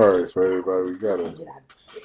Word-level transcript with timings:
All 0.00 0.08
right, 0.10 0.30
for 0.30 0.44
everybody, 0.46 0.92
we 0.92 0.98
got 0.98 1.18
it. 1.18 1.38
Get 1.38 1.48
out. 1.48 1.62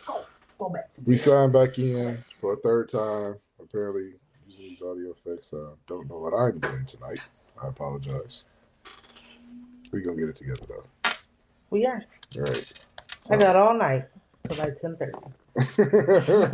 Go. 0.07 0.21
Go 0.57 0.69
back. 0.69 0.91
to 0.95 1.01
We 1.05 1.15
signed 1.15 1.53
back 1.53 1.77
in 1.77 2.17
for 2.41 2.53
a 2.53 2.57
third 2.57 2.89
time. 2.89 3.35
Apparently, 3.61 4.13
using 4.47 4.65
these 4.65 4.81
audio 4.81 5.11
effects. 5.11 5.53
Uh, 5.53 5.75
don't 5.87 6.09
know 6.09 6.17
what 6.17 6.33
I'm 6.33 6.57
doing 6.59 6.85
tonight. 6.85 7.19
I 7.61 7.67
apologize. 7.67 8.45
We 9.91 10.01
gonna 10.01 10.17
get 10.17 10.29
it 10.29 10.35
together 10.35 10.65
though. 10.67 11.11
We 11.69 11.85
are. 11.85 12.03
All 12.35 12.43
right. 12.45 12.73
I 13.29 13.37
got 13.37 13.55
all 13.55 13.75
night 13.77 14.07
till 14.47 14.57
like 14.57 14.75
ten 14.75 14.97
thirty. 14.97 15.13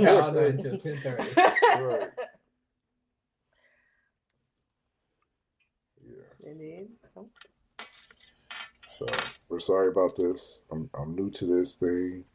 Yeah, 0.04 0.16
I'll 0.16 0.34
do 0.34 0.40
it 0.40 0.56
until 0.56 0.78
ten 0.78 1.00
thirty. 1.02 1.24
right. 1.38 2.10
Yeah. 6.06 6.50
And 6.50 6.60
then, 6.60 6.90
So 8.98 9.06
we're 9.50 9.60
sorry 9.60 9.90
about 9.90 10.16
this. 10.16 10.64
I'm 10.72 10.90
I'm 10.94 11.16
new 11.16 11.30
to 11.32 11.46
this 11.46 11.76
thing. 11.76 12.26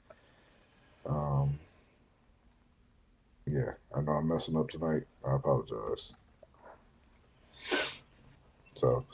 Um. 1.06 1.58
Yeah, 3.46 3.72
I 3.94 4.00
know 4.00 4.12
I'm 4.12 4.28
messing 4.28 4.56
up 4.56 4.70
tonight. 4.70 5.02
I 5.26 5.36
apologize. 5.36 6.14
So 8.74 9.04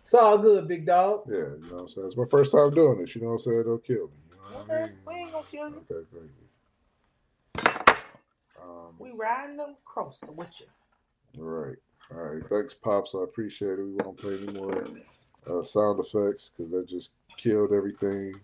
It's 0.00 0.14
all 0.14 0.38
good, 0.38 0.66
big 0.68 0.86
dog. 0.86 1.24
yeah, 1.28 1.36
you 1.36 1.66
know 1.68 1.74
what 1.76 1.80
I'm 1.82 1.88
saying. 1.88 2.06
It's 2.06 2.16
my 2.16 2.24
first 2.30 2.52
time 2.52 2.70
doing 2.70 2.98
this. 3.00 3.14
You 3.14 3.20
know 3.22 3.28
what 3.28 3.32
I'm 3.34 3.38
saying? 3.40 3.62
Don't 3.64 3.84
kill 3.84 3.96
me. 4.06 4.12
You 4.30 4.36
know 4.38 4.56
what 4.58 4.66
I 4.70 4.74
okay, 4.74 4.86
mean? 4.88 4.98
we 5.06 5.14
ain't 5.14 5.32
gonna 5.32 5.46
kill 5.50 5.68
you. 5.70 5.86
Okay, 5.90 6.06
thank 6.12 6.30
you. 6.38 6.46
Um, 8.62 8.94
We 8.98 9.10
riding 9.12 9.56
them 9.56 9.76
coaster 9.84 10.32
with 10.32 10.60
you. 10.60 10.66
all 11.38 11.44
right, 11.44 11.76
all 12.12 12.18
right. 12.18 12.42
Thanks, 12.48 12.74
pops. 12.74 13.14
I 13.14 13.24
appreciate 13.24 13.78
it. 13.78 13.84
We 13.84 13.94
won't 13.94 14.16
play 14.18 14.38
any 14.42 14.58
more 14.58 14.84
uh, 15.50 15.62
sound 15.64 16.00
effects 16.00 16.50
because 16.56 16.72
that 16.72 16.88
just 16.88 17.12
killed 17.36 17.72
everything. 17.72 18.34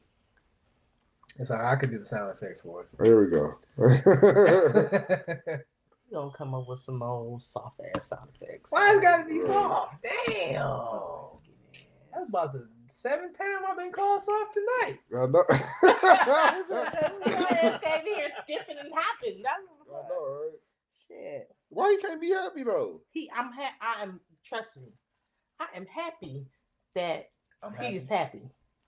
It's 1.39 1.51
all 1.51 1.59
right. 1.59 1.73
I 1.73 1.77
could 1.77 1.91
do 1.91 1.99
the 1.99 2.05
sound 2.05 2.31
effects 2.31 2.61
for 2.61 2.83
it. 2.83 2.89
There 2.99 3.19
we 3.21 3.27
go. 3.31 3.55
it. 3.79 5.67
We 6.11 6.15
gonna 6.15 6.31
come 6.37 6.55
up 6.55 6.69
with 6.69 6.79
some 6.81 7.03
old 7.03 7.43
soft 7.43 7.81
ass 7.95 8.07
sound 8.09 8.29
effects. 8.41 8.71
Why 8.71 8.91
it's 8.93 9.01
gotta 9.01 9.27
be 9.27 9.41
soft? 9.41 10.05
Damn. 10.27 10.69
Let's 10.69 11.41
get 11.41 11.55
in. 11.73 11.87
That's 12.13 12.29
about 12.29 12.53
the 12.53 12.69
seventh 12.87 13.39
time 13.39 13.65
I've 13.67 13.79
been 13.79 13.93
called 13.93 14.21
soft 14.21 14.53
tonight. 14.55 14.99
I 15.17 15.27
know. 15.27 15.45
Because 17.25 17.81
came 17.83 18.05
here 18.15 18.29
skipping 18.43 18.77
and 18.79 18.93
hopping. 18.95 19.43
That's 19.43 19.61
I 19.61 19.67
what 19.87 19.87
the 19.87 19.93
fuck. 19.95 20.09
know, 20.11 20.25
right? 20.27 20.59
Shit. 21.09 21.49
Why 21.71 21.91
you 21.91 21.99
can't 21.99 22.21
be 22.21 22.31
happy 22.31 22.63
though? 22.65 23.01
He, 23.11 23.31
I'm 23.35 23.51
ha- 23.53 23.75
I 23.81 24.03
am. 24.03 24.21
Trust 24.45 24.77
me, 24.77 24.89
I 25.59 25.67
am 25.75 25.87
happy 25.87 26.45
that 26.95 27.29
I'm 27.63 27.73
he 27.75 27.85
happy. 27.85 27.97
is 27.97 28.09
happy. 28.09 28.43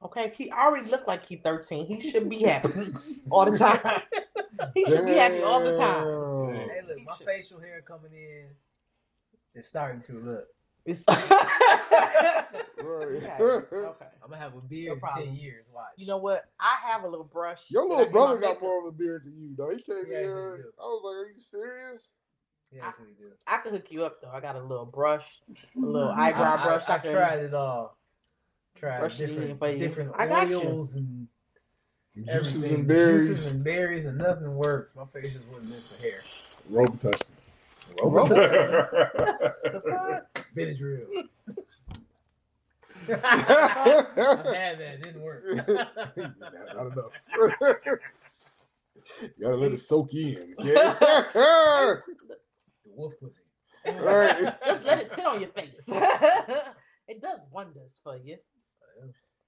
Okay, 0.05 0.33
he 0.36 0.50
already 0.50 0.88
looked 0.88 1.08
like 1.08 1.27
he 1.27 1.36
13. 1.36 1.86
He 1.86 2.10
should 2.10 2.28
be 2.28 2.42
happy 2.42 2.69
all 3.30 3.50
the 3.50 3.56
time. 3.56 4.02
he 4.74 4.84
should 4.84 5.06
be 5.06 5.14
happy 5.14 5.42
all 5.42 5.61
the 5.61 5.77
time. 5.77 6.69
Hey, 6.69 6.80
look, 6.86 6.98
my 7.06 7.16
Shit. 7.16 7.27
facial 7.27 7.61
hair 7.61 7.80
coming 7.80 8.12
in 8.12 8.48
It's 9.55 9.69
starting 9.69 10.02
to 10.02 10.12
look. 10.12 10.44
It's 10.84 11.05
Okay, 12.84 13.30
okay. 13.41 14.06
I'm 14.22 14.30
gonna 14.30 14.36
have 14.36 14.55
a 14.55 14.61
beard 14.61 15.00
No 15.02 15.08
in 15.22 15.27
ten 15.27 15.34
years. 15.34 15.69
Watch. 15.72 15.92
You 15.96 16.06
know 16.06 16.18
what? 16.18 16.44
I 16.61 16.77
have 16.86 17.05
a 17.05 17.08
little 17.08 17.24
brush. 17.24 17.62
Your 17.68 17.89
little 17.89 18.11
brother 18.11 18.39
got 18.39 18.61
more 18.61 18.80
of 18.80 18.86
a 18.86 18.92
beard 18.92 19.22
than 19.24 19.41
you, 19.41 19.55
though. 19.56 19.70
He 19.70 19.83
came 19.83 20.05
He 20.06 20.12
here. 20.12 20.55
actually. 20.55 20.70
I 20.78 20.83
was 20.83 21.02
like, 21.05 21.16
"Are 21.16 21.30
you 21.30 21.41
serious?" 21.41 22.12
Yeah, 22.70 22.92
he. 23.18 23.30
I 23.46 23.58
can 23.58 23.72
hook 23.72 23.86
you 23.91 24.05
up 24.05 24.20
though. 24.20 24.30
I 24.30 24.41
got 24.41 24.56
a 24.56 24.61
little 24.62 24.86
brush, 24.86 25.41
a 25.77 25.80
little 25.80 26.11
mm-hmm. 26.11 26.20
eyebrow 26.20 26.56
I, 26.58 26.62
brush. 26.62 26.83
I, 26.89 26.94
I 26.94 26.98
can- 26.98 27.12
tried 27.12 27.39
it 27.41 27.55
all. 27.55 27.96
Tried 28.77 28.98
Brush 29.00 29.19
different, 29.19 29.58
for 29.58 29.69
you. 29.70 29.78
different 29.78 30.12
I 30.19 30.27
got 30.27 30.48
you. 30.48 30.58
oils 30.61 30.94
and 30.97 31.28
Juices 32.14 32.34
everything. 32.34 32.75
and 32.80 32.89
berries. 32.89 33.28
Juices 33.28 33.47
and 33.47 33.64
berries 33.64 34.06
and 34.06 34.19
nothing 34.19 34.55
works. 34.55 34.94
My 34.94 35.05
face 35.06 35.33
just 35.34 35.47
wasn't 35.48 35.70
meant 35.70 35.83
for 35.83 36.03
hair. 36.03 36.20
Robitussin. 36.70 37.30
The 39.64 39.83
fuck? 39.85 40.45
Benadryl. 40.57 41.07
I 43.08 44.55
had 44.57 44.79
that. 44.79 44.95
It 44.95 45.02
didn't 45.02 45.20
work. 45.23 45.45
not 45.67 46.17
enough. 46.17 47.12
you 49.20 49.29
gotta 49.42 49.56
let 49.56 49.73
it 49.73 49.80
soak 49.80 50.14
in. 50.14 50.55
Okay? 50.58 50.73
The 50.73 52.02
wolf 52.96 53.12
pussy. 53.20 53.42
right. 53.86 54.56
Just 54.67 54.85
let 54.85 55.01
it 55.02 55.08
sit 55.11 55.27
on 55.27 55.41
your 55.41 55.51
face. 55.51 55.89
it 57.06 57.20
does 57.20 57.41
wonders 57.52 58.01
for 58.02 58.17
you. 58.17 58.39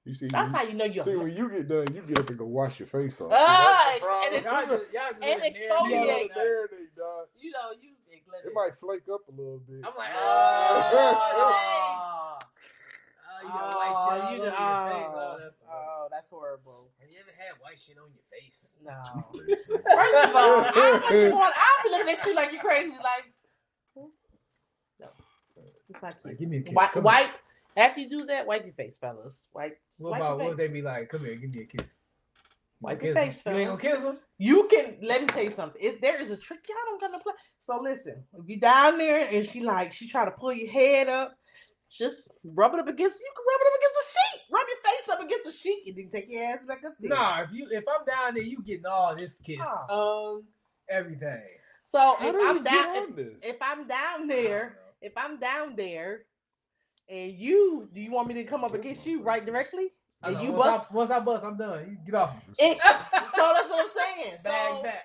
You 0.05 0.15
see, 0.15 0.29
That's 0.29 0.53
you, 0.53 0.57
how 0.57 0.63
you 0.63 0.75
know 0.75 0.85
you're. 0.85 1.03
see 1.03 1.17
when 1.17 1.35
you 1.37 1.49
get 1.51 1.67
done, 1.67 1.93
you 1.93 2.01
get 2.03 2.21
up 2.21 2.29
and 2.29 2.39
go 2.39 2.45
wash 2.47 2.79
your 2.79 2.87
face 2.87 3.21
off. 3.21 3.33
Ah, 3.35 3.87
See, 3.89 3.93
and 4.37 4.45
problem. 4.45 4.71
it's- 4.81 4.93
Y'all 4.95 5.03
y'all 5.03 5.11
And 5.21 5.41
let 5.41 5.47
it 5.47 5.55
marinate 5.57 5.59
You 5.59 5.67
exfoliate. 5.67 6.07
let 6.07 6.21
it 6.23 6.31
marinate, 6.31 6.97
dog. 6.97 7.27
you 7.39 7.51
know 7.51 7.71
you. 7.83 7.91
It 8.45 8.53
might 8.55 8.75
flake 8.77 9.03
up 9.13 9.23
a 9.29 9.31
little 9.33 9.59
bit. 9.67 9.79
I'm 9.85 9.95
like, 9.97 10.11
ah. 10.15 10.79
Oh, 10.93 12.39
ah, 12.39 12.39
oh, 12.39 13.43
you 13.43 13.49
got 13.49 13.77
white 13.77 13.89
shit 13.89 14.23
all 14.23 14.33
you 14.33 14.39
over 14.43 14.51
know- 14.51 14.87
your 14.87 14.93
face. 14.95 15.11
Oh, 15.11 15.17
oh, 15.17 15.39
that's 15.41 15.57
oh, 15.69 16.09
that's 16.13 16.29
horrible. 16.29 16.91
Have 17.01 17.11
you 17.11 17.17
ever 17.19 17.33
had 17.37 17.59
white 17.61 17.79
shit 17.79 17.97
on 17.99 18.11
your 18.15 18.23
face? 18.31 18.79
No. 18.85 18.93
First 19.97 20.29
of 20.29 20.37
all, 20.37 20.65
I'm 20.67 21.01
be 21.03 21.31
going- 21.31 21.35
I'll 21.35 21.83
be 21.83 21.91
looking 21.91 22.15
at 22.15 22.27
you 22.27 22.35
like 22.37 22.53
you're 22.53 22.63
crazy. 22.63 22.91
Like, 22.97 23.33
no, 25.01 25.09
it's 25.89 26.03
not 26.03 26.15
Like, 26.25 26.39
give 26.39 26.49
me 26.49 26.59
a 26.59 26.63
kiss. 26.63 26.75
Wipe, 26.75 26.93
Come 26.93 27.03
wipe. 27.05 27.31
After 27.77 28.01
you 28.01 28.09
do 28.09 28.27
that, 28.27 28.47
wipe 28.47 28.65
your 28.65 28.73
face, 28.73 28.97
fellas. 28.99 29.49
Wipe. 29.53 29.79
What 29.99 30.13
wipe 30.13 30.21
about 30.21 30.39
what 30.39 30.49
would 30.49 30.57
they 30.57 30.69
be 30.69 30.83
like? 30.83 31.11
Come 31.11 31.25
here, 31.25 31.37
give 31.37 31.55
me 31.55 31.63
a 31.63 31.67
kiss. 31.67 31.87
Wipe 32.81 33.03
your 33.03 33.15
kiss 33.15 33.25
face, 33.25 33.43
him? 33.43 33.53
You 33.53 33.59
ain't 33.59 33.69
fella. 33.69 33.79
gonna 33.79 33.95
kiss 33.95 34.05
him? 34.05 34.19
You 34.39 34.69
can 34.71 34.97
let 35.03 35.21
me 35.21 35.27
tell 35.27 35.45
you 35.45 35.51
something. 35.51 35.81
If 35.83 36.01
there 36.01 36.21
is 36.21 36.31
a 36.31 36.37
trick 36.37 36.61
y'all 36.69 36.77
don't 36.87 37.01
gonna 37.01 37.23
play. 37.23 37.35
So 37.59 37.81
listen, 37.83 38.25
if 38.39 38.49
you 38.49 38.61
down 38.61 38.99
there 38.99 39.29
and 39.31 39.49
she 39.49 39.61
like 39.61 39.93
she 39.93 40.09
try 40.09 40.25
to 40.25 40.31
pull 40.31 40.53
your 40.53 40.71
head 40.71 41.09
up, 41.09 41.37
just 41.91 42.33
rub 42.45 42.75
it 42.75 42.81
up 42.81 42.89
against 42.89 43.21
you 43.21 43.33
can 43.35 43.45
rub 43.47 43.61
it 43.61 43.67
up 43.67 43.79
against 43.79 43.99
a 44.01 44.07
sheet. 44.13 44.43
Rub 44.53 44.67
your 44.69 44.93
face 44.93 45.09
up 45.09 45.21
against 45.23 45.47
a 45.47 45.53
sheet 45.53 45.83
and 45.87 45.97
then 45.97 46.11
take 46.15 46.33
your 46.33 46.45
ass 46.45 46.65
back 46.67 46.79
up 46.87 46.95
there. 46.99 47.11
Nah, 47.11 47.43
if 47.43 47.53
you 47.53 47.67
if 47.71 47.85
I'm 47.89 48.05
down 48.05 48.35
there, 48.35 48.43
you 48.43 48.63
getting 48.63 48.87
all 48.87 49.15
this 49.15 49.37
kiss, 49.37 49.59
tongue, 49.89 50.45
everything. 50.89 51.47
So 51.85 51.99
How 51.99 52.17
if 52.21 52.35
I'm 52.35 52.65
down 52.65 53.15
if, 53.17 53.45
if 53.45 53.57
I'm 53.61 53.87
down 53.87 54.27
there, 54.27 54.79
if 55.01 55.13
I'm 55.17 55.39
down 55.39 55.77
there 55.77 56.25
and 57.09 57.33
you 57.35 57.89
do 57.95 58.01
you 58.01 58.11
want 58.13 58.29
me 58.29 58.35
to 58.35 58.45
come 58.45 58.65
up 58.65 58.75
against 58.75 59.07
you 59.07 59.23
right 59.23 59.45
directly? 59.45 59.93
And 60.23 60.35
know, 60.37 60.43
you 60.43 60.53
once 60.53 60.65
bust 60.79 60.93
I, 60.93 60.95
once 60.97 61.11
I 61.11 61.21
bust, 61.21 61.45
I'm 61.45 61.57
done. 61.59 61.87
You 61.91 61.99
get 62.05 62.15
off 62.15 62.35
it, 62.59 62.79
so 63.35 63.53
that's 63.55 63.69
what 63.71 63.81
I'm 63.81 63.89
saying. 63.95 64.37
So 64.43 64.49
Bag 64.51 64.83
back. 64.83 65.05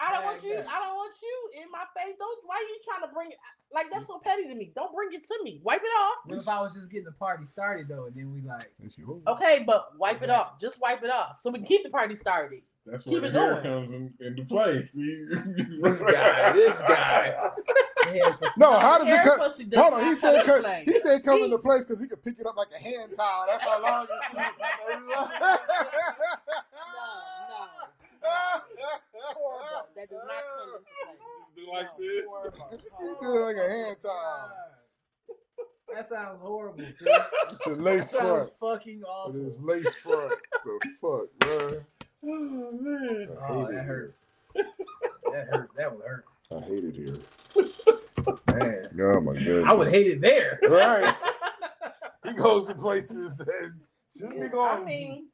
I 0.00 0.12
don't 0.12 0.24
want 0.24 0.44
you. 0.44 0.54
back. 0.54 0.66
I 0.68 0.78
don't 0.78 0.94
want 0.94 1.14
you 1.20 1.62
in 1.62 1.70
my 1.72 1.84
face. 1.96 2.14
Don't. 2.18 2.38
Why 2.44 2.54
are 2.56 2.60
you 2.68 2.78
trying 2.88 3.08
to 3.08 3.12
bring 3.14 3.30
it? 3.30 3.38
Like 3.72 3.90
that's 3.90 4.06
so 4.06 4.20
petty 4.24 4.44
to 4.48 4.54
me. 4.54 4.70
Don't 4.74 4.94
bring 4.94 5.08
it 5.12 5.24
to 5.24 5.34
me. 5.42 5.60
Wipe 5.64 5.80
it 5.82 5.86
off. 5.86 6.18
What 6.26 6.38
if 6.38 6.48
I 6.48 6.60
was 6.60 6.74
just 6.74 6.90
getting 6.90 7.04
the 7.06 7.12
party 7.12 7.44
started 7.44 7.88
though, 7.88 8.06
and 8.06 8.14
then 8.14 8.32
we 8.32 8.40
like, 8.42 8.70
Okay, 9.26 9.64
but 9.66 9.98
wipe 9.98 10.22
it 10.22 10.30
off. 10.30 10.60
Just 10.60 10.80
wipe 10.80 11.02
it 11.02 11.10
off 11.10 11.40
so 11.40 11.50
we 11.50 11.58
can 11.58 11.66
keep 11.66 11.82
the 11.82 11.90
party 11.90 12.14
started. 12.14 12.62
That's 12.86 13.04
Keep 13.04 13.12
where 13.12 13.24
it 13.24 13.32
the 13.32 13.40
hair 13.40 13.60
going. 13.60 13.86
comes 13.88 13.92
in, 13.92 14.26
into 14.26 14.44
play. 14.44 14.86
See, 14.86 15.26
This 15.82 16.02
guy, 16.02 16.52
this 16.52 16.82
guy. 16.82 17.34
Yeah, 18.14 18.36
No, 18.56 18.78
how 18.78 18.98
does 18.98 19.06
it 19.08 19.10
Hair 19.10 19.24
come? 19.24 19.38
pussy 19.40 19.68
Hold 19.74 19.94
on, 19.94 20.04
he 20.04 20.14
said 20.14 20.44
come 20.44 20.62
cut, 20.62 20.82
he 20.84 20.98
said 20.98 21.22
come 21.24 21.38
He- 21.38 21.44
into 21.44 21.58
place 21.58 21.84
because 21.84 22.00
he 22.00 22.06
could 22.08 22.22
pick 22.22 22.38
it 22.38 22.46
up 22.46 22.56
like 22.56 22.68
a 22.78 22.82
hand 22.82 23.12
towel. 23.16 23.46
That's 23.48 23.62
how 23.62 23.82
long 23.82 24.06
Horrible. 29.34 29.88
That 29.96 30.08
does 30.10 30.18
not 30.26 30.42
come 30.56 30.68
into 30.68 30.80
play. 30.84 31.16
Do 31.56 31.62
like 31.72 31.86
No, 31.86 32.04
this. 32.04 32.24
horrible. 32.26 32.68
He 32.70 32.76
do 33.26 33.38
like 33.40 33.56
a 33.56 33.58
oh, 33.64 33.68
hand 33.68 33.96
towel. 34.02 34.50
That 35.94 36.08
sounds 36.08 36.40
horrible. 36.42 36.78
See? 36.84 36.86
It's 36.90 37.00
a 37.66 37.70
That 37.70 37.80
lace 37.80 38.10
sounds 38.10 38.50
front. 38.58 38.78
fucking 38.80 39.00
It 39.00 39.04
awful. 39.04 39.46
is 39.46 39.58
lace 39.60 39.94
front. 39.94 40.34
the 40.64 40.78
fuck, 41.00 41.26
oh, 41.44 41.68
man? 41.70 41.84
Oh 42.24 42.72
man. 42.72 43.28
I 43.40 43.48
Oh, 43.48 43.66
that 43.66 43.74
it 43.78 43.84
hurt. 43.84 44.14
That 44.54 45.46
hurt. 45.50 45.70
That 45.76 45.96
would 45.96 46.04
hurt. 46.06 46.24
I 46.54 46.60
hate 46.60 46.84
it 46.84 46.94
here. 46.94 47.18
Man, 48.46 48.88
Oh 49.00 49.20
my 49.20 49.32
goodness. 49.34 49.64
I 49.66 49.72
would 49.72 49.88
hate 49.90 50.06
it 50.06 50.20
there. 50.20 50.58
Right. 50.68 51.14
He 52.24 52.34
goes 52.34 52.66
to 52.66 52.74
places 52.74 53.36
that 53.38 53.72
shouldn't 54.14 54.38
be 54.40 54.48
going. 54.48 54.82
I 54.82 54.84
mean, 54.84 55.28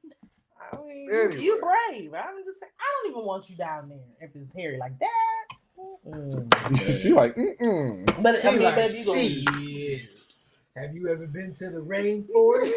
I 0.72 0.76
mean, 0.76 1.08
Anyway. 1.12 1.40
you 1.42 1.60
brave. 1.60 2.14
I'm 2.14 2.44
just 2.44 2.60
saying. 2.60 2.70
I 2.78 2.84
don't 3.02 3.10
even 3.12 3.24
want 3.26 3.50
you 3.50 3.56
down 3.56 3.88
there 3.88 3.98
if 4.20 4.36
it's 4.36 4.54
hairy 4.54 4.78
like 4.78 4.96
that. 5.00 5.46
Mm. 6.06 7.02
she 7.02 7.12
like, 7.12 7.34
mm-mm. 7.34 8.22
But 8.22 8.40
She 8.40 8.46
I 8.48 8.50
mean, 8.52 8.62
like, 8.62 8.74
baby, 8.76 8.98
you 8.98 9.04
gonna- 9.06 9.22
shit. 9.22 10.08
Have 10.76 10.94
you 10.94 11.08
ever 11.08 11.26
been 11.26 11.52
to 11.54 11.70
the 11.70 11.80
rainforest? 11.80 12.72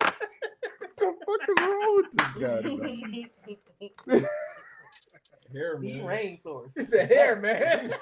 What 0.00 0.16
the 0.96 1.14
fuck 1.26 1.48
is 1.48 1.64
wrong 1.64 1.96
with 1.96 2.10
this 2.12 2.42
guy 2.42 2.62
tonight? 2.62 4.28
Hair 5.52 5.80
He 5.80 5.92
rainforest. 6.00 6.72
it's 6.76 6.92
a 6.92 7.04
hair, 7.06 7.36
man. 7.36 7.92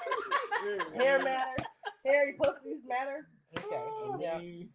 Hair 0.95 1.19
matters. 1.23 1.65
Hairy 2.05 2.35
pussies 2.41 2.81
matter. 2.87 3.27
Okay. 3.57 3.75
I 3.75 4.17
Yeah. 4.19 4.37
mean, 4.39 4.69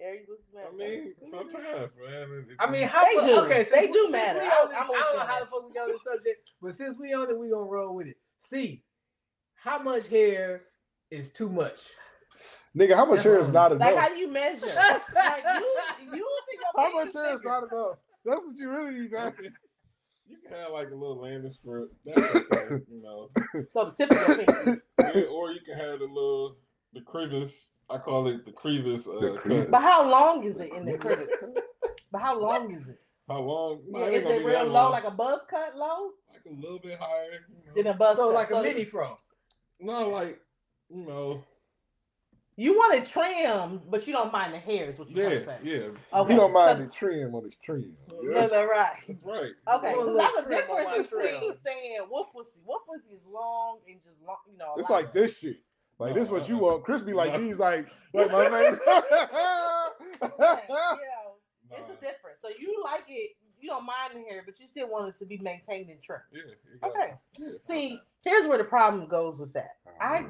Harry 0.00 0.20
pussy 0.26 0.42
matter. 0.54 0.68
I 0.72 0.76
mean, 0.76 1.14
sometimes, 1.30 1.90
man. 2.06 2.46
I 2.58 2.70
mean, 2.70 2.88
how 2.88 3.04
They 3.04 3.14
fu- 3.20 3.26
do. 3.26 3.40
okay? 3.44 3.62
They 3.72 3.86
do 3.88 3.92
since 4.02 4.12
matter. 4.12 4.38
We 4.40 4.46
I- 4.46 4.50
on 4.62 4.68
this, 4.68 4.78
I, 4.78 4.80
I'm 4.82 4.86
don't 4.88 5.16
know 5.16 5.20
how 5.24 5.40
the 5.40 5.46
fuck 5.46 5.68
we 5.68 5.74
got 5.74 5.82
on 5.84 5.92
this 5.92 6.02
subject, 6.04 6.50
but 6.62 6.74
since 6.74 6.98
we 6.98 7.12
on 7.14 7.30
it, 7.30 7.38
we 7.38 7.50
gonna 7.50 7.64
roll 7.64 7.94
with 7.94 8.06
it. 8.08 8.16
See, 8.36 8.84
how 9.54 9.78
much 9.82 10.06
hair 10.08 10.62
is 11.10 11.30
too 11.30 11.48
much? 11.48 11.88
Nigga, 12.76 12.94
how 12.94 13.06
much 13.06 13.16
That's 13.16 13.24
hair 13.24 13.38
is 13.40 13.44
I'm- 13.46 13.52
not 13.54 13.78
Like 13.78 13.92
enough? 13.92 14.08
how 14.08 14.14
you 14.14 14.28
measure? 14.30 14.66
like 15.14 15.44
you, 15.60 15.76
using 16.04 16.14
your 16.14 16.72
How 16.76 16.92
much 16.92 17.12
hair 17.12 17.34
is 17.34 17.40
not 17.44 17.64
enough? 17.72 17.96
That's 18.24 18.44
what 18.46 18.56
you 18.56 18.70
really 18.70 19.00
need. 19.00 19.12
man. 19.12 19.32
You 20.28 20.36
can 20.42 20.56
have 20.58 20.72
like 20.72 20.88
a 20.88 20.94
little 20.94 21.20
landing 21.20 21.52
strip. 21.52 21.88
That's 22.04 22.20
okay, 22.34 22.84
you 22.90 23.02
know. 23.02 23.30
So 23.70 23.86
the 23.86 23.92
tip 23.92 24.10
of 24.10 24.66
your. 24.66 24.82
Yeah, 25.14 25.22
or 25.30 25.52
you 25.52 25.60
can 25.64 25.76
have 25.78 25.98
the 26.00 26.04
little 26.06 26.56
the 26.92 27.00
crevice. 27.00 27.68
I 27.90 27.98
call 27.98 28.26
it 28.28 28.44
the 28.44 28.52
crevice. 28.52 29.06
Uh, 29.08 29.18
The 29.20 29.30
crevice. 29.38 29.68
But 29.70 29.80
how 29.82 30.08
long 30.08 30.44
is 30.44 30.60
it 30.60 30.72
in 30.74 30.84
the 30.84 30.98
crevice? 30.98 31.28
But 32.12 32.20
how 32.20 32.38
long 32.38 32.70
is 32.74 32.86
it? 32.88 32.98
How 33.28 33.40
long? 33.40 33.82
No, 33.88 34.00
Yeah, 34.00 34.06
is 34.08 34.24
it 34.24 34.38
be 34.40 34.44
real 34.44 34.58
that 34.60 34.66
low, 34.68 34.72
long. 34.84 34.92
like 34.92 35.04
a 35.04 35.10
buzz 35.10 35.40
cut 35.50 35.76
low? 35.76 36.10
like 36.32 36.42
a 36.46 36.54
little 36.54 36.78
bit 36.78 36.98
higher? 36.98 37.40
You 37.66 37.72
Than 37.74 37.84
know? 37.84 37.90
a 37.90 37.94
buzz 37.94 38.16
So 38.16 38.26
cut. 38.32 38.34
like 38.34 38.50
a 38.50 38.62
mini 38.62 38.84
fro. 38.84 39.16
No, 39.80 40.08
like 40.10 40.40
you 40.90 41.04
know. 41.06 41.44
You 42.60 42.72
want 42.74 42.92
it 42.96 43.06
trimmed, 43.06 43.82
but 43.88 44.04
you 44.08 44.12
don't 44.12 44.32
mind 44.32 44.52
the 44.52 44.58
hair. 44.58 44.90
Is 44.90 44.98
what 44.98 45.08
you're 45.08 45.30
Yeah, 45.30 45.38
trying 45.44 45.60
to 45.60 45.64
say? 45.64 45.70
yeah. 46.12 46.18
Okay. 46.20 46.32
You 46.34 46.40
don't 46.40 46.52
mind 46.52 46.80
the 46.80 46.90
trim 46.90 47.32
on 47.32 47.44
his 47.44 47.54
trim. 47.54 47.96
No, 48.10 48.46
no, 48.48 48.66
right. 48.66 48.94
That's 49.06 49.22
right. 49.22 49.52
Okay, 49.74 49.94
Put 49.94 50.06
because 50.06 50.16
that's 50.16 50.38
a 50.38 50.42
trim 50.42 50.70
on 50.70 50.84
my 50.84 50.96
difference 50.96 51.08
between 51.10 51.40
trim. 51.40 51.54
saying 51.56 51.96
wolf 52.10 52.32
pussy. 52.32 52.58
Wolf 52.66 52.82
pussy 52.88 53.14
is 53.14 53.20
long 53.32 53.78
and 53.88 53.98
just 54.02 54.20
long, 54.26 54.38
you 54.50 54.58
know. 54.58 54.74
It's 54.76 54.90
like 54.90 55.12
this 55.12 55.38
shit. 55.38 55.58
Like 56.00 56.14
this 56.14 56.30
what 56.32 56.48
you 56.48 56.56
Uh-uh. 56.56 56.72
want. 56.72 56.84
Crispy 56.84 57.12
like 57.12 57.32
No. 57.32 57.38
these 57.40 57.60
like 57.60 57.86
like 58.12 58.32
my 58.32 58.50
face. 58.50 58.78
Yeah, 60.20 60.28
yeah, 60.68 61.78
it's 61.78 61.90
a 61.90 61.94
difference. 62.04 62.40
So 62.40 62.48
you 62.58 62.82
like 62.84 63.04
it, 63.08 63.36
you 63.60 63.68
don't 63.68 63.86
mind 63.86 64.14
the 64.14 64.20
hair, 64.28 64.42
but 64.44 64.58
you 64.58 64.66
still 64.66 64.88
want 64.88 65.08
it 65.14 65.18
to 65.20 65.26
be 65.26 65.38
maintained 65.38 65.90
and 65.90 66.02
trimmed. 66.02 66.22
Yeah. 66.32 66.88
Okay. 66.88 67.12
it. 67.12 67.18
Yeah. 67.38 67.48
See, 67.62 68.00
here's 68.24 68.48
where 68.48 68.58
the 68.58 68.64
problem 68.64 69.06
goes 69.06 69.38
with 69.38 69.52
that. 69.52 69.76
I 70.00 70.24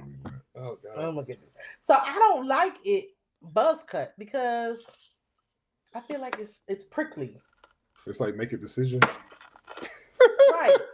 Oh 0.58 0.78
god. 0.82 0.92
oh 0.96 1.12
my 1.12 1.22
goodness. 1.22 1.50
So 1.80 1.94
I 1.94 2.14
don't 2.14 2.46
like 2.46 2.74
it 2.84 3.06
buzz 3.42 3.84
cut 3.84 4.14
because 4.18 4.84
I 5.94 6.00
feel 6.00 6.20
like 6.20 6.36
it's 6.38 6.62
it's 6.68 6.84
prickly. 6.84 7.36
It's 8.06 8.20
like 8.20 8.36
make 8.36 8.52
a 8.52 8.56
decision. 8.56 9.00
Right. 10.52 10.76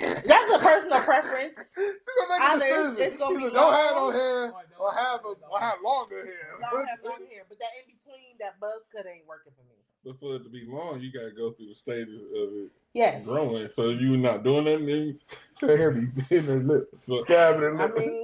That's 0.00 0.52
a 0.52 0.58
personal 0.58 1.00
preference. 1.00 1.74
She's 1.74 1.98
gonna 2.28 2.40
make 2.40 2.40
a 2.40 2.54
it's- 2.66 2.90
decision. 2.94 3.12
it's 3.12 3.16
gonna 3.18 3.34
She's 3.34 3.38
be 3.38 3.44
like, 3.44 3.52
don't 3.54 3.74
have 3.74 3.94
no 3.96 4.10
hair 4.10 4.52
oh, 4.52 4.84
or 4.84 4.92
have 4.92 5.20
a, 5.24 5.28
or 5.50 5.60
have 5.60 5.78
longer 5.84 6.24
hair. 6.24 6.56
don't 6.70 6.88
have 6.88 6.98
long 7.04 7.26
hair, 7.30 7.42
but 7.48 7.58
that 7.58 7.68
in 7.80 7.94
between, 7.94 8.36
that 8.40 8.58
buzz 8.60 8.82
cut 8.94 9.06
ain't 9.06 9.26
working 9.26 9.52
for 9.56 9.62
me. 9.64 9.74
But 10.04 10.18
for 10.20 10.36
it 10.36 10.44
to 10.44 10.50
be 10.50 10.64
long, 10.68 11.00
you 11.00 11.12
gotta 11.12 11.30
go 11.32 11.52
through 11.52 11.68
the 11.68 11.74
stages 11.74 12.22
of 12.22 12.48
it 12.54 12.70
Yes. 12.94 13.26
growing. 13.26 13.68
So 13.70 13.90
you 13.90 14.16
not 14.16 14.42
doing 14.44 14.64
that, 14.64 14.84
then 14.86 15.18
Her 15.60 15.76
hair 15.76 15.90
be 15.90 16.06
hitting 16.28 16.46
her 16.48 16.56
lip, 16.58 16.88
so 16.98 17.22
stabbing 17.24 17.60
her 17.60 17.80
I 17.80 17.86
lip. 17.86 17.96
mean, 17.98 18.22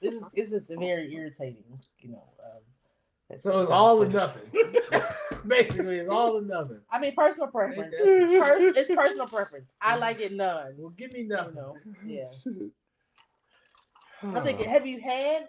this 0.00 0.14
is 0.14 0.30
this 0.34 0.52
is 0.52 0.70
very 0.78 1.12
irritating, 1.14 1.64
you 2.00 2.10
know. 2.10 2.24
Um, 2.44 3.38
So 3.38 3.60
it's 3.60 3.70
all 3.70 4.02
or 4.02 4.08
nothing. 4.08 4.42
Basically, 5.46 5.98
it's 5.98 6.10
all 6.10 6.38
or 6.38 6.42
nothing. 6.42 6.80
I 6.90 6.98
mean, 6.98 7.14
personal 7.14 7.48
preference. 7.48 7.94
Pers- 7.96 8.76
it's 8.76 8.90
personal 8.90 9.26
preference. 9.26 9.72
I 9.80 9.96
like 9.96 10.20
it 10.20 10.32
none. 10.32 10.74
Well, 10.76 10.90
give 10.90 11.12
me 11.12 11.20
You 11.20 11.28
know, 11.28 11.76
yeah. 12.06 12.28
I'm 14.22 14.42
thinking, 14.42 14.68
have 14.68 14.86
you 14.86 15.00
had 15.00 15.48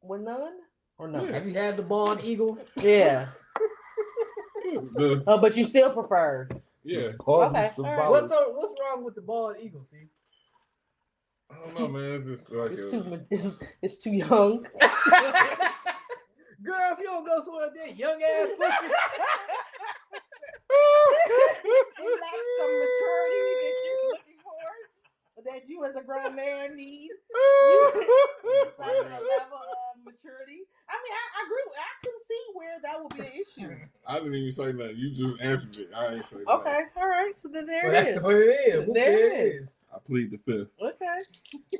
with 0.00 0.22
none 0.22 0.54
or 0.98 1.08
no? 1.08 1.24
Have 1.26 1.46
you 1.46 1.52
had 1.54 1.76
the 1.76 1.82
bald 1.82 2.24
eagle? 2.24 2.58
Yeah. 2.80 3.26
Oh, 5.26 5.38
but 5.38 5.56
you 5.56 5.64
still 5.66 5.92
prefer. 5.92 6.48
yeah. 6.84 6.98
Okay, 6.98 7.10
these 7.10 7.18
all 7.26 7.50
right. 7.50 7.70
symbolics. 7.72 8.10
What's 8.10 8.28
so, 8.28 8.52
What's 8.52 8.72
wrong 8.80 9.04
with 9.04 9.14
the 9.14 9.20
bald 9.20 9.56
eagle? 9.60 9.84
See, 9.84 10.06
I 11.52 11.54
don't 11.64 11.78
know, 11.78 11.88
man. 11.88 12.12
It's 12.12 12.26
just 12.26 12.52
like 12.52 12.72
It's 12.72 12.92
a, 12.92 13.02
too. 13.02 13.20
It's, 13.30 13.58
it's 13.82 13.98
too 13.98 14.12
young. 14.12 14.66
girl, 16.62 16.92
if 16.92 16.98
you 16.98 17.04
don't 17.04 17.26
go 17.26 17.42
somewhere 17.44 17.68
with 17.70 17.74
that 17.84 17.96
young 17.98 18.22
ass 18.22 18.48
pussy, 18.56 18.86
it 22.02 22.20
lacks 22.20 22.50
some 22.58 22.72
maturity 22.78 23.52
that 23.62 23.74
you're 23.84 24.08
looking 24.10 24.38
for, 24.42 24.64
that 25.44 25.68
you 25.68 25.84
as 25.84 25.96
a 25.96 26.02
grown 26.02 26.34
man 26.36 26.76
need. 26.76 27.10
It's 27.10 28.78
like 28.78 28.90
a 28.90 29.02
level 29.02 29.58
of 29.58 30.04
maturity. 30.04 30.62
I 31.12 31.16
I, 31.16 31.40
I 31.40 31.46
agree. 31.46 31.62
With, 31.66 31.78
I 31.78 32.04
can 32.04 32.12
see 32.26 32.44
where 32.54 32.80
that 32.82 33.02
would 33.02 33.14
be 33.14 33.20
an 33.20 33.32
issue. 33.72 33.86
I 34.06 34.18
didn't 34.18 34.34
even 34.34 34.52
say 34.52 34.72
that. 34.72 34.96
You 34.96 35.10
just 35.10 35.40
answered 35.40 35.76
it. 35.76 35.90
I 35.94 36.14
ain't 36.14 36.26
say 36.26 36.38
that. 36.38 36.48
Okay, 36.48 36.80
all 36.96 37.08
right. 37.08 37.34
So 37.34 37.48
then 37.48 37.66
there 37.66 37.84
well, 37.84 37.92
it 37.92 38.04
that's 38.04 38.16
is. 38.16 38.22
what 38.22 38.34
it 38.36 38.38
is. 38.68 38.86
Whoop, 38.86 38.94
There 38.94 39.04
there 39.12 39.26
it 39.26 39.32
it 39.32 39.54
is. 39.62 39.80
I 39.94 39.98
plead 39.98 40.30
the 40.30 40.38
fifth. 40.38 40.68
Okay. 40.80 41.18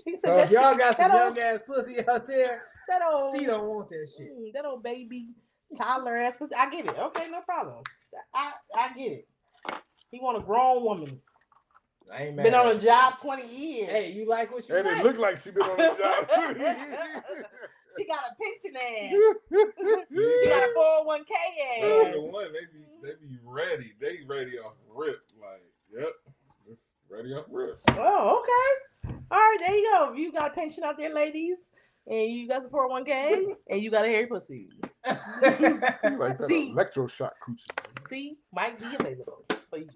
He 0.04 0.14
said 0.16 0.28
So 0.28 0.36
that 0.36 0.44
if 0.46 0.50
y'all 0.52 0.70
shit- 0.72 0.78
got 0.78 0.96
some 0.96 1.10
that 1.10 1.36
young 1.36 1.38
ass 1.38 1.62
pussy 1.66 1.98
out 2.08 2.26
there, 2.26 2.62
that 2.88 3.02
old, 3.10 3.36
C 3.36 3.46
don't 3.46 3.66
want 3.66 3.88
that 3.90 4.08
shit. 4.16 4.36
mm, 4.38 4.52
that 4.52 4.64
old 4.64 4.82
baby 4.82 5.28
toddler 5.76 6.16
ass 6.16 6.36
pussy. 6.36 6.54
I 6.54 6.70
get 6.70 6.86
it. 6.86 6.98
Okay, 6.98 7.28
no 7.30 7.40
problem. 7.42 7.82
I 8.34 8.52
I 8.76 8.92
get 8.94 9.12
it. 9.12 9.28
He 10.10 10.20
want 10.20 10.36
a 10.36 10.40
grown 10.40 10.82
woman. 10.84 11.20
I 12.12 12.24
ain't 12.24 12.36
mad. 12.36 12.42
Been 12.44 12.54
on 12.54 12.68
a 12.76 12.78
job 12.78 13.18
twenty 13.20 13.46
years. 13.54 13.90
Hey, 13.90 14.12
you 14.12 14.26
like 14.28 14.52
what 14.52 14.68
you 14.68 14.76
And 14.76 14.86
like? 14.86 14.98
it 14.98 15.04
looked 15.04 15.18
like 15.20 15.38
she 15.38 15.50
been 15.50 15.62
on 15.62 15.80
a 15.80 15.96
job. 15.96 16.28
she 17.98 18.06
got 18.06 18.24
a 18.24 18.34
pension 18.40 18.76
ass. 18.76 19.12
She 20.10 20.48
got 20.48 20.68
a 20.68 20.72
four 20.74 20.84
hundred 20.84 21.06
one 21.06 21.24
k 21.24 21.34
ass. 21.34 21.80
the 22.12 22.14
oh 22.18 22.26
one 22.30 22.52
they 22.52 22.60
be 22.72 22.84
they 23.02 23.12
be 23.26 23.38
ready. 23.44 23.92
They 24.00 24.18
ready 24.26 24.58
off 24.58 24.74
rip. 24.94 25.20
Like, 25.40 25.62
yep, 25.96 26.08
it's 26.70 26.92
ready 27.10 27.32
off 27.34 27.44
rip. 27.50 27.76
Oh, 27.90 28.40
okay. 28.42 29.14
All 29.30 29.38
right, 29.38 29.56
there 29.60 29.74
you 29.76 29.90
go. 29.90 30.12
If 30.12 30.18
you 30.18 30.32
got 30.32 30.50
a 30.52 30.54
pension 30.54 30.84
out 30.84 30.96
there, 30.98 31.12
ladies, 31.14 31.70
and 32.06 32.30
you 32.30 32.48
got 32.48 32.62
support 32.62 32.86
oh 32.88 32.92
one 32.92 33.04
K, 33.04 33.46
and 33.70 33.80
you 33.80 33.90
got 33.90 34.04
a 34.04 34.08
hairy 34.08 34.26
pussy, 34.26 34.68
You 35.06 35.16
like 36.18 36.38
that 36.38 36.44
See? 36.46 36.72
electroshock 36.74 37.32
coochie. 37.46 38.08
see, 38.08 38.36
might 38.52 38.78
be 38.78 38.84
available 38.98 39.44
for 39.70 39.78
you. 39.78 39.88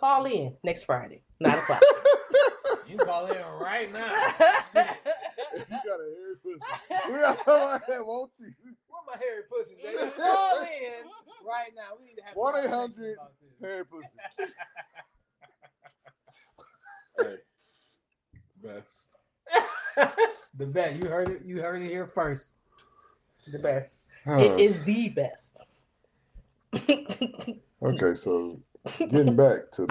Call 0.00 0.24
in 0.26 0.56
next 0.62 0.84
Friday, 0.84 1.22
nine 1.40 1.58
o'clock. 1.58 1.82
you 2.88 2.96
call 2.98 3.26
in 3.26 3.36
right 3.60 3.92
now. 3.92 4.12
If 5.54 5.70
you 5.70 5.76
got 5.84 6.00
a 6.00 6.08
hairy 6.14 6.36
pussy, 6.42 7.12
we 7.12 7.18
got 7.18 7.44
somebody 7.44 7.84
that 7.88 8.06
wants 8.06 8.34
you. 8.38 8.52
Where 8.88 9.02
my 9.06 9.16
hairy 9.18 9.42
pussies 9.50 9.78
at? 9.84 9.92
You 9.92 10.10
Call 10.16 10.60
in 10.60 11.08
right 11.46 11.72
now. 11.74 11.96
We 11.98 12.06
need 12.06 12.16
to 12.16 12.22
have 12.24 12.34
1-800 12.36 12.70
conversation 12.70 13.14
about 13.18 13.32
this. 13.40 13.60
Hairy 13.60 13.84
pussy. 13.86 14.52
Hey, 17.18 17.36
best. 18.62 19.14
the 20.54 20.66
best. 20.66 20.96
You 20.96 21.06
heard 21.06 21.30
it. 21.30 21.42
You 21.46 21.62
heard 21.62 21.80
it 21.80 21.88
here 21.88 22.06
first. 22.06 22.56
the 23.50 23.58
best. 23.58 24.06
Uh, 24.26 24.32
It 24.38 24.60
is 24.60 24.82
the 24.82 25.08
best. 25.08 25.64
Okay, 27.82 28.14
so 28.16 28.60
getting 28.98 29.36
back 29.36 29.70
to 29.72 29.86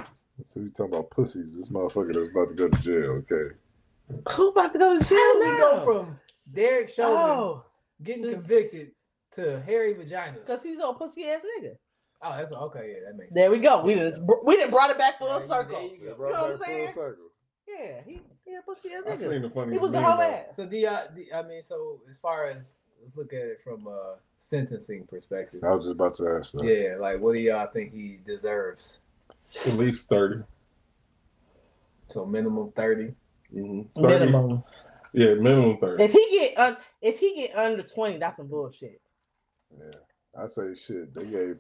so 0.47 0.59
we 0.61 0.69
talking 0.69 0.93
about 0.93 1.09
pussies. 1.11 1.55
This 1.55 1.69
motherfucker 1.69 2.13
that's 2.13 2.29
about 2.29 2.49
to 2.49 2.55
go 2.55 2.67
to 2.69 2.77
jail. 2.81 3.23
Okay, 3.31 3.55
Who 4.33 4.49
about 4.49 4.73
to 4.73 4.79
go 4.79 4.97
to 4.97 5.03
jail 5.03 5.17
How 5.17 5.33
did 5.33 5.39
we 5.39 5.45
now? 5.57 5.57
go 5.59 5.85
from 5.85 6.19
Derek 6.53 6.89
Chauvin 6.89 7.17
oh, 7.17 7.65
getting 8.03 8.23
to- 8.23 8.31
convicted 8.33 8.91
to 9.31 9.61
hairy 9.61 9.93
vaginas? 9.95 10.35
because 10.35 10.63
he's 10.63 10.79
a 10.79 10.93
pussy 10.93 11.25
ass 11.25 11.43
nigga. 11.59 11.77
Oh, 12.21 12.35
that's 12.37 12.51
okay. 12.53 12.93
Yeah, 12.95 13.07
that 13.09 13.17
makes 13.17 13.29
sense. 13.29 13.35
There 13.35 13.51
we 13.51 13.59
go. 13.59 13.83
We 13.83 13.95
didn't 13.95 14.27
we 14.45 14.55
didn't 14.55 14.71
brought 14.71 14.89
it 14.89 14.97
back 14.97 15.19
full 15.19 15.27
There 15.27 15.41
you- 15.41 15.47
circle. 15.47 15.77
there 15.79 15.87
you 15.87 15.97
Yeah, 16.01 16.09
go. 16.11 16.15
brought 16.15 16.27
You 16.29 16.33
know 16.35 16.41
what 16.43 16.51
I'm 16.51 16.57
full 16.57 16.65
saying? 16.65 16.91
circle. 16.93 17.25
Yeah, 17.67 18.01
he 18.05 18.21
he 18.45 18.55
a 18.55 18.61
pussy 18.61 18.89
ass 18.93 19.03
I 19.07 19.11
nigga. 19.11 19.29
seen 19.29 19.41
the 19.41 19.49
funny. 19.49 19.71
He 19.73 19.77
was 19.79 19.93
a 19.93 20.01
meme, 20.01 20.11
whole 20.11 20.21
ass. 20.21 20.55
So 20.55 20.65
do 20.65 20.77
y'all? 20.77 21.07
do- 21.15 21.25
I 21.33 21.41
mean, 21.43 21.61
so 21.61 22.01
as 22.09 22.17
far 22.17 22.45
as 22.47 22.83
let's 23.05 23.17
look 23.17 23.33
at 23.33 23.41
it 23.41 23.61
from 23.63 23.87
a 23.87 24.15
sentencing 24.37 25.05
perspective. 25.05 25.63
I 25.63 25.73
was 25.75 25.85
just 25.85 25.93
about 25.93 26.15
to 26.15 26.37
ask 26.39 26.53
that. 26.53 26.65
Yeah, 26.65 26.95
like 26.99 27.19
what 27.19 27.33
do 27.33 27.39
y'all 27.39 27.67
think 27.67 27.93
he 27.93 28.19
deserves? 28.25 28.99
At 29.67 29.73
least 29.73 30.09
30. 30.09 30.43
So 32.09 32.25
minimum 32.25 32.71
thirty. 32.75 33.13
Mm-hmm. 33.53 34.01
30. 34.01 34.19
Minimum. 34.19 34.63
Yeah, 35.13 35.33
minimum 35.35 35.77
30. 35.77 36.03
If 36.03 36.11
he 36.11 36.27
get 36.31 36.57
un- 36.57 36.77
if 37.01 37.19
he 37.19 37.35
get 37.35 37.55
under 37.55 37.83
twenty, 37.83 38.17
that's 38.17 38.37
some 38.37 38.47
bullshit. 38.47 39.01
Yeah, 39.75 39.97
I 40.39 40.47
say 40.47 40.75
shit. 40.75 41.13
They 41.13 41.25
gave 41.25 41.57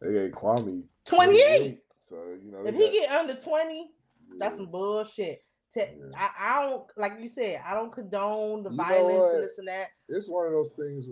they 0.00 0.12
gave 0.12 0.30
Kwame 0.32 0.82
Twenty 1.04 1.40
eight. 1.40 1.80
So 2.00 2.16
you 2.42 2.50
know, 2.50 2.66
If 2.66 2.76
they 2.76 2.90
he 2.90 3.00
get 3.00 3.10
under 3.10 3.34
twenty, 3.34 3.90
that's 4.38 4.56
some 4.56 4.66
bullshit. 4.66 5.42
Te- 5.72 5.80
Yeah. 5.80 5.86
I, 6.16 6.30
I 6.38 6.62
don't 6.62 6.84
like 6.96 7.14
you 7.20 7.28
said. 7.28 7.62
I 7.66 7.74
don't 7.74 7.92
condone 7.92 8.62
the 8.62 8.70
You 8.70 8.76
violence 8.76 9.32
and 9.32 9.42
this 9.44 9.58
and 9.58 9.68
that. 9.68 9.88
it's 10.08 10.28
one 10.28 10.46
of 10.46 10.52
those 10.52 10.70
things 10.70 11.06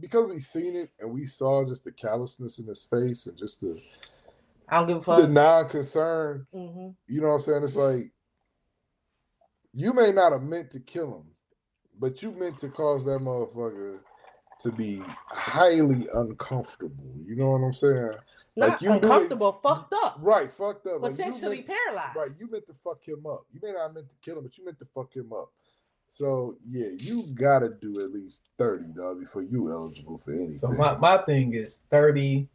because 0.00 0.28
we 0.28 0.38
seen 0.38 0.76
it 0.76 0.90
and 1.00 1.10
we 1.10 1.26
saw 1.26 1.64
just 1.66 1.84
the 1.84 1.92
callousness 1.92 2.58
in 2.58 2.66
his 2.66 2.84
face 2.84 3.26
and 3.26 3.36
just 3.38 3.60
the 3.60 3.80
I 4.68 4.78
don't 4.78 4.88
give 4.88 4.96
a 4.98 5.02
fuck. 5.02 5.18
the 5.18 5.26
non-concern. 5.28 6.46
hmm 6.52 6.88
You 7.08 7.20
know 7.20 7.28
what 7.28 7.34
I'm 7.34 7.40
saying? 7.40 7.62
It's 7.64 7.76
like 7.76 8.10
you 9.72 9.92
may 9.92 10.12
not 10.12 10.32
have 10.32 10.42
meant 10.42 10.70
to 10.72 10.80
kill 10.80 11.18
him, 11.18 11.30
but 11.98 12.22
you 12.22 12.30
meant 12.32 12.58
to 12.58 12.68
cause 12.68 13.04
that 13.04 13.20
motherfucker 13.20 13.98
to 14.62 14.72
be 14.72 15.02
highly 15.28 16.08
uncomfortable. 16.14 17.14
You 17.24 17.36
know 17.36 17.50
what 17.50 17.58
I'm 17.58 17.74
saying? 17.74 18.12
Not 18.56 18.68
Like, 18.70 18.80
you 18.80 18.88
do 18.88 18.94
it- 18.94 18.96
uncomfortable, 19.04 19.52
fucked 19.62 19.92
up, 19.92 20.16
Right, 20.20 20.50
fucked 20.50 20.86
up. 20.86 21.02
Like, 21.02 21.12
potentially 21.12 21.56
meant- 21.58 21.66
paralyzed. 21.68 22.16
Right, 22.16 22.30
you 22.40 22.50
meant 22.50 22.66
to 22.66 22.72
fuck 22.74 23.06
him 23.06 23.26
up. 23.26 23.44
You 23.52 23.60
may 23.62 23.72
not 23.72 23.92
meant 23.94 24.08
to 24.08 24.16
kill 24.22 24.38
him, 24.38 24.44
but 24.44 24.56
you 24.56 24.64
meant 24.64 24.78
to 24.78 24.86
fuck 24.86 25.14
him 25.14 25.32
up. 25.32 25.50
So 26.08 26.56
yeah, 26.70 26.88
you 26.96 27.24
gotta 27.34 27.68
do 27.68 28.00
at 28.00 28.12
least 28.12 28.44
thirty, 28.56 28.86
dog, 28.86 29.20
before 29.20 29.42
you 29.42 29.70
eligible 29.70 30.18
for 30.18 30.32
anything. 30.32 30.56
So 30.56 30.68
my, 30.68 30.96
my 30.96 31.18
thing 31.18 31.52
is 31.52 31.80
30, 31.90 32.48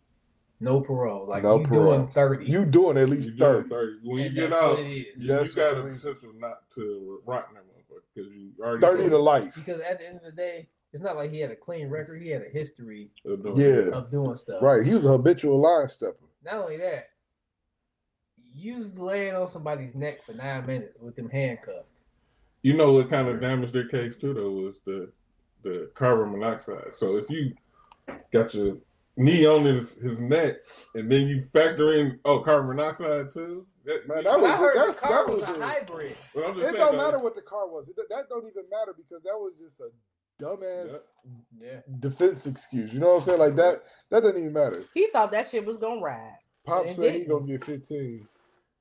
no 0.62 0.82
parole. 0.82 1.28
Like 1.28 1.44
No 1.44 1.60
you 1.60 1.66
parole. 1.68 1.98
doing 1.98 2.08
30. 2.14 2.46
you 2.46 2.66
doing 2.66 2.98
at 2.98 3.10
least 3.10 3.36
doing 3.38 3.64
thirty. 3.66 3.70
30. 3.70 3.92
When 4.04 4.18
you 4.24 4.30
get 4.30 4.54
out, 4.54 4.78
what 4.78 4.86
you, 4.86 5.06
you 5.18 5.28
got 5.28 5.46
just 5.46 5.58
a 5.58 5.62
what 5.62 5.94
potential 5.94 6.32
not 6.40 6.72
to 6.76 7.20
rock 7.26 7.54
that 7.54 7.62
motherfucker 7.64 8.02
because 8.16 8.32
you 8.32 8.52
already 8.60 8.82
Thirty 8.82 9.10
to 9.10 9.18
life. 9.18 9.54
Because 9.54 9.82
at 9.82 10.00
the 10.00 10.08
end 10.08 10.18
of 10.18 10.24
the 10.24 10.32
day, 10.32 10.70
it's 10.94 11.02
not 11.04 11.16
like 11.16 11.32
he 11.32 11.40
had 11.40 11.52
a 11.52 11.56
clean 11.56 11.90
record. 11.90 12.22
He 12.22 12.30
had 12.30 12.42
a 12.42 12.50
history 12.50 13.10
of 13.26 13.44
doing 13.44 13.58
Yeah. 13.62 13.92
of 13.92 14.12
doing 14.12 14.36
stuff. 14.36 14.62
Right. 14.62 14.86
He 14.86 14.94
was 14.94 15.06
a 15.06 15.10
habitual 15.10 15.60
line 15.60 15.88
stepper. 15.88 16.18
Not 16.44 16.56
only 16.56 16.78
that, 16.78 17.10
you 18.54 18.80
was 18.80 18.98
laying 19.00 19.34
on 19.36 19.48
somebody's 19.48 19.96
neck 19.96 20.26
for 20.26 20.34
nine 20.34 20.66
minutes 20.66 21.00
with 21.00 21.16
them 21.16 21.30
handcuffed. 21.30 21.88
You 22.64 22.74
know 22.76 22.94
what 22.94 23.10
kind 23.10 23.28
of 23.28 23.40
damaged 23.42 23.74
their 23.74 23.88
case 23.88 24.16
too 24.18 24.34
though 24.34 24.52
was 24.52 24.80
the 24.86 25.12
the 25.64 25.90
carbon 25.94 26.32
monoxide. 26.32 26.94
So 26.94 27.18
if 27.18 27.30
you 27.30 27.54
got 28.34 28.54
your 28.54 28.78
knee 29.18 29.46
on 29.46 29.64
his 29.64 29.94
his 29.96 30.20
neck 30.20 30.58
and 30.96 31.12
then 31.12 31.28
you 31.28 31.48
factor 31.54 31.94
in 31.94 32.20
oh 32.26 32.40
carbon 32.42 32.76
monoxide 32.76 33.32
too, 33.32 33.66
that, 33.86 34.08
Man, 34.08 34.24
that 34.26 34.40
was 34.42 34.52
I 34.52 34.58
heard 34.58 34.76
that's, 34.78 35.00
the 35.00 35.08
car 35.08 35.26
that 35.26 35.32
was, 35.34 35.48
was 35.48 35.58
a 35.58 35.62
a- 35.62 35.66
hybrid. 35.66 36.18
but 36.36 36.42
It 36.42 36.58
saying, 36.62 36.74
don't 36.74 36.92
though, 36.98 36.98
matter 36.98 37.20
what 37.20 37.36
the 37.36 37.42
car 37.42 37.68
was. 37.70 37.90
It, 37.90 37.96
that 38.10 38.30
don't 38.30 38.48
even 38.48 38.64
matter 38.70 38.94
because 38.96 39.24
that 39.24 39.38
was 39.38 39.54
just 39.62 39.80
a 39.80 39.90
dumbass 40.42 41.08
Yeah. 41.60 41.82
defense 42.00 42.48
excuse. 42.48 42.94
You 42.94 43.00
know 43.00 43.10
what 43.10 43.16
I'm 43.16 43.22
saying? 43.22 43.40
Like 43.40 43.56
that. 43.58 43.84
That 44.10 44.24
doesn't 44.24 44.38
even 44.40 44.54
matter. 44.54 44.84
He 44.94 45.08
thought 45.08 45.32
that 45.32 45.50
shit 45.50 45.66
was 45.66 45.78
gonna 45.78 46.02
ride. 46.02 46.38
Pop 46.66 46.86
It 46.86 46.96
said 46.96 47.12
he 47.14 47.20
didn't. 47.20 47.30
gonna 47.30 47.48
get 47.48 47.64
15. 47.64 48.28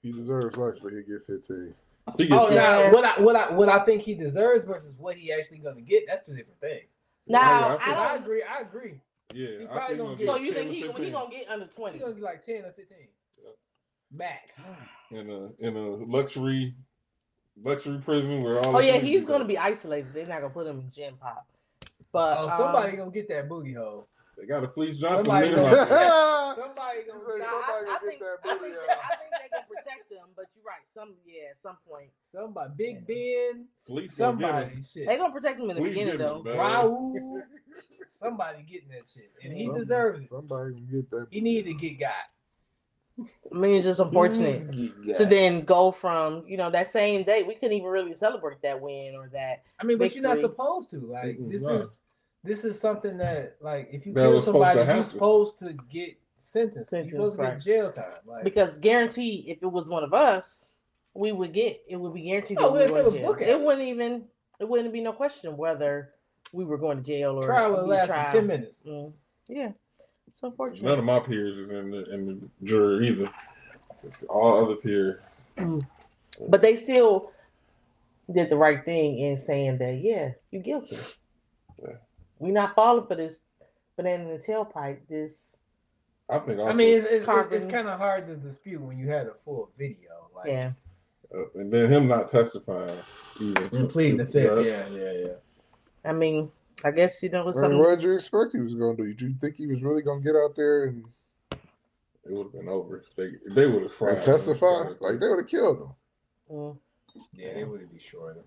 He 0.02 0.12
deserves 0.12 0.57
life, 0.57 0.75
but 0.83 0.93
he'll 0.93 1.02
get 1.02 1.25
15. 1.26 1.75
he 2.19 2.26
gets 2.26 2.33
Oh, 2.33 2.49
that. 2.49 2.55
now 2.55 2.81
Yeah. 2.81 2.90
what 2.93 3.05
I 3.05 3.21
what 3.21 3.37
I 3.37 3.52
what 3.52 3.69
I 3.69 3.85
think 3.85 4.02
he 4.02 4.14
deserves 4.14 4.64
versus 4.67 4.97
what 4.99 5.14
he 5.17 5.33
actually 5.33 5.59
gonna 5.59 5.81
get, 5.83 6.05
that's 6.07 6.25
two 6.26 6.35
different 6.35 6.61
things. 6.61 6.88
Now, 7.26 7.69
I 7.69 7.76
Because 7.76 7.95
I 7.95 8.12
I, 8.12 8.17
agree, 8.17 8.43
I 8.43 8.61
agree. 8.61 9.00
Yeah, 9.33 9.47
He 9.59 9.64
I 9.64 9.67
probably 9.67 9.97
think 9.97 9.99
gonna 10.09 10.17
get- 10.17 10.26
So 10.26 10.37
you 10.37 10.52
think 10.52 10.71
he 10.71 10.81
to 10.83 10.93
he 10.95 11.11
gonna 11.12 11.31
get 11.31 11.49
under 11.49 11.67
He's 11.67 11.75
twenty? 11.75 11.99
gonna 12.00 12.14
get 12.14 12.23
like 12.23 12.43
ten 12.45 12.64
or 12.64 12.73
fifteen. 12.73 13.07
Yep. 13.43 13.55
Max. 14.11 14.61
in 15.12 15.31
a 15.31 15.52
in 15.64 15.76
a 15.76 15.88
luxury 16.07 16.75
luxury 17.62 17.99
prison 17.99 18.40
where 18.40 18.59
all 18.59 18.76
Oh 18.76 18.79
yeah, 18.81 18.97
he's 18.99 19.23
you 19.23 19.26
gonna 19.29 19.40
got. 19.45 19.49
be 19.49 19.59
isolated. 19.59 20.12
They're 20.12 20.26
not 20.26 20.40
gonna 20.40 20.52
put 20.52 20.67
him 20.67 20.81
in 20.81 20.90
gym 20.90 21.17
pop. 21.21 21.47
But 22.12 22.38
Oh, 22.38 22.49
um, 22.49 22.59
somebody 22.59 22.97
gonna 22.97 23.11
get 23.11 23.29
that 23.29 23.49
booty 23.49 23.75
hole. 23.75 24.09
They 24.38 24.47
got 24.47 24.64
a 24.64 24.69
Fleece 24.69 24.97
Johnson. 24.99 25.26
Somebody 25.26 25.49
nigga 25.50 25.57
gonna- 25.88 26.55
Somebody 26.57 26.99
You 27.07 27.12
gonna 27.12 27.25
say 27.25 27.38
nah, 27.38 27.45
get 27.45 27.50
somebody 27.50 27.71
I, 27.71 27.85
gonna 27.85 27.90
I 27.90 27.93
get 27.93 28.00
think 28.09 28.21
that 28.21 28.37
I 28.43 28.49
think, 28.49 28.75
out. 28.75 28.81
they, 28.87 28.93
I 28.93 29.17
think 29.17 29.31
they 29.43 29.49
can 29.52 29.64
protect 29.69 30.12
him. 30.12 30.26
But 30.35 30.47
you're 30.57 30.64
right. 30.64 30.85
Some 30.85 31.14
yeah, 31.26 31.50
at 31.50 31.59
some 31.59 31.76
point 31.88 32.11
somebody. 32.23 32.73
Big 32.76 33.07
Ben. 33.07 33.67
Fleece 33.87 34.14
Somebody. 34.17 34.83
Shit. 34.83 35.07
they 35.07 35.17
gonna 35.19 35.33
protect 35.33 35.61
him 35.61 35.69
in 35.71 35.76
the 35.76 35.83
Fleece 35.83 35.93
beginning 35.93 36.19
get 36.19 36.25
though. 36.25 36.38
him. 36.43 36.57
Raul. 36.57 37.43
Somebody 38.09 38.62
getting 38.64 38.88
that 38.88 39.07
shit, 39.12 39.31
and 39.45 39.52
he 39.52 39.67
Some- 39.67 39.75
deserves 39.76 40.23
it. 40.23 40.29
Somebody 40.29 40.75
can 40.75 40.87
get 40.90 41.11
that. 41.11 41.26
He 41.31 41.40
needed 41.40 41.67
to 41.67 41.75
get 41.75 42.00
got. 42.00 42.12
I 43.53 43.55
mean, 43.55 43.77
it's 43.77 43.87
just 43.87 44.00
unfortunate 44.00 44.71
to 45.17 45.27
then 45.27 45.65
go 45.65 45.91
from 45.93 46.45
you 46.47 46.57
know 46.57 46.71
that 46.71 46.87
same 46.87 47.25
day. 47.25 47.43
We 47.43 47.55
couldn't 47.55 47.77
even 47.77 47.89
really 47.89 48.15
celebrate 48.15 48.62
that 48.62 48.81
win 48.81 49.15
or 49.15 49.29
that. 49.33 49.65
I 49.81 49.85
mean, 49.85 49.99
but 49.99 50.15
you're 50.15 50.23
not 50.23 50.39
supposed 50.39 50.91
to. 50.91 50.99
Like 50.99 51.39
Mm-mm, 51.39 51.50
this 51.50 51.62
nah. 51.62 51.79
is 51.79 52.03
this 52.43 52.65
is 52.65 52.81
something 52.81 53.19
that 53.19 53.57
like 53.61 53.89
if 53.93 54.07
you 54.07 54.15
That 54.15 54.23
kill 54.23 54.35
was 54.35 54.45
supposed 54.45 54.69
somebody, 54.73 54.95
you're 54.95 55.05
supposed 55.05 55.59
to 55.59 55.77
get 55.91 56.17
sentenced. 56.37 56.91
Sentence, 56.91 57.12
you're 57.12 57.29
supposed 57.31 57.39
to 57.39 57.47
get 57.47 57.61
jail 57.61 57.91
time. 57.91 58.15
Like 58.25 58.45
Because 58.45 58.79
guaranteed, 58.79 59.45
if 59.49 59.62
it 59.62 59.71
was 59.71 59.89
one 59.89 60.05
of 60.05 60.15
us, 60.15 60.69
we 61.15 61.33
would 61.33 61.53
get 61.53 61.83
it. 61.89 61.97
Would 61.97 62.15
be 62.15 62.23
guaranteed 62.23 62.59
Oh, 62.61 62.65
that 62.69 62.73
we 62.73 62.79
they'd 62.79 62.91
were 62.93 62.99
fill 62.99 63.09
in 63.09 63.15
a 63.15 63.19
jail. 63.19 63.27
book 63.27 63.43
at 63.43 63.49
It 63.49 63.61
wouldn't 63.61 63.83
even. 63.85 64.25
It 64.59 64.69
wouldn't 64.69 64.93
be 64.93 65.00
no 65.00 65.12
question 65.12 65.57
whether 65.57 66.11
we 66.53 66.65
were 66.65 66.77
going 66.79 66.99
to 66.99 67.03
jail 67.03 67.37
or 67.39 67.47
trial 67.47 67.73
will 67.73 67.85
be 67.85 67.91
last 67.91 68.09
trial. 68.09 68.33
ten 68.33 68.47
minutes. 68.47 68.83
Mm, 68.87 69.12
yeah, 69.49 69.73
it's 70.30 70.42
unfortunate. 70.42 70.88
None 70.88 70.99
of 70.99 71.04
my 71.04 71.18
peers 71.18 71.58
is 71.58 71.70
in 71.70 71.90
the 71.90 72.14
in 72.14 72.26
the 72.26 72.66
jury 72.66 73.08
either. 73.08 73.25
It's- 73.25 74.04
it's 74.04 74.22
all 74.25 74.64
other 74.64 74.76
peers. 74.76 75.20
But 76.49 76.62
they 76.62 76.76
still 76.76 77.32
did 78.32 78.49
the 78.49 78.56
right 78.56 78.84
thing 78.84 79.18
in 79.18 79.37
saying 79.37 79.78
that, 79.78 79.99
yeah, 79.99 80.30
you're 80.50 80.62
guilty. 80.62 80.96
Yeah. 81.82 81.94
We're 82.38 82.52
not 82.52 82.75
falling 82.75 83.06
for 83.06 83.16
this 83.16 83.40
banana 83.96 84.25
in 84.25 84.30
the 84.30 84.38
tailpipe. 84.38 85.06
This, 85.08 85.56
I 86.28 86.38
think. 86.38 86.60
Also, 86.60 86.70
I 86.70 86.75
mean, 86.75 86.94
it's, 86.94 87.04
it's, 87.04 87.14
it's, 87.14 87.25
Carbon. 87.26 87.68
kind 87.68 87.88
of 87.88 87.99
hard 87.99 88.26
to 88.28 88.37
dispute 88.37 88.80
when 88.80 88.96
you 88.96 89.08
had 89.08 89.26
a 89.26 89.34
full 89.44 89.70
video. 89.76 90.30
Like, 90.34 90.46
yeah. 90.46 90.72
uh, 91.34 91.44
and 91.56 91.72
then 91.72 91.90
him 91.90 92.06
not 92.06 92.28
testifying 92.28 92.96
either. 93.40 93.76
and 93.76 93.90
pleading 93.90 94.18
the 94.18 94.26
fifth. 94.26 94.64
Yeah, 94.64 94.87
yeah, 94.92 95.12
yeah. 95.12 95.32
I 96.04 96.12
mean, 96.12 96.50
I 96.84 96.90
guess 96.90 97.22
you 97.22 97.30
know 97.30 97.49
it's 97.49 97.56
What, 97.56 97.62
something. 97.62 97.78
what 97.78 97.90
did 97.99 98.02
you 98.02 98.14
expect 98.14 98.52
he 98.52 98.60
was 98.60 98.75
gonna 98.75 98.96
do? 98.96 99.06
Did 99.08 99.20
you 99.20 99.34
think 99.40 99.56
he 99.56 99.66
was 99.66 99.82
really 99.82 100.02
gonna 100.02 100.20
get 100.20 100.37
out 100.37 100.54
there 100.56 100.84
and, 100.84 101.04
It 101.52 102.32
would 102.32 102.44
have 102.44 102.52
been 102.52 102.68
over 102.68 103.04
they 103.16 103.32
they 103.50 103.66
would 103.66 103.82
have 103.84 103.94
fried. 103.94 104.22
and 104.25 104.46
him. 104.56 104.96
Like 105.00 105.20
they 105.20 105.28
would 105.28 105.38
have 105.38 105.49
killed 105.49 105.78
him. 105.78 105.88
Mm, 106.50 106.78
Yeah, 107.32 107.54
they 107.54 107.64
would 107.64 107.92
be 107.92 107.99
short. 107.99 108.44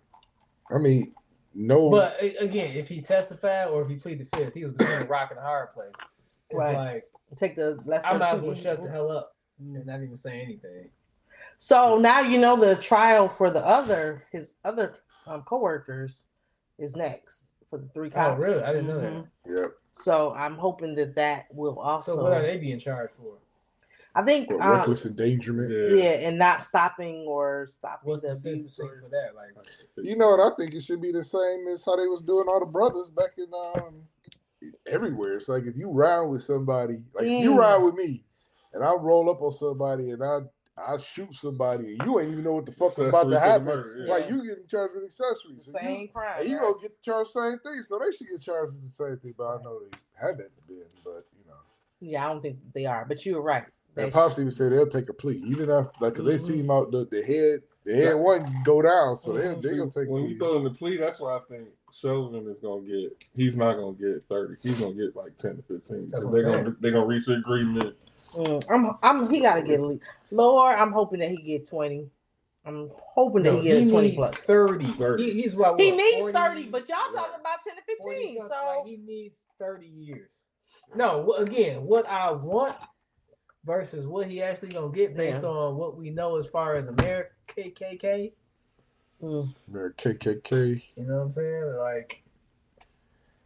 I 0.71 0.77
mean, 0.77 1.13
no. 1.53 1.89
But 1.89 2.17
again, 2.39 2.75
if 2.75 2.87
he 2.87 3.01
testified 3.01 3.67
or 3.67 3.81
if 3.83 3.89
he 3.89 3.95
pleaded 3.97 4.27
the 4.31 4.37
fifth, 4.37 4.53
he 4.53 4.63
was 4.63 4.73
between 4.73 5.01
a 5.01 5.05
rock 5.05 5.31
and 5.31 5.39
a 5.39 5.43
hard 5.43 5.73
place. 5.73 5.93
It's 6.49 6.57
Right. 6.57 6.75
like 6.75 7.09
take 7.35 7.55
the 7.55 7.79
lesser. 7.85 8.07
I 8.07 8.17
might 8.17 8.29
as 8.29 8.37
of 8.39 8.43
well 8.43 8.53
shut 8.55 8.81
the 8.83 8.89
hell 8.89 9.11
up 9.11 9.35
and 9.59 9.85
not 9.85 10.01
even 10.01 10.15
say 10.15 10.41
anything. 10.41 10.89
So 11.57 11.97
now 11.97 12.19
you 12.21 12.37
know 12.39 12.55
the 12.55 12.75
trial 12.75 13.27
for 13.27 13.49
the 13.49 13.65
other 13.65 14.25
his 14.31 14.55
other 14.63 14.95
um, 15.27 15.41
coworkers 15.43 16.25
is 16.77 16.95
next 16.95 17.47
for 17.74 17.80
the 17.80 17.88
three 17.88 18.10
Oh, 18.10 18.15
cops. 18.15 18.39
really? 18.39 18.62
I 18.63 18.72
didn't 18.72 18.88
know 18.88 19.00
that. 19.00 19.12
Mhm. 19.13 19.27
Yep. 19.48 19.72
So 19.94 20.32
I'm 20.34 20.58
hoping 20.58 20.94
that 20.96 21.15
that 21.15 21.48
will 21.51 21.80
also. 21.80 22.15
So 22.18 22.22
what 22.24 22.34
are 22.34 22.42
they 22.44 22.58
being 22.58 22.77
charged 22.77 23.13
for? 23.15 23.38
I 24.13 24.22
think 24.22 24.51
What, 24.51 24.62
um, 24.62 24.70
reckless 24.70 25.08
endangerment. 25.08 25.72
Yeah. 25.72 26.03
yeah, 26.03 26.27
and 26.27 26.38
not 26.38 26.62
stopping 26.62 27.25
or 27.27 27.65
stopping 27.68 28.08
What's 28.08 28.22
the 28.22 28.27
the 28.27 28.34
abuse. 28.34 28.75
sentencing 28.75 28.92
for 29.01 29.10
that? 29.10 29.34
Like, 29.36 29.56
You 29.98 30.15
know 30.15 30.36
what? 30.36 30.53
I 30.53 30.56
think 30.56 30.75
it 30.75 30.84
should 30.84 31.01
be 31.01 31.12
the 31.12 31.24
same 31.24 31.68
as 31.68 31.84
how 31.84 31.96
they 31.96 32.06
was 32.08 32.22
doing 32.22 32.48
all 32.48 32.60
the 32.60 32.65
brothers 32.68 33.10
back 33.10 33.32
in 33.39 33.51
um 33.51 34.08
everywhere. 34.86 35.38
It's 35.38 35.50
like 35.50 35.63
if 35.63 35.75
you 35.75 35.89
ride 35.89 36.22
with 36.27 36.44
somebody, 36.44 37.01
like 37.15 37.25
if 37.25 37.44
you 37.44 37.53
Mm. 37.53 37.58
ride 37.58 37.77
with 37.77 37.96
me, 37.96 38.24
and 38.74 38.84
I 38.84 38.94
roll 38.94 39.32
up 39.32 39.42
on 39.42 39.51
somebody 39.51 40.12
and 40.12 40.24
I 40.24 40.42
I 40.75 40.98
shoot 40.98 41.34
somebody 41.36 41.94
and 41.94 42.03
you 42.03 42.20
ain't 42.20 42.32
even 42.32 42.44
know 42.44 42.53
what 42.53 42.65
the 42.65 42.72
fuck 42.72 42.92
is 42.94 43.00
about 43.08 43.25
to 43.25 43.30
to 43.32 43.39
happen. 43.39 43.65
murder, 43.65 44.06
yeah. 44.08 44.13
Right, 44.13 44.30
you 44.30 44.38
getting 44.48 44.65
charged 44.68 44.96
with 44.96 45.03
accessories. 45.06 45.68
And 45.68 45.75
you- 45.75 45.96
same 45.98 46.08
crime. 46.08 46.39
And 46.39 46.50
you 46.50 46.56
right? 46.58 46.62
gonna 46.63 46.82
get 46.82 47.01
charged 47.03 47.30
same 47.32 47.60
thing, 47.60 47.82
so 47.84 48.00
they 48.00 48.12
should 48.12 48.27
get 48.27 48.42
charged 48.42 48.74
with 48.74 48.86
the 48.86 48.92
same 48.92 49.18
thing. 49.18 49.36
But 49.38 49.44
I 49.46 49.62
know 49.62 49.80
they 49.82 49.98
haven't 50.20 50.50
been. 50.68 50.86
But 51.03 51.25
you 51.38 51.46
know, 51.48 51.53
Yeah, 52.00 52.25
I 52.25 52.30
don't 52.34 52.42
think 52.42 52.58
they 52.74 52.86
are, 52.86 53.06
but 53.08 53.24
you're 53.25 53.42
right. 53.42 53.65
They 53.96 54.06
and 54.06 54.12
pops 54.12 54.39
even 54.39 54.50
say 54.50 54.70
they'll 54.70 54.88
take 54.88 55.10
a 55.10 55.13
plea, 55.13 55.36
even 55.46 55.70
after 55.70 55.92
like 56.03 56.15
'cause 56.15 56.25
they 56.25 56.39
see 56.39 56.60
him 56.60 56.72
out 56.72 56.89
the, 56.89 57.06
the 57.06 57.22
head, 57.22 57.62
the 57.86 57.94
head 57.96 58.15
one 58.15 58.63
go 58.65 58.82
down, 58.82 59.15
so 59.15 59.32
they 59.34 59.44
Mhm. 59.44 59.62
they 59.62 59.77
gonna 59.77 59.92
take 59.92 60.10
when 60.10 60.24
you 60.24 60.39
throw 60.39 60.58
in 60.58 60.63
the 60.63 60.72
plea, 60.72 60.98
that's 60.98 61.20
why 61.20 61.36
I 61.38 61.39
think 61.48 61.68
Sheldon 61.92 62.48
is 62.50 62.58
gonna 62.60 62.82
get. 62.82 63.24
He's 63.36 63.56
not 63.56 63.75
gonna 63.75 63.94
get 63.94 64.24
thirty. 64.24 64.56
He's 64.63 64.80
gonna 64.80 64.96
get 64.96 65.15
like 65.15 65.38
ten 65.38 65.58
to 65.58 65.62
fifteen. 65.62 66.08
That's 66.08 66.24
they're 66.32 66.42
gonna 66.44 66.75
they're 66.80 66.92
gonna 66.92 67.06
reach 67.06 67.27
an 67.27 67.34
agreement. 67.36 67.96
Mm, 68.35 68.65
I'm, 68.69 68.97
I'm, 69.03 69.29
he 69.33 69.39
got 69.41 69.55
to 69.55 69.61
get 69.61 69.79
a 69.79 69.85
lead. 69.85 70.01
Lord, 70.31 70.73
I'm 70.73 70.91
hoping 70.91 71.19
that 71.19 71.29
he 71.31 71.37
get 71.37 71.67
20. 71.69 72.09
I'm 72.65 72.89
hoping 72.95 73.43
that 73.43 73.53
he 73.55 73.61
get 73.63 73.79
he 73.79 73.91
20 73.91 74.07
needs 74.07 74.15
plus. 74.15 74.35
30. 74.35 74.85
30. 74.93 75.23
He, 75.23 75.41
he's 75.41 75.55
what, 75.55 75.77
He 75.79 75.91
what, 75.91 75.97
needs 75.97 76.17
40? 76.17 76.33
30, 76.33 76.63
but 76.71 76.89
y'all 76.89 76.97
Right. 76.97 77.15
talking 77.15 77.39
about 77.41 77.59
10 77.67 77.75
to 77.75 77.81
15. 77.87 78.37
So 78.37 78.55
like, 78.65 78.85
he 78.87 78.97
needs 78.97 79.41
30 79.59 79.85
years. 79.87 80.29
No, 80.95 81.33
again, 81.33 81.83
what 81.83 82.07
I 82.07 82.31
want 82.31 82.75
versus 83.65 84.05
what 84.07 84.27
he 84.27 84.41
actually 84.41 84.69
gonna 84.69 84.91
get 84.93 85.15
based 85.15 85.43
Yeah. 85.43 85.49
on 85.49 85.77
what 85.77 85.97
we 85.97 86.09
know 86.09 86.37
as 86.37 86.47
far 86.49 86.75
as 86.75 86.87
America 86.87 87.31
KKK. 87.47 88.33
mm, 89.21 89.53
They're 89.67 89.91
KKK. 89.93 90.83
You 90.95 91.03
know 91.03 91.15
what 91.17 91.21
I'm 91.23 91.31
saying? 91.31 91.75
Like 91.77 92.23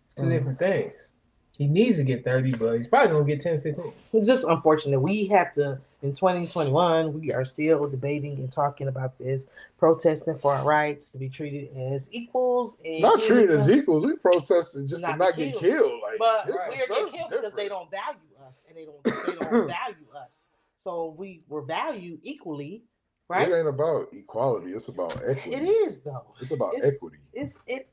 it's 0.07 0.15
2 0.15 0.23
Mhm. 0.23 0.29
different 0.29 0.59
things. 0.59 1.11
He 1.57 1.65
needs 1.67 1.97
to 1.97 2.03
get 2.03 2.23
30, 2.23 2.53
but 2.53 2.73
he's 2.73 2.87
probably 2.87 3.11
gonna 3.11 3.25
get 3.25 3.41
10, 3.41 3.59
15. 3.61 3.91
it's 4.13 4.27
just 4.27 4.45
unfortunate. 4.45 4.99
We 4.99 5.25
have 5.27 5.53
to, 5.53 5.79
in 6.03 6.13
2021, 6.13 7.19
we 7.19 7.31
are 7.31 7.43
still 7.43 7.87
debating 7.89 8.33
and 8.35 8.51
talking 8.51 8.87
about 8.87 9.17
this, 9.17 9.47
protesting 9.79 10.37
for 10.37 10.53
our 10.53 10.63
rights 10.63 11.09
to 11.09 11.17
be 11.17 11.29
treated 11.29 11.75
as 11.75 12.09
equals. 12.11 12.77
And 12.85 13.01
Not 13.01 13.21
treated 13.23 13.49
as 13.49 13.67
equals. 13.69 14.05
We 14.05 14.15
protested 14.17 14.87
just 14.87 15.01
Not 15.01 15.13
to 15.13 15.17
not 15.17 15.35
be 15.35 15.45
get 15.45 15.57
killed. 15.57 15.73
killed. 15.89 16.01
Like, 16.03 16.19
But 16.19 16.45
this 16.47 16.55
we 16.55 16.61
are 16.61 16.67
getting 16.77 16.85
something 16.95 17.13
killed 17.19 17.31
because 17.31 17.53
they 17.55 17.67
don't 17.69 17.89
value 17.89 18.19
us 18.45 18.67
and 18.69 18.77
they 18.77 18.85
don't, 18.85 19.03
they 19.03 19.45
don't 19.49 19.67
value 19.67 20.05
us. 20.15 20.49
So 20.75 21.15
we 21.17 21.41
were 21.49 21.63
valued 21.63 22.19
equally, 22.21 22.83
right? 23.29 23.49
It 23.49 23.55
ain't 23.55 23.67
about 23.67 24.09
equality. 24.13 24.73
It's 24.73 24.89
about 24.89 25.15
equity. 25.27 25.53
It 25.55 25.63
is 25.63 26.01
though. 26.03 26.35
It's 26.39 26.51
about 26.51 26.75
It's- 26.75 26.93
equity. 26.93 27.17
It's 27.33 27.57
it. 27.65 27.89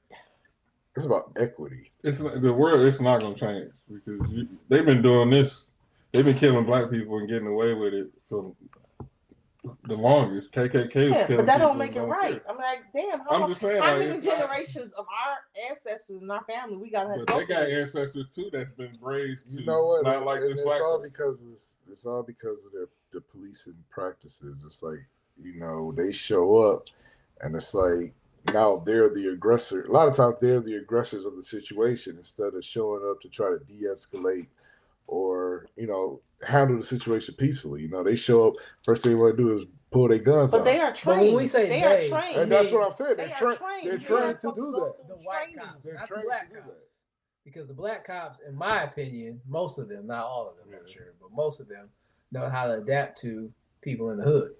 It's 0.97 1.07
about 1.07 1.33
equity. 1.37 1.91
It's 2.03 2.21
not, 2.21 2.41
the 2.41 2.53
world. 2.53 2.87
It's 2.87 3.01
not 3.01 3.21
gonna 3.21 3.35
change 3.35 3.73
because 3.89 4.21
you, 4.31 4.49
they've 4.69 4.87
been 4.87 5.03
doing 5.03 5.31
this. 5.31 5.69
They've 6.13 6.25
been 6.25 6.39
killing 6.39 6.65
black 6.65 6.91
people 6.91 7.19
and 7.19 7.29
getting 7.29 7.49
away 7.49 7.75
with 7.75 7.93
it 7.95 8.09
for 8.23 8.55
the 9.89 9.97
longest. 9.97 10.53
KKK 10.53 10.95
was 10.95 10.95
Yeah, 10.95 11.27
killing 11.27 11.37
but 11.39 11.47
that 11.47 11.59
don't 11.59 11.79
make 11.79 11.97
it 11.97 12.03
right. 12.03 12.33
care. 12.45 12.51
I'm 12.51 12.59
like, 12.59 12.83
damn, 12.95 13.21
how, 13.21 13.27
I'm 13.31 13.41
mu- 13.43 13.49
just 13.49 13.63
saying, 13.63 13.83
how 13.83 13.91
like, 13.93 13.99
many 14.01 14.11
it's 14.19 14.25
not- 14.27 14.39
generations 14.39 14.93
of 14.93 15.07
our 15.07 15.39
ancestors 15.69 16.21
and 16.21 16.31
our 16.31 16.45
family 16.45 16.77
we 16.77 16.91
gotta 16.91 17.25
But 17.27 17.37
they 17.39 17.45
got 17.47 17.69
ancestors 17.69 18.29
too 18.29 18.51
that's 18.53 18.71
been 18.71 18.97
raised 19.01 19.51
to 19.51 19.59
You 19.61 19.67
know 19.67 19.87
what? 19.87 20.05
not 20.05 20.25
like 20.25 20.41
And 20.43 20.51
this 20.53 20.59
it's 20.61 20.63
black 20.63 20.81
all 20.83 20.99
person. 20.99 21.11
because 21.13 21.47
it's 21.51 21.77
it's 21.91 22.07
all 22.07 22.23
because 22.23 22.65
of 22.67 22.73
their 22.73 22.89
the 23.13 23.21
policing 23.21 23.75
practices. 23.91 24.63
It's 24.67 24.83
like 24.83 25.05
you 25.43 25.55
know 25.59 25.93
they 25.97 26.13
show 26.13 26.57
up, 26.59 26.89
and 27.41 27.57
it's 27.57 27.73
like 27.75 28.13
now 28.53 28.83
they're 28.85 29.09
the 29.09 29.29
aggressor. 29.29 29.85
A 29.85 29.93
lot 29.93 30.09
of 30.09 30.15
times 30.17 30.37
they're 30.41 30.61
the 30.61 30.77
aggressors 30.77 31.25
of 31.25 31.37
the 31.37 31.43
situation 31.43 32.17
instead 32.19 32.55
of 32.55 32.65
showing 32.65 33.09
up 33.11 33.21
to 33.23 33.29
try 33.29 33.51
to 33.51 33.59
de-escalate 33.65 34.49
or 35.07 35.67
you 35.77 35.87
know 35.87 36.21
handle 36.47 36.77
the 36.79 36.85
situation 36.85 37.35
peacefully. 37.39 37.83
You 37.83 37.89
know 37.89 38.03
they 38.03 38.17
show 38.17 38.49
up. 38.49 38.55
First 38.85 39.03
thing 39.05 39.13
they 39.13 39.17
want 39.17 39.37
to 39.37 39.43
do 39.43 39.59
is 39.59 39.65
pull 39.91 40.09
their 40.09 40.19
guns 40.19 40.51
But 40.51 40.61
out. 40.61 40.65
they 40.65 40.81
are 40.81 40.91
But 40.91 40.97
trained. 40.99 41.21
when 41.21 41.35
we 41.37 41.47
say 41.47 41.69
they, 41.69 41.81
they, 41.81 41.85
are 42.15 42.21
trained. 42.21 42.41
and 42.41 42.53
that's 42.53 42.73
what 42.73 42.85
I'm 42.85 42.93
saying. 42.93 43.17
they 43.17 43.27
They're, 43.27 43.35
are 43.35 43.39
tra- 43.39 43.57
trained. 43.57 43.87
they're 43.87 43.93
You're 43.99 44.19
trained 44.21 44.39
to 44.41 44.53
do 44.57 44.73
that. 44.73 45.09
the 45.09 45.15
white 45.23 45.57
cops, 45.57 45.85
They're 45.85 45.95
not 45.95 46.09
trained 46.09 46.25
the 46.25 46.29
black 46.29 46.49
to 46.49 46.55
do 46.57 46.61
that. 46.63 46.67
cops. 46.73 46.99
Because 47.45 47.69
the 47.69 47.75
black 47.75 48.07
cops, 48.07 48.41
in 48.49 48.55
my 48.57 48.83
opinion, 48.85 49.41
most 49.47 49.79
of 49.79 49.89
them, 49.89 50.07
not 50.07 50.25
all 50.25 50.49
of 50.49 50.57
them, 50.57 50.75
I'm 50.81 50.91
sure, 50.91 51.13
but 51.21 51.31
most 51.33 51.61
of 51.61 51.69
them 51.69 51.89
know 52.33 52.49
how 52.49 52.67
to 52.67 52.75
adapt 52.79 53.21
to 53.21 53.53
people 53.83 54.11
in 54.11 54.17
the 54.19 54.25
hood. 54.25 54.53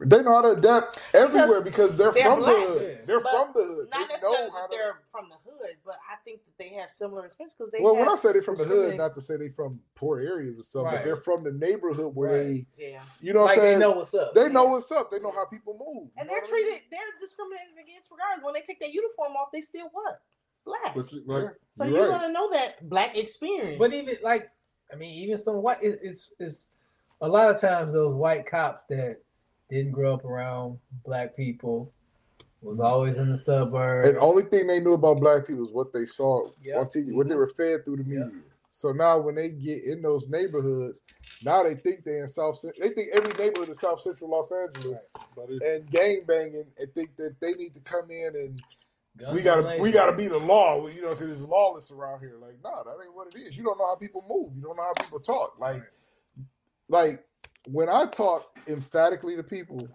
They 0.00 0.22
know 0.22 0.34
how 0.34 0.42
to 0.42 0.50
adapt 0.52 0.98
everywhere 1.12 1.60
because, 1.60 1.96
they're, 1.96 2.12
they're 2.12 2.24
from 2.24 2.38
black, 2.40 2.56
the 2.56 2.62
hood. 2.62 2.98
They're 3.06 3.20
But 3.20 3.30
from 3.30 3.52
the 3.54 3.64
hood. 3.66 3.88
Not 3.90 4.00
They 4.00 4.14
necessarily 4.14 4.38
know 4.48 4.50
how 4.50 4.66
that 4.66 4.70
they're 4.70 5.00
from 5.10 5.28
the 5.28 5.50
hood, 5.50 5.76
but 5.84 5.96
I 6.10 6.16
think 6.24 6.40
that 6.44 6.56
they 6.62 6.74
have 6.76 6.90
similar 6.90 7.26
experiences 7.26 7.56
because 7.58 7.70
they 7.72 7.80
Well, 7.82 7.94
have, 7.94 8.06
when 8.06 8.12
I 8.12 8.16
say 8.16 8.32
they're 8.32 8.42
from 8.42 8.56
the 8.56 8.64
hood, 8.64 8.96
not 8.96 9.14
to 9.14 9.20
say 9.20 9.36
they're 9.36 9.50
from 9.50 9.80
poor 9.94 10.20
areas 10.20 10.58
or 10.58 10.62
something, 10.62 10.92
but 10.92 11.04
they're 11.04 11.16
from 11.16 11.42
the 11.44 11.52
neighborhood 11.52 12.14
where 12.14 12.30
Right. 12.42 12.66
yeah, 12.76 13.00
they, 13.20 13.26
you 13.26 13.32
know, 13.32 13.42
what 13.42 13.50
I'm 13.52 13.58
saying 13.58 13.78
they 13.78 13.84
know 13.84 13.90
what's 13.92 14.14
up. 14.14 14.34
They 14.34 14.48
know 14.48 14.64
what's 14.66 14.92
up. 14.92 15.10
They 15.10 15.18
know 15.18 15.32
how 15.32 15.46
people 15.46 15.74
move. 15.74 16.10
and 16.16 16.28
they're 16.28 16.40
what 16.40 16.48
I 16.50 16.52
mean? 16.52 16.64
treated, 16.64 16.82
they're 16.90 17.00
discriminated 17.18 17.74
against 17.82 18.10
regardless. 18.10 18.44
When 18.44 18.54
they 18.54 18.62
take 18.62 18.80
their 18.80 18.90
uniform 18.90 19.36
off, 19.36 19.48
they 19.52 19.62
still 19.62 19.88
what 19.92 20.20
black. 20.64 20.94
But 20.94 21.12
you, 21.12 21.22
like, 21.26 21.54
so 21.72 21.84
you're 21.84 21.96
you're 21.96 22.08
right. 22.10 22.20
gonna 22.20 22.32
know 22.32 22.50
that 22.52 22.88
black 22.88 23.16
experience. 23.16 23.78
But 23.78 23.92
even 23.92 24.16
like, 24.22 24.50
I 24.92 24.96
mean, 24.96 25.14
even 25.24 25.38
some 25.38 25.56
white, 25.56 25.82
it, 25.82 25.98
it's 26.02 26.32
it's 26.38 26.68
a 27.20 27.28
lot 27.28 27.52
of 27.54 27.60
times 27.60 27.92
those 27.92 28.14
white 28.14 28.46
cops 28.46 28.84
that 28.90 29.20
didn't 29.70 29.92
grow 29.92 30.14
up 30.14 30.24
around 30.24 30.78
black 31.04 31.36
people 31.36 31.92
was 32.60 32.80
always 32.80 33.16
in 33.18 33.28
the 33.30 33.36
suburbs. 33.36 34.06
And 34.06 34.16
the 34.16 34.20
only 34.20 34.42
thing 34.42 34.66
they 34.66 34.80
knew 34.80 34.94
about 34.94 35.20
black 35.20 35.46
people 35.46 35.64
is 35.64 35.70
what 35.70 35.92
they 35.92 36.06
saw 36.06 36.48
Yeah. 36.60 36.78
on 36.78 36.86
TV, 36.86 37.12
what 37.12 37.28
they 37.28 37.34
mm-hmm. 37.34 37.40
were 37.40 37.48
fed 37.48 37.84
through 37.84 37.98
the 37.98 38.04
media. 38.04 38.30
So 38.70 38.92
now 38.92 39.18
when 39.18 39.34
they 39.34 39.48
get 39.50 39.84
in 39.84 40.02
those 40.02 40.28
neighborhoods, 40.28 41.00
now 41.42 41.62
they 41.62 41.74
think 41.74 42.04
they're 42.04 42.22
in 42.22 42.28
South. 42.28 42.62
They 42.78 42.90
think 42.90 43.10
every 43.12 43.32
neighborhood 43.32 43.68
in 43.68 43.74
South 43.74 44.00
Central 44.00 44.30
Los 44.30 44.52
Angeles 44.52 45.08
it's, 45.36 45.64
and 45.64 45.90
gang 45.90 46.22
banging, 46.26 46.66
and 46.78 46.94
think 46.94 47.16
that 47.16 47.40
they 47.40 47.54
need 47.54 47.74
to 47.74 47.80
come 47.80 48.10
in 48.10 48.32
and 48.36 48.62
Guns 49.18 49.34
we 49.34 49.42
gotta 49.42 49.78
we 49.80 49.90
gotta 49.90 50.12
be 50.12 50.28
the 50.28 50.38
law, 50.38 50.86
you 50.86 51.02
know, 51.02 51.10
because 51.10 51.32
it's 51.32 51.42
lawless 51.42 51.90
around 51.90 52.20
here. 52.20 52.36
Like, 52.40 52.54
no, 52.62 52.84
that 52.84 53.04
ain't 53.04 53.14
what 53.14 53.34
it 53.34 53.38
is. 53.40 53.56
You 53.56 53.64
don't 53.64 53.76
know 53.76 53.86
how 53.86 53.96
people 53.96 54.24
move. 54.28 54.54
You 54.54 54.62
don't 54.62 54.76
know 54.76 54.84
how 54.84 54.94
people 54.94 55.18
talk. 55.18 55.58
Like, 55.58 55.82
Right. 56.88 57.10
like 57.10 57.27
when 57.66 57.88
I 57.88 58.06
talk 58.06 58.46
emphatically 58.66 59.36
to 59.36 59.42
people, 59.42 59.88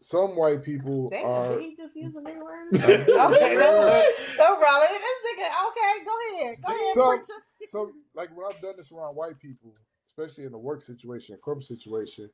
some 0.00 0.36
white 0.36 0.62
people 0.62 1.08
Damn, 1.10 1.26
are. 1.26 1.48
did 1.54 1.60
he 1.62 1.76
just 1.76 1.96
use 1.96 2.14
a 2.14 2.20
nigga 2.20 2.42
word? 2.42 2.74
okay, 2.74 3.54
no, 3.56 4.02
no 4.38 4.56
problem. 4.56 4.88
This 4.90 5.20
nigga, 5.24 5.48
okay, 5.68 6.04
go 6.04 6.14
ahead, 6.36 6.56
go 6.66 6.72
ahead, 6.74 6.94
So- 6.94 7.08
preacher. 7.16 7.42
so 7.68 7.92
like 8.14 8.36
when 8.36 8.46
I've 8.46 8.60
done 8.60 8.74
this 8.76 8.92
around 8.92 9.14
white 9.14 9.38
people, 9.38 9.74
especially 10.06 10.44
in 10.44 10.52
a 10.52 10.58
work 10.58 10.82
situation, 10.82 11.34
a 11.34 11.38
corporate 11.38 11.66
situation, 11.66 12.28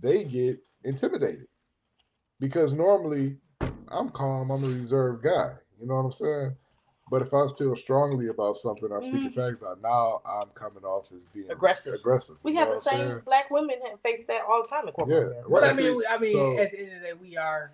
they 0.00 0.24
get 0.24 0.56
intimidated 0.84 1.46
because 2.40 2.72
normally 2.72 3.36
I'm 3.88 4.08
calm, 4.10 4.50
I'm 4.50 4.64
a 4.64 4.66
reserved 4.66 5.22
guy. 5.22 5.52
You 5.80 5.86
know 5.86 5.94
what 5.96 6.04
I'm 6.06 6.12
saying? 6.12 6.56
But 7.12 7.20
if 7.20 7.34
I 7.34 7.46
feel 7.58 7.76
strongly 7.76 8.28
about 8.28 8.56
something, 8.56 8.90
I 8.90 9.00
speak 9.02 9.16
Mhm. 9.20 9.26
emphatically 9.26 9.66
about. 9.68 9.82
Now 9.82 10.22
I'm 10.24 10.48
coming 10.54 10.82
off 10.82 11.12
as 11.12 11.26
being 11.26 11.50
Aggressive. 11.50 11.92
Aggressive. 11.92 12.38
We 12.42 12.54
have 12.54 12.70
the 12.70 12.78
same 12.78 13.06
saying? 13.06 13.20
black 13.26 13.50
women 13.50 13.76
have 13.82 14.00
faced 14.00 14.28
that 14.28 14.40
all 14.48 14.62
the 14.62 14.68
time 14.70 14.88
in 14.88 14.94
corporate 14.94 15.18
Yeah, 15.18 15.26
America. 15.26 15.48
But 15.50 15.64
I 15.64 15.72
mean, 15.74 16.02
I 16.08 16.16
mean, 16.16 16.32
So- 16.32 16.56
at 16.58 16.70
the 16.72 16.78
end 16.78 16.92
of 16.94 17.00
the 17.02 17.06
day, 17.08 17.12
we 17.12 17.36
are, 17.36 17.70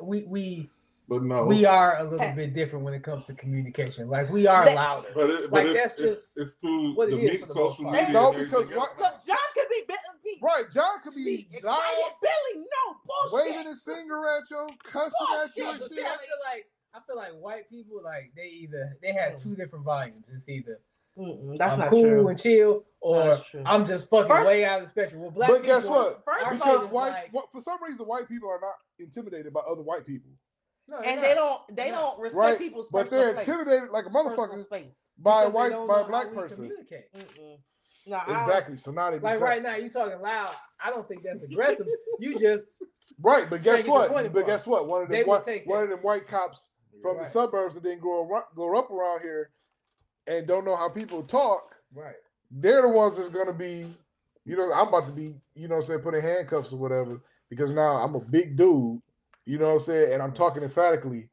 we 0.00 0.22
we 0.22 0.70
but 1.06 1.22
no, 1.22 1.44
we 1.44 1.66
are 1.66 1.98
a 1.98 2.04
little 2.04 2.34
bit 2.34 2.54
different 2.54 2.86
when 2.86 2.94
it 2.94 3.02
comes 3.02 3.24
to 3.26 3.34
communication. 3.34 4.08
Like 4.08 4.30
we 4.30 4.46
are 4.46 4.64
That- 4.64 4.76
louder. 4.76 5.08
but, 5.14 5.28
it, 5.28 5.50
but 5.50 5.52
like, 5.52 5.66
it's, 5.66 5.74
that's 5.74 6.00
it's, 6.00 6.34
just 6.34 6.38
it's 6.38 6.54
through 6.54 6.94
what 6.94 7.10
the 7.10 7.18
it 7.18 7.42
is 7.42 7.48
the 7.48 7.52
social 7.52 7.84
media. 7.90 8.12
No, 8.12 8.32
because 8.32 8.66
what- 8.70 8.98
Look, 8.98 9.14
John 9.26 9.36
could 9.52 9.68
be. 9.68 9.84
Be, 10.24 10.40
Right, 10.42 10.64
John 10.72 11.02
could 11.02 11.14
be 11.14 11.46
be 11.52 11.60
loud, 11.62 11.78
Billy, 12.22 12.64
no 12.64 12.96
bullshit. 13.04 13.46
waving 13.46 13.66
his 13.66 13.82
finger 13.82 14.26
at 14.26 14.48
you, 14.50 14.66
cussing 14.82 15.12
at 15.36 15.54
you 15.54 15.68
and 15.68 15.78
But 15.78 15.86
see, 15.86 15.96
shit. 15.96 16.04
Like 16.04 16.66
I 16.94 17.00
feel 17.06 17.16
like 17.16 17.32
white 17.32 17.68
people 17.68 18.00
like 18.02 18.32
they 18.36 18.46
either 18.46 18.96
they 19.02 19.12
have 19.12 19.32
hmm. 19.32 19.50
two 19.50 19.56
different 19.56 19.84
volumes. 19.84 20.26
It's 20.32 20.48
either 20.48 20.80
Mm-mm, 21.18 21.56
that's 21.58 21.74
I'm 21.74 21.78
not 21.80 21.90
cool 21.90 22.02
true. 22.02 22.28
and 22.28 22.38
chill, 22.38 22.84
or 23.00 23.38
I'm 23.64 23.86
just 23.86 24.10
fucking 24.10 24.28
First- 24.28 24.46
way 24.46 24.64
out 24.64 24.80
of 24.80 24.84
the 24.86 24.90
spectrum. 24.90 25.22
Well, 25.22 25.30
black 25.30 25.48
But 25.48 25.62
guess 25.62 25.86
what? 25.86 26.24
First 26.24 26.44
our 26.44 26.52
of 26.52 26.58
shit 26.58 26.64
Because 26.64 26.88
white, 26.88 27.10
like- 27.10 27.32
what, 27.32 27.52
for 27.52 27.60
some 27.60 27.78
reason, 27.82 28.04
white 28.06 28.28
people 28.28 28.48
are 28.48 28.60
not 28.60 28.74
intimidated 28.98 29.52
by 29.52 29.60
other 29.60 29.82
white 29.82 30.06
people. 30.06 30.30
No, 30.88 30.98
and 30.98 31.16
not. 31.16 31.22
they 31.22 31.34
don't 31.34 31.60
they 31.76 31.90
No. 31.90 31.96
don't 31.96 32.20
respect 32.20 32.38
Right, 32.38 32.58
people's 32.58 32.88
but 32.88 33.10
they're 33.10 33.34
place. 33.34 33.48
intimidated 33.48 33.90
like 33.90 34.06
a 34.06 34.10
motherfucker 34.10 34.62
space. 34.64 35.08
by 35.18 35.44
a 35.44 35.50
white 35.50 35.72
by 35.86 36.00
a 36.00 36.04
black 36.04 36.32
person. 36.34 36.70
No, 38.06 38.20
Exactly. 38.28 38.76
So 38.76 38.90
now 38.90 39.10
they 39.10 39.18
Like 39.18 39.40
right 39.40 39.62
now, 39.62 39.76
you 39.76 39.88
talking 39.88 40.20
loud. 40.20 40.54
I 40.84 40.90
don't 40.90 41.08
think 41.08 41.22
that's 41.22 41.42
aggressive. 41.50 41.86
you 42.18 42.38
just 42.38 42.82
right. 43.20 43.48
But 43.48 43.62
guess 43.62 43.84
Trying 43.84 44.00
to 44.00 44.08
get 44.08 44.12
what? 44.12 44.32
But 44.32 44.46
guess 44.46 44.66
what? 44.66 44.86
One 44.86 45.02
of 45.02 45.08
them 45.08 45.26
will 45.26 45.40
white, 45.40 45.66
one 45.66 45.82
of 45.84 45.88
them 45.90 46.00
white 46.00 46.26
cops 46.26 46.68
from 47.02 47.18
the 47.18 47.24
suburbs 47.26 47.74
that 47.74 47.82
didn't 47.82 48.00
grow 48.00 48.28
up, 48.34 48.54
grow 48.54 48.78
up 48.78 48.90
around 48.90 49.20
here 49.20 49.50
and 50.26 50.46
don't 50.46 50.64
know 50.64 50.76
how 50.76 50.88
people 50.88 51.22
talk. 51.22 51.74
right. 51.94 52.14
They're 52.56 52.82
the 52.82 52.88
ones 52.88 53.16
that's 53.16 53.28
gonna 53.30 53.52
be, 53.52 53.86
you 54.44 54.56
know, 54.56 54.72
I'm 54.72 54.88
about 54.88 55.06
to 55.06 55.12
be, 55.12 55.34
you 55.54 55.66
know, 55.66 55.76
what 55.76 55.80
I'm 55.82 55.86
saying, 55.88 56.00
put 56.00 56.14
in 56.14 56.22
handcuffs 56.22 56.72
or 56.72 56.76
whatever 56.76 57.20
because 57.50 57.70
now 57.72 57.96
I'm 57.96 58.14
a 58.14 58.20
big 58.20 58.56
dude. 58.56 59.00
You 59.44 59.58
know 59.58 59.66
what 59.66 59.74
I'm 59.74 59.80
saying? 59.80 60.12
And 60.12 60.22
I'm 60.22 60.32
talking 60.32 60.62
emphatically. 60.62 61.28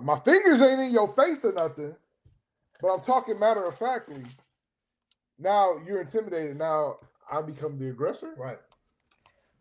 My 0.00 0.18
fingers 0.18 0.60
ain't 0.62 0.80
in 0.80 0.92
your 0.92 1.12
face 1.14 1.44
or 1.44 1.52
nothing, 1.52 1.94
but 2.80 2.92
I'm 2.92 3.00
talking 3.00 3.38
matter 3.38 3.64
of 3.64 3.78
factly. 3.78 4.22
Now 5.38 5.78
you're 5.86 6.00
intimidated. 6.00 6.56
Now 6.58 6.96
I 7.30 7.42
become 7.42 7.78
the 7.78 7.88
aggressor. 7.88 8.34
Right. 8.36 8.58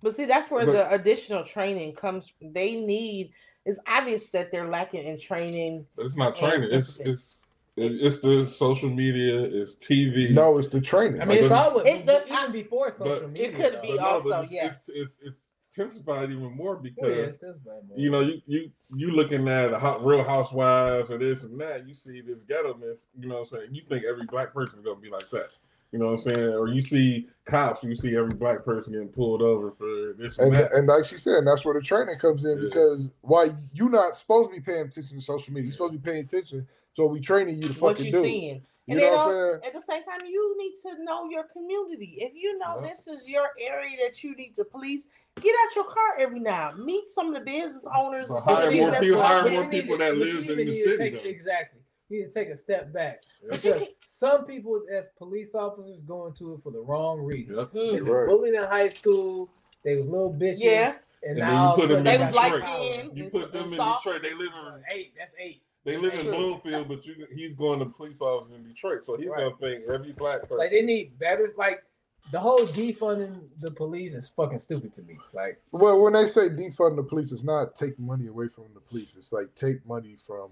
But 0.01 0.15
see, 0.15 0.25
that's 0.25 0.51
where 0.51 0.65
But- 0.65 0.73
the 0.73 0.91
additional 0.93 1.43
training 1.45 1.95
comes. 1.95 2.31
They 2.41 2.75
need. 2.75 3.31
It's 3.67 3.79
obvious 3.85 4.29
that 4.29 4.49
they're 4.49 4.69
lacking 4.69 5.03
in 5.03 5.19
training. 5.19 5.85
But 5.97 6.05
it's 6.05 6.15
not 6.15 6.37
training. 6.37 6.69
It's 6.71 6.97
it's 7.01 7.41
it's 7.75 8.19
the 8.19 8.47
social 8.47 8.89
media. 8.89 9.41
It's 9.41 9.75
TV. 9.75 10.31
No, 10.31 10.57
it's 10.57 10.69
the 10.69 10.79
training. 10.79 11.21
I 11.21 11.25
mean, 11.25 11.39
it's 11.39 11.51
Like, 11.51 11.65
all 11.65 11.79
it- 11.79 12.05
the- 12.05 12.23
even 12.31 12.51
before 12.53 12.89
social 12.91 13.27
media. 13.27 13.49
It 13.49 13.55
could 13.55 13.73
though. 13.73 13.81
be 13.81 13.97
no, 13.97 14.05
also, 14.05 14.29
but 14.29 14.43
it's, 14.43 14.51
yes. 14.53 14.89
it's, 14.89 14.97
it's, 14.97 15.17
it's 15.21 15.37
intensified 15.75 16.31
even 16.31 16.55
more 16.55 16.77
because 16.77 17.17
yes, 17.17 17.37
that's 17.39 17.59
you 17.95 18.09
know 18.09 18.21
you 18.21 18.41
you 18.47 18.71
you 18.95 19.11
looking 19.11 19.47
at 19.49 19.73
a 19.73 19.77
hot, 19.77 20.03
Real 20.03 20.23
Housewives 20.23 21.11
or 21.11 21.17
this 21.17 21.43
and 21.43 21.59
that. 21.59 21.85
You 21.87 21.93
see 21.93 22.21
this 22.21 22.39
ghetto-ness. 22.47 23.07
You 23.19 23.27
know 23.27 23.35
what 23.35 23.51
I'm 23.53 23.59
saying? 23.59 23.75
You 23.75 23.81
think 23.89 24.05
every 24.05 24.25
black 24.27 24.53
person 24.53 24.79
is 24.79 24.85
gonna 24.85 24.99
be 25.01 25.09
like 25.09 25.29
that. 25.31 25.49
You 25.91 25.99
know 25.99 26.05
what 26.11 26.11
I'm 26.27 26.33
saying? 26.33 26.53
Or 26.53 26.67
you 26.67 26.81
see 26.81 27.27
cops. 27.45 27.83
You 27.83 27.95
see 27.95 28.15
every 28.17 28.33
black 28.35 28.65
person 28.65 28.93
getting 28.93 29.07
pulled 29.07 29.41
over 29.41 29.71
for 29.71 30.13
this 30.17 30.37
and, 30.37 30.55
And, 30.55 30.67
and 30.73 30.87
like 30.87 31.05
she 31.05 31.17
said, 31.17 31.45
that's 31.47 31.63
where 31.63 31.73
the 31.73 31.81
training 31.81 32.17
comes 32.19 32.43
in 32.43 32.57
Yeah. 32.57 32.63
because 32.65 33.09
why 33.21 33.49
you're 33.73 33.89
not 33.89 34.17
supposed 34.17 34.49
to 34.49 34.55
be 34.55 34.61
paying 34.61 34.81
attention 34.87 35.17
to 35.17 35.21
social 35.23 35.53
media. 35.53 35.65
You're 35.67 35.73
supposed 35.73 35.93
to 35.93 35.99
be 35.99 36.03
paying 36.11 36.25
attention. 36.25 36.67
So 36.93 37.05
we 37.05 37.19
training 37.21 37.57
you 37.61 37.69
to 37.69 37.79
What 37.79 37.93
fucking 37.97 38.07
you 38.07 38.11
do. 38.11 38.21
seeing? 38.21 38.61
You 38.87 38.93
And 38.93 38.99
know 39.01 39.11
what 39.11 39.19
I'm 39.19 39.31
saying? 39.31 39.59
at 39.65 39.73
the 39.73 39.81
same 39.81 40.03
time, 40.03 40.19
you 40.27 40.55
need 40.57 40.73
to 40.83 41.03
know 41.03 41.29
your 41.29 41.43
community. 41.53 42.15
If 42.19 42.33
you 42.35 42.57
know 42.57 42.79
Yeah. 42.81 42.89
this 42.89 43.07
is 43.07 43.27
your 43.27 43.45
area 43.59 43.95
that 44.05 44.23
you 44.23 44.35
need 44.35 44.55
to 44.55 44.65
police, 44.65 45.05
get 45.41 45.53
out 45.67 45.75
your 45.75 45.85
car 45.85 46.15
every 46.19 46.39
now. 46.39 46.71
Meet 46.77 47.09
some 47.09 47.27
of 47.27 47.33
the 47.35 47.41
business 47.41 47.85
owners. 47.95 48.27
But 48.27 48.41
some 48.43 48.55
hire 48.55 48.71
more 48.71 48.91
people- 48.91 49.09
going- 49.09 49.21
hire 49.21 49.43
But 49.43 49.51
more 49.53 49.69
people 49.69 49.97
to- 49.97 50.03
that 50.03 50.17
lives 50.17 50.49
in 50.49 50.57
the 50.57 50.73
city, 50.81 50.97
take- 50.97 51.25
Exactly. 51.25 51.76
You 52.09 52.19
need 52.21 52.31
to 52.31 52.33
take 52.33 52.49
a 52.49 52.55
step 52.55 52.93
back. 52.93 53.21
Yeah. 53.43 53.49
Because 53.51 53.87
some 54.05 54.45
people, 54.45 54.81
as 54.91 55.09
police 55.17 55.53
officers, 55.55 55.99
go 56.07 56.27
into 56.27 56.53
it 56.53 56.63
for 56.63 56.71
the 56.71 56.79
wrong 56.79 57.19
reason. 57.19 57.57
Yep. 57.57 57.71
They 57.73 57.79
Mm. 57.79 58.05
were 58.07 58.25
Right. 58.25 58.29
bullied 58.29 58.53
in 58.53 58.63
high 58.63 58.89
school. 58.89 59.49
They 59.83 59.95
was 59.95 60.05
little 60.05 60.33
bitches. 60.33 60.59
Yeah. 60.63 60.95
And, 61.23 61.31
And 61.31 61.37
then 61.39 61.47
now 61.47 61.51
you 61.51 61.57
all 61.59 61.73
of 61.73 61.77
a 61.77 61.81
put 61.81 61.87
them 61.87 61.89
sudden 61.89 61.99
in 61.99 62.03
They 62.05 62.17
they 62.17 62.23
was 62.25 62.33
got 62.61 62.69
light 62.71 63.15
You 63.15 63.23
and- 63.23 63.31
put 63.31 63.51
them 63.53 63.67
in 63.71 63.75
soft. 63.75 64.03
Detroit. 64.05 64.21
They 64.23 64.33
live 64.33 64.53
in 64.75 64.83
Eight. 64.91 65.13
That's 65.17 65.33
eight. 65.39 65.61
they 65.83 65.97
live 65.97 66.13
in 66.13 66.25
Bloomfield, 66.31 66.87
but 66.89 67.05
you, 67.05 67.27
he's 67.33 67.55
going 67.55 67.79
to 67.79 67.85
police 67.85 68.19
officer 68.21 68.55
in 68.55 68.67
Detroit, 68.67 69.05
so 69.05 69.15
he's 69.17 69.27
Right. 69.27 69.39
gonna 69.39 69.57
think 69.57 69.89
every 69.89 70.11
black 70.13 70.41
person. 70.41 70.57
Like 70.57 70.71
they 70.71 70.81
need 70.81 71.17
better. 71.17 71.49
Like 71.57 71.83
the 72.31 72.39
whole 72.39 72.59
defunding 72.67 73.47
the 73.59 73.71
police 73.71 74.13
is 74.13 74.27
fucking 74.29 74.59
stupid 74.59 74.91
to 74.93 75.01
me. 75.03 75.17
Like 75.33 75.61
Well, 75.71 76.01
when 76.01 76.13
they 76.13 76.25
say 76.25 76.49
defund 76.49 76.97
the 76.97 77.03
police, 77.03 77.31
it's 77.31 77.43
not 77.43 77.75
take 77.75 77.97
money 77.99 78.27
away 78.27 78.47
from 78.49 78.65
the 78.73 78.81
police. 78.81 79.15
It's 79.15 79.31
like 79.31 79.53
take 79.55 79.85
money 79.85 80.15
from 80.17 80.51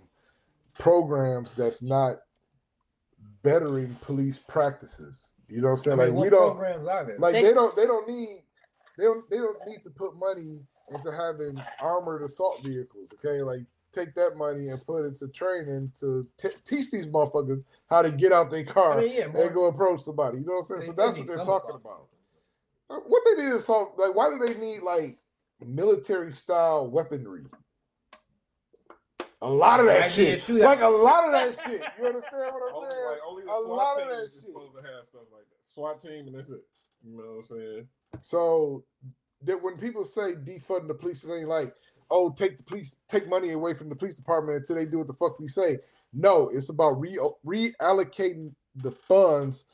programs 0.78 1.54
that's 1.54 1.82
not 1.82 2.18
bettering 3.44 3.96
police 4.02 4.40
practices. 4.40 5.32
You 5.48 5.62
know 5.62 5.70
what 5.74 5.74
I'm 5.74 5.80
I 5.80 5.84
saying? 5.84 5.98
mean, 5.98 6.08
like 6.08 6.16
what 6.16 6.24
we 6.24 6.30
don't 6.30 6.58
programs 6.58 6.88
are 6.88 7.06
there? 7.06 7.20
like 7.20 7.34
They- 7.34 7.44
they, 7.44 7.54
don't 7.54 7.76
they 7.76 7.86
don't 7.86 8.08
need 8.08 8.42
they 8.98 9.04
don't 9.04 9.30
they 9.30 9.38
don't 9.38 9.58
need 9.68 9.84
to 9.84 9.90
put 9.90 10.16
money 10.16 10.66
into 10.90 11.12
having 11.12 11.62
armored 11.82 12.24
assault 12.24 12.64
vehicles. 12.64 13.14
Okay, 13.16 13.42
like 13.42 13.62
take 13.92 14.14
that 14.16 14.36
money 14.36 14.70
and 14.70 14.86
put 14.86 15.04
it 15.04 15.08
into 15.08 15.28
training 15.30 15.92
to 16.00 16.28
t- 16.38 16.50
teach 16.66 16.92
these 16.92 17.08
motherfuckers 17.08 17.64
how 17.90 18.02
to 18.02 18.10
get 18.12 18.32
out 18.34 18.52
their 18.52 18.64
car 18.66 19.00
I 19.00 19.04
mean, 19.04 19.14
yeah, 19.16 19.28
more, 19.28 19.46
and 19.46 19.54
go 19.56 19.66
approach 19.66 20.02
somebody. 20.02 20.40
You 20.40 20.46
know 20.46 20.54
what 20.54 20.60
I'm 20.62 20.66
saying? 20.66 20.80
They 20.82 20.86
So 20.88 20.94
that's 20.94 21.18
what 21.18 21.28
they're 21.28 21.38
talking 21.38 21.70
assault. 21.76 22.10
about. 22.90 23.04
What 23.08 23.22
they 23.26 23.44
need 23.44 23.50
is 23.56 23.62
assault. 23.64 23.94
Like, 23.98 24.14
why 24.16 24.30
do 24.30 24.38
they 24.46 24.60
need 24.60 24.82
like 24.82 25.18
military 25.66 26.34
style 26.34 26.90
weaponry? 26.90 27.44
A 29.42 29.50
lot 29.50 29.80
of 29.80 29.86
that 29.88 30.04
yeah, 30.06 30.08
shit. 30.10 30.40
shoot 30.42 30.62
Like 30.62 30.82
a 30.82 30.88
lot 30.88 31.26
of 31.26 31.32
that 31.32 31.54
shit. 31.64 31.82
You 32.00 32.08
understand 32.08 32.54
what 32.54 32.70
I'm 32.70 32.76
Only, 32.76 32.90
saying? 32.92 33.06
like, 33.06 33.20
only 33.28 33.44
the 33.44 33.52
A 33.52 33.64
SWAT 33.64 33.78
lot 33.78 33.98
of 34.02 34.08
team 34.08 34.18
that 34.18 34.24
is 34.24 34.34
shit. 34.34 34.42
supposed 34.44 34.76
to 34.78 34.82
have 34.82 35.08
stuff 35.08 35.22
like 35.34 35.44
that. 35.44 35.74
SWAT 35.74 36.02
team 36.02 36.28
and 36.28 36.36
that's 36.36 36.50
it. 36.50 36.64
You 37.04 37.18
know 37.18 37.24
what 37.24 37.38
I'm 37.40 37.44
saying? 37.46 37.88
So 38.22 38.84
that 39.44 39.62
when 39.62 39.78
people 39.78 40.04
say 40.04 40.34
defund 40.34 40.88
the 40.88 40.94
police, 40.94 41.24
it 41.24 41.32
ain't 41.34 41.50
like, 41.50 41.74
oh, 42.10 42.32
take 42.32 42.58
the 42.58 42.64
police, 42.64 42.96
take 43.10 43.28
money 43.30 43.52
away 43.52 43.74
from 43.74 43.90
the 43.90 43.96
police 43.96 44.16
department 44.16 44.58
until 44.58 44.78
they 44.78 44.86
do 44.86 45.00
what 45.00 45.08
the 45.08 45.14
fuck 45.14 45.40
we 45.40 45.48
say. 45.48 45.80
No, 46.14 46.50
it's 46.50 46.70
about 46.70 47.00
re- 47.00 47.20
reallocating 47.46 48.54
the 48.76 48.92
funds 48.92 49.66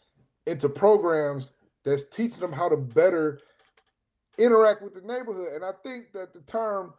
into 0.47 0.67
programs 0.67 1.51
that's 1.85 2.03
teaching 2.09 2.39
them 2.39 2.51
how 2.51 2.67
to 2.67 2.77
better 2.77 3.39
interact 4.37 4.81
with 4.81 4.93
the 4.95 5.01
neighborhood. 5.01 5.53
And 5.53 5.63
I 5.63 5.71
think 5.83 6.11
that 6.13 6.33
the 6.33 6.41
term 6.41 6.93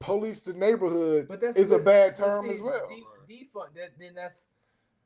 police 0.00 0.40
the 0.40 0.52
neighborhood 0.54 1.26
but 1.28 1.40
that's 1.40 1.56
is 1.56 1.70
a 1.72 1.76
but- 1.76 1.84
bad 1.84 2.16
term 2.16 2.46
see, 2.48 2.54
as 2.54 2.60
well. 2.60 2.88
De- 2.88 3.34
defund 3.34 3.74
that 3.76 3.90
then 3.98 4.14
that's 4.14 4.48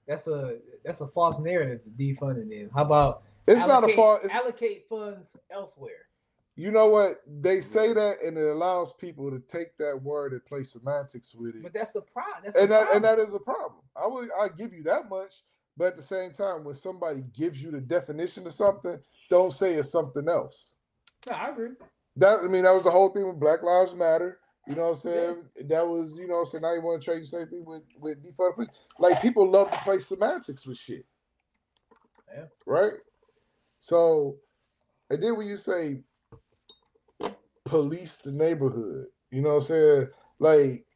that's 0.07 0.26
a 0.26 0.59
that's 0.85 1.00
a 1.00 1.07
false 1.09 1.38
narrative. 1.38 1.80
Defunding 1.96 2.48
then. 2.50 2.70
How 2.74 2.83
about 2.83 3.22
It's 3.46 3.61
not 3.61 3.68
a 3.68 3.72
allocate- 3.74 3.96
fault. 3.96 4.20
It's, 4.24 4.35
allocate 4.35 4.87
funds 4.88 5.37
elsewhere? 5.50 5.90
you 6.57 6.70
know 6.70 6.87
what? 6.87 7.20
They 7.26 7.61
say 7.61 7.92
that 7.92 8.20
and 8.22 8.38
it 8.38 8.46
allows 8.46 8.92
people 8.92 9.28
to 9.30 9.40
take 9.40 9.76
that 9.78 10.00
word 10.00 10.33
and 10.33 10.44
play 10.44 10.62
semantics 10.62 11.35
with 11.35 11.57
it. 11.57 11.62
But 11.64 11.72
that's 11.74 11.90
the 11.90 12.02
problem. 12.02 12.42
That's 12.44 12.57
and 12.57 12.70
the 12.70 12.74
that 12.76 12.94
and 12.94 13.04
that 13.04 13.18
is 13.18 13.35
a 13.35 13.40
problem. 13.40 13.80
I 13.96 14.07
will 14.07 14.28
I 14.40 14.48
give 14.57 14.72
you 14.72 14.85
that 14.85 15.09
much, 15.09 15.42
but 15.76 15.87
at 15.88 15.96
the 15.96 16.02
same 16.02 16.33
time, 16.33 16.62
when 16.64 16.76
somebody 16.76 17.24
gives 17.33 17.61
you 17.62 17.70
the 17.72 17.80
definition 17.80 18.46
of 18.46 18.52
something, 18.54 18.98
don't 19.28 19.52
say 19.52 19.74
it's 19.74 19.90
something 19.90 20.28
else. 20.28 20.76
No, 21.28 21.33
I 21.35 21.48
agree. 21.48 21.70
That 22.16 22.40
I 22.44 22.46
mean, 22.46 22.62
that 22.62 22.72
was 22.74 22.85
the 22.85 22.90
whole 22.92 23.09
thing 23.09 23.26
with 23.26 23.40
Black 23.40 23.62
Lives 23.64 23.94
Matter. 23.94 24.38
You 24.66 24.74
know 24.77 24.83
what 24.83 24.88
I'm 24.88 24.94
saying? 24.94 25.37
That 25.68 25.87
was, 25.87 26.16
you 26.16 26.27
know 26.27 26.35
what 26.37 26.40
I'm 26.40 26.46
saying? 26.46 26.62
Now 26.62 26.74
you 26.74 26.81
want 26.83 27.03
to 27.03 27.05
trade 27.05 27.22
the 27.22 27.27
same 27.27 27.46
thing 27.48 27.64
with, 27.64 27.83
with 28.00 28.18
defund 28.24 28.37
the 28.50 28.53
police. 28.55 28.70
Like 28.98 29.20
people 29.20 29.50
love 29.50 29.70
to 29.70 29.79
play 29.79 29.98
semantics 29.98 30.66
with 30.66 30.79
shit. 30.79 31.05
Yeah. 32.35 32.44
Right? 32.66 32.94
So 33.79 34.37
and 35.11 35.22
then 35.22 35.37
when 35.37 35.46
you 35.46 35.57
say 35.57 36.00
police 37.64 38.16
the 38.16 38.33
neighborhood, 38.33 39.07
you 39.31 39.42
know 39.42 39.50
what 39.50 39.55
I'm 39.57 39.61
saying? 39.62 40.09
Like, 40.38 40.87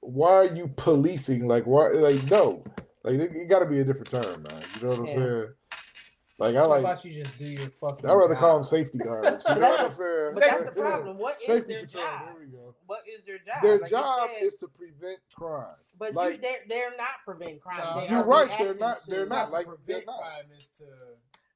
why 0.00 0.30
are 0.30 0.54
you 0.54 0.68
policing? 0.76 1.46
Like, 1.46 1.64
why 1.64 1.88
like 1.88 2.28
no. 2.30 2.64
Like 3.04 3.14
it, 3.14 3.32
it 3.34 3.48
gotta 3.48 3.66
be 3.66 3.80
a 3.80 3.84
different 3.84 4.10
term, 4.10 4.42
man. 4.42 4.62
You 4.74 4.82
know 4.82 4.88
what 4.88 4.98
I'm 4.98 5.06
Yeah. 5.06 5.14
saying? 5.14 5.46
Like 6.38 6.54
I 6.54 6.60
like. 6.60 6.62
How 6.62 6.68
like 6.68 6.80
about 6.80 7.04
you 7.04 7.24
just 7.24 7.36
do 7.38 7.44
your 7.46 7.68
fucking? 7.68 8.08
I'd 8.08 8.12
rather 8.14 8.36
call 8.36 8.54
them 8.54 8.64
safety 8.64 8.98
guards. 8.98 9.44
You 9.48 9.54
But 9.54 9.60
know 9.60 9.60
that's 9.60 9.78
what 9.78 9.80
I'm 9.80 9.90
saying? 9.90 10.30
But 10.34 10.40
that's 10.40 10.76
the 10.76 10.80
problem. 10.82 11.18
What 11.18 11.36
is 11.40 11.46
Safety 11.46 11.72
their 11.74 11.86
patrol, 11.86 12.04
job? 12.04 12.22
There 12.26 12.36
we 12.38 12.46
go. 12.46 12.74
What 12.86 13.00
is 13.08 13.24
their 13.26 13.38
job? 13.38 13.62
Their 13.62 13.78
Like 13.80 13.90
job 13.90 14.30
said, 14.36 14.46
is 14.46 14.54
to 14.56 14.68
prevent 14.68 15.18
crime. 15.34 15.74
But 15.98 16.14
like- 16.14 16.34
you, 16.36 16.38
they're 16.42 16.58
they're 16.68 16.96
not 16.96 17.08
preventing 17.24 17.58
crime. 17.58 17.80
No, 17.82 18.00
they 18.00 18.08
You're 18.08 18.24
right, 18.24 18.48
they're 18.56 18.74
not- 18.74 19.04
they're 19.06 19.26
not. 19.26 19.46
to 19.46 19.52
like, 19.52 19.66
prevent 19.66 19.86
they're 19.88 20.02
not. 20.06 20.20
crime 20.20 20.44
is 20.56 20.68
to 20.78 20.84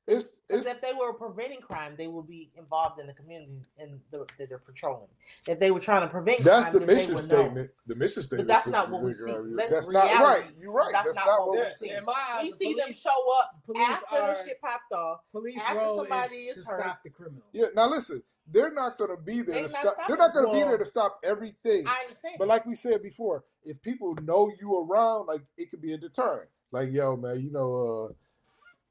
It's 0.08 0.24
it's 0.48 0.66
if 0.66 0.80
they 0.80 0.92
were 0.92 1.12
preventing 1.12 1.60
crime, 1.60 1.94
they 1.96 2.08
would 2.08 2.26
be 2.26 2.50
involved 2.56 2.98
in 3.00 3.06
the 3.06 3.12
community 3.12 3.60
and 3.78 4.00
the, 4.10 4.26
that 4.36 4.48
they're 4.48 4.58
patrolling. 4.58 5.06
If 5.46 5.60
they 5.60 5.70
were 5.70 5.78
trying 5.78 6.02
to 6.02 6.08
prevent 6.08 6.40
that's 6.42 6.64
crime, 6.64 6.72
the 6.72 6.78
then 6.80 6.88
they 6.88 6.94
mission 6.94 7.14
would 7.14 7.28
know. 7.28 7.42
statement. 7.42 7.70
The 7.86 7.94
mission 7.94 8.22
statement. 8.24 8.48
that's 8.48 8.66
not 8.66 8.90
what 8.90 9.02
we 9.02 9.12
prevent 9.12 9.26
see. 9.28 9.32
crime. 9.34 9.56
That's 9.56 9.72
That's 9.72 9.88
not 9.88 10.04
reality. 10.04 10.24
right. 10.24 10.44
You're 10.60 10.72
right. 10.72 10.92
That's 10.92 11.06
That's, 11.12 11.16
not 11.16 11.26
not 11.26 11.38
what 11.40 11.48
what 11.50 11.58
we 11.58 11.64
we 11.66 11.72
see. 11.72 11.88
see. 11.88 11.94
In 11.94 12.04
my 12.04 12.14
eyes, 12.32 12.42
We 12.42 12.50
the 12.50 12.56
see 12.56 12.74
them 12.74 12.92
show 12.92 13.32
up 13.40 13.50
police 13.64 13.88
after 13.88 14.16
are- 14.16 14.34
the 14.34 14.44
shit 14.44 14.60
popped 14.60 14.92
off. 14.92 15.20
Police 15.30 15.58
After 15.64 15.88
somebody 15.94 16.34
is, 16.36 16.56
is 16.58 16.64
to 16.64 16.70
hurt. 16.70 16.80
stop 16.80 17.02
the 17.04 17.10
criminal. 17.10 17.42
Yeah. 17.52 17.66
Now 17.76 17.88
listen, 17.88 18.22
they're 18.50 18.72
not 18.72 18.98
going 18.98 19.10
to 19.16 19.22
be 19.22 19.40
there 19.42 19.54
they 19.54 19.62
to 19.62 19.68
stop. 19.68 19.94
They're 20.08 20.16
not 20.16 20.34
going 20.34 20.46
to 20.46 20.52
be 20.52 20.64
there 20.64 20.78
to 20.78 20.84
stop 20.84 21.20
everything. 21.22 21.86
I 21.86 22.00
understand. 22.02 22.34
But 22.40 22.48
like 22.48 22.66
we 22.66 22.74
said 22.74 23.04
before, 23.04 23.44
if 23.64 23.80
people 23.82 24.16
know 24.24 24.50
you 24.60 24.80
around, 24.90 25.26
like 25.26 25.42
it 25.56 25.70
could 25.70 25.80
be 25.80 25.92
a 25.92 25.96
deterrent. 25.96 26.48
Like 26.72 26.90
yo, 26.90 27.16
man, 27.16 27.40
you 27.40 27.52
know, 27.52 28.08
uh, 28.10 28.12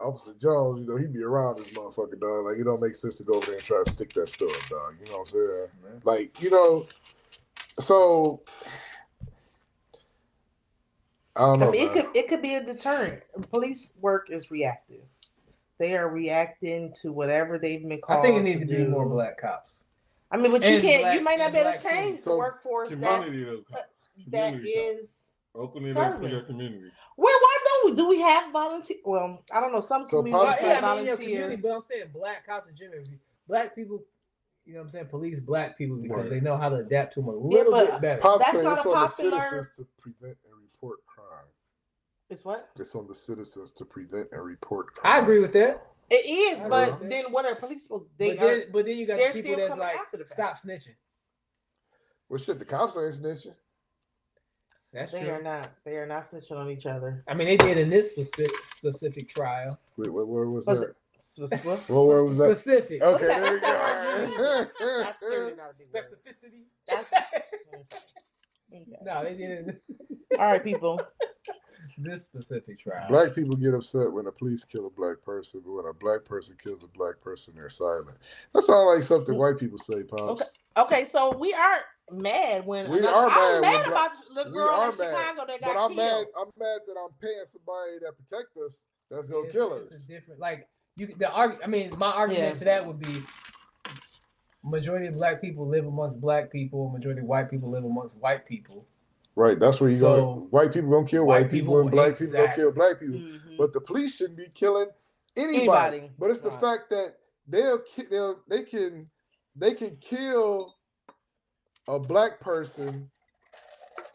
Officer 0.04 0.34
Jones, 0.40 0.82
you 0.82 0.88
know, 0.88 0.98
he'd 0.98 1.14
be 1.14 1.24
around 1.24 1.58
this 1.58 1.70
motherfucker, 1.70 2.20
dog. 2.20 2.46
Like 2.46 2.58
it 2.58 2.64
don't 2.64 2.82
make 2.82 2.96
sense 2.96 3.18
to 3.18 3.24
go 3.24 3.36
over 3.36 3.46
there 3.48 3.56
and 3.56 3.64
try 3.64 3.82
to 3.84 3.90
stick 3.90 4.14
that 4.14 4.30
store, 4.30 4.50
up, 4.50 4.68
dog. 4.70 4.96
You 5.00 5.12
know 5.12 5.20
what 5.20 5.22
I'm 5.22 5.28
saying? 5.28 5.68
Man. 5.84 6.02
Like 6.04 6.42
you 6.42 6.50
know, 6.50 6.86
so 7.80 8.42
I 11.36 11.42
don't 11.42 11.62
I 11.62 11.66
know. 11.66 11.72
mean, 11.72 11.88
it 11.88 11.94
could 11.94 12.06
it 12.16 12.28
could 12.28 12.42
be 12.42 12.56
a 12.56 12.64
deterrent. 12.64 13.22
Police 13.50 13.94
work 14.02 14.30
is 14.30 14.52
reactive. 14.52 15.02
They 15.78 15.96
are 15.96 16.10
reacting 16.10 16.94
to 17.02 17.12
whatever 17.12 17.58
they've 17.58 17.82
been 17.88 18.02
called. 18.02 18.20
I 18.20 18.22
think 18.22 18.38
it 18.40 18.44
needs 18.44 18.60
to 18.60 18.66
do. 18.78 18.86
be 18.86 18.90
more 18.90 19.08
black 19.08 19.38
cops. 19.38 19.86
I 20.32 20.38
mean, 20.38 20.52
but 20.52 20.62
you 20.64 20.80
can't. 20.82 21.02
black- 21.04 21.16
you 21.18 21.24
might 21.24 21.40
not 21.40 21.52
be 21.52 21.58
able 21.60 21.72
to 21.74 21.78
change 21.82 22.18
cities. 22.20 22.24
the 22.24 22.30
So, 22.32 22.38
workforce 22.38 22.96
that's, 22.96 23.26
Community 23.26 23.44
though. 23.72 23.78
that 24.30 24.50
Community. 24.54 25.00
Open 25.54 25.86
it 25.86 25.98
up 25.98 26.14
for 26.14 26.16
serving. 26.18 26.32
your 26.32 26.42
community. 26.44 26.92
Well, 27.18 27.34
why 27.82 27.90
don't 27.90 27.92
we? 27.92 27.98
Do 28.04 28.10
we 28.10 28.22
have 28.22 28.52
volunteer? 28.52 28.98
Well, 29.06 29.44
I 29.54 29.60
don't 29.62 29.72
know. 29.72 29.82
Some 29.82 30.06
So 30.06 30.18
communities 30.24 30.58
Well, 30.62 30.70
yeah, 30.70 30.78
I 30.88 30.96
mean, 30.98 31.06
your 31.06 31.16
volunteer. 31.16 31.18
community, 31.18 31.56
but 31.62 31.72
I'm 31.72 31.82
saying 31.82 32.06
black 32.14 32.46
cops 32.46 32.70
in 32.70 32.76
general. 32.76 33.04
Black 33.48 33.76
people, 33.76 34.04
you 34.66 34.74
know 34.74 34.80
what 34.80 34.84
I'm 34.86 34.90
saying? 34.90 35.08
Police 35.08 35.40
black 35.40 35.78
people 35.78 35.98
because 35.98 36.18
Right. 36.24 36.30
they 36.30 36.40
know 36.40 36.58
how 36.58 36.70
to 36.70 36.76
adapt 36.78 37.14
to 37.14 37.20
them 37.22 37.30
a 37.30 37.32
little 37.36 37.72
but- 37.72 37.90
bit 37.92 38.02
better. 38.02 38.22
Pop 38.22 38.40
That's 38.40 38.52
said 38.54 38.64
not 38.64 38.78
it's 38.78 38.86
a 38.86 38.90
on 38.90 39.02
the 39.02 39.08
citizens 39.08 39.70
to 39.76 39.88
prevent 40.00 40.38
and 40.46 40.54
report 40.62 41.00
crime. 41.06 41.46
It's 42.30 42.46
what 42.46 42.70
It's 42.80 42.96
on 42.96 43.08
the 43.08 43.16
citizens 43.16 43.72
to 43.74 43.86
prevent 43.86 44.30
and 44.32 44.42
report 44.44 44.94
crime. 44.96 45.14
I 45.14 45.20
agree 45.20 45.40
with 45.40 45.52
that. 45.54 45.86
it 46.10 46.26
is, 46.26 46.64
I 46.64 46.70
but 46.70 47.10
then 47.10 47.32
what 47.32 47.46
are 47.46 47.56
police 47.56 47.84
supposed? 47.84 48.06
They 48.18 48.36
but, 48.36 48.44
are. 48.44 48.58
then, 48.60 48.72
but 48.72 48.86
then 48.86 48.98
you 48.98 49.06
got 49.06 49.18
the 49.34 49.42
people 49.42 49.58
that's 49.58 49.78
like, 49.78 49.96
after 49.98 50.18
the 50.18 50.26
fact. 50.26 50.60
stop 50.60 50.72
snitching. 50.72 50.96
Well, 52.30 52.38
shit, 52.38 52.60
the 52.60 52.66
cops 52.66 52.96
ain't 52.96 53.14
snitching. 53.16 53.56
That's 54.94 55.12
They 55.12 55.22
true. 55.22 55.30
are 55.32 55.42
not. 55.42 55.70
They 55.86 55.96
are 55.98 56.06
not 56.06 56.24
snitching 56.24 56.52
on 56.58 56.70
each 56.70 56.86
other. 56.86 57.24
I 57.28 57.34
mean, 57.34 57.48
they 57.48 57.58
did 57.58 57.78
in 57.78 57.90
this 57.90 58.10
specific 58.12 58.52
specific 58.66 59.30
trial. 59.30 59.80
Wait, 59.98 60.12
wait 60.12 60.28
where 60.28 60.46
was 60.48 60.68
Was 60.68 60.80
that? 60.80 60.90
it- 60.90 60.96
Sp- 61.24 61.54
what? 61.64 61.88
Well, 61.88 62.08
where 62.08 62.24
was 62.24 62.38
that? 62.40 62.56
Specific. 62.56 63.02
Okay, 63.02 63.28
that- 63.28 63.42
there 63.42 63.52
we 63.54 63.60
what's 63.60 63.62
that 63.62 64.06
word 64.06 64.30
you 64.32 64.38
go. 64.38 64.58
used? 64.60 65.06
That's 65.06 65.20
clearly 65.20 65.54
not 65.56 65.70
a 65.70 65.78
big 65.78 65.94
word. 65.94 66.04
Specificity. 66.04 66.64
That's 66.88 67.12
no, 69.04 69.24
they 69.24 69.36
didn't. 69.36 69.80
All 70.40 70.46
right, 70.48 70.64
people. 70.64 71.00
this 71.98 72.24
specific 72.24 72.80
trial. 72.80 73.08
Black 73.10 73.36
people 73.36 73.56
get 73.58 73.74
upset 73.74 74.12
when 74.12 74.26
the 74.26 74.32
police 74.32 74.64
kill 74.64 74.88
a 74.88 74.90
black 74.90 75.22
person, 75.22 75.62
but 75.66 75.72
when 75.74 75.86
a 75.86 75.94
black 75.94 76.24
person 76.26 76.56
kills 76.62 76.80
a 76.84 76.88
black 76.98 77.20
person, 77.22 77.54
they're 77.56 77.70
silent. 77.70 78.18
That 78.54 78.64
sounds 78.64 78.96
like 78.96 79.04
something 79.04 79.38
white 79.38 79.58
people 79.58 79.78
say, 79.78 80.04
pops. 80.04 80.22
Okay. 80.42 80.46
Okay, 80.78 81.06
so 81.06 81.36
we 81.38 81.54
aren't 81.54 81.84
mad 82.12 82.66
when 82.66 82.90
We 82.90 83.00
another- 83.00 83.16
are 83.16 83.30
I'm 83.30 83.62
mad 83.62 83.62
mad 83.62 83.88
about 83.88 84.12
the 84.36 84.44
we 84.46 84.52
girl 84.52 84.70
are 84.70 84.92
in 84.92 84.98
mad, 84.98 85.08
Chicago 85.10 85.46
that 85.48 85.62
got 85.62 85.74
But 85.74 85.80
I'm 85.82 85.96
killed. 85.96 85.98
mad. 85.98 86.26
I'm 86.38 86.52
mad 86.58 86.80
that 86.88 86.96
I'm 87.04 87.12
paying 87.22 87.46
somebody 87.46 87.92
that 88.02 88.14
protect 88.18 88.58
us. 88.58 88.84
That's 89.10 89.28
gonna 89.30 89.40
It's- 89.48 89.54
kill 89.54 89.74
it's 89.76 89.92
us. 89.94 90.06
a 90.06 90.08
different, 90.08 90.40
like 90.40 90.68
you. 90.96 91.08
The 91.08 91.30
arg- 91.32 91.60
I 91.64 91.68
mean, 91.68 91.94
my 91.98 92.12
argument 92.12 92.54
Yeah. 92.54 92.60
to 92.60 92.66
that 92.66 92.88
would 92.88 93.00
be: 93.00 93.24
majority 94.64 95.08
of 95.08 95.16
black 95.16 95.42
people 95.42 95.68
live 95.68 95.86
amongst 95.86 96.22
black 96.22 96.52
people. 96.52 96.90
Majority 96.90 97.22
of 97.22 97.28
white 97.28 97.50
people 97.50 97.70
live 97.70 97.84
amongst 97.84 98.18
white 98.18 98.46
people. 98.46 98.86
Right. 99.36 99.60
That's 99.60 99.80
where 99.80 99.90
you 99.90 99.96
So, 99.96 100.16
go. 100.16 100.48
White 100.52 100.74
people 100.74 100.90
gonna 100.92 101.08
kill 101.08 101.26
white, 101.26 101.44
white 101.44 101.52
people, 101.52 101.74
people- 101.74 101.80
and 101.82 101.92
black 101.92 102.18
people 102.18 102.34
gonna 102.34 102.56
kill 102.56 102.72
black 102.72 103.00
people. 103.00 103.16
Mhm. 103.20 103.58
But 103.58 103.74
the 103.74 103.82
police 103.82 104.16
shouldn't 104.16 104.38
be 104.38 104.50
killing 104.54 104.90
anybody. 105.36 105.98
Anybody. 105.98 106.12
But 106.20 106.30
it's 106.32 106.42
the 106.42 106.50
Right. 106.50 106.62
fact 106.62 106.90
that 106.92 107.18
they'll 107.48 107.82
they'll 108.10 108.40
they 108.48 108.64
can 108.64 109.10
they 109.56 109.74
can 109.74 109.98
kill 109.98 110.76
a 111.88 112.00
black 112.00 112.40
person 112.40 113.10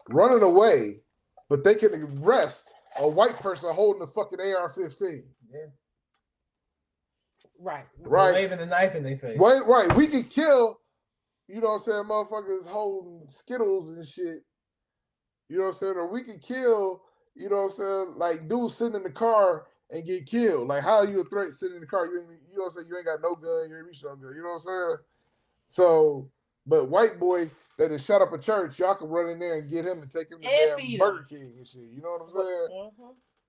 running 0.09 0.43
away, 0.43 1.01
but 1.49 1.63
they 1.63 1.75
can 1.75 2.19
arrest 2.21 2.73
a 2.99 3.07
white 3.07 3.37
person 3.39 3.73
holding 3.73 4.01
a 4.01 4.07
fucking 4.07 4.39
AR-15. 4.39 5.23
Yeah, 5.51 5.59
right. 7.59 7.85
Right. 7.99 8.33
waving 8.33 8.59
the 8.59 8.65
knife 8.65 8.95
in 8.95 9.03
their 9.03 9.17
face. 9.17 9.37
Right, 9.39 9.65
right. 9.65 9.95
We 9.95 10.07
can 10.07 10.23
kill, 10.23 10.79
you 11.47 11.61
know 11.61 11.69
what 11.69 11.73
I'm 11.73 11.79
saying, 11.79 12.03
motherfuckers 12.05 12.67
holding 12.67 13.27
Skittles 13.27 13.89
and 13.89 14.05
shit. 14.05 14.43
You 15.49 15.57
know 15.57 15.63
what 15.63 15.69
I'm 15.69 15.75
saying? 15.75 15.93
Or 15.93 16.11
we 16.11 16.23
can 16.23 16.39
kill, 16.39 17.03
you 17.35 17.49
know 17.49 17.63
what 17.63 17.71
I'm 17.71 17.71
saying, 17.71 18.13
like 18.17 18.49
dudes 18.49 18.75
sitting 18.75 18.95
in 18.95 19.03
the 19.03 19.09
car 19.09 19.67
and 19.89 20.05
get 20.05 20.25
killed. 20.25 20.67
Like 20.67 20.83
how 20.83 20.97
are 20.97 21.07
you 21.09 21.21
a 21.21 21.25
threat 21.25 21.51
sitting 21.53 21.75
in 21.75 21.81
the 21.81 21.87
car? 21.87 22.05
You 22.07 22.13
you 22.51 22.57
know 22.57 22.63
what 22.63 22.65
I'm 22.65 22.71
saying? 22.71 22.87
You 22.89 22.97
ain't 22.97 23.05
got 23.05 23.21
no 23.21 23.35
gun, 23.35 23.69
you 23.69 23.77
ain't 23.77 23.85
reaching 23.85 24.09
no 24.09 24.15
gun. 24.15 24.35
You 24.35 24.43
know 24.43 24.49
what 24.49 24.55
I'm 24.55 24.59
saying? 24.59 24.97
So 25.69 26.29
But 26.67 26.89
white 26.89 27.19
boy 27.19 27.49
that 27.77 27.91
has 27.91 28.03
shut 28.03 28.21
up 28.21 28.33
a 28.33 28.37
church, 28.37 28.77
y'all 28.79 28.95
can 28.95 29.07
run 29.07 29.29
in 29.29 29.39
there 29.39 29.57
and 29.59 29.69
get 29.69 29.85
him 29.85 30.01
and 30.01 30.11
take 30.11 30.29
him 30.31 30.41
to 30.41 30.47
And 30.47 30.69
damn 30.71 30.77
feed 30.79 30.99
Burger. 30.99 31.25
King 31.29 31.53
and 31.57 31.65
shit. 31.67 31.81
You 31.95 32.01
know 32.01 32.17
what 32.17 32.21
I'm 32.23 32.29
saying? 32.29 32.91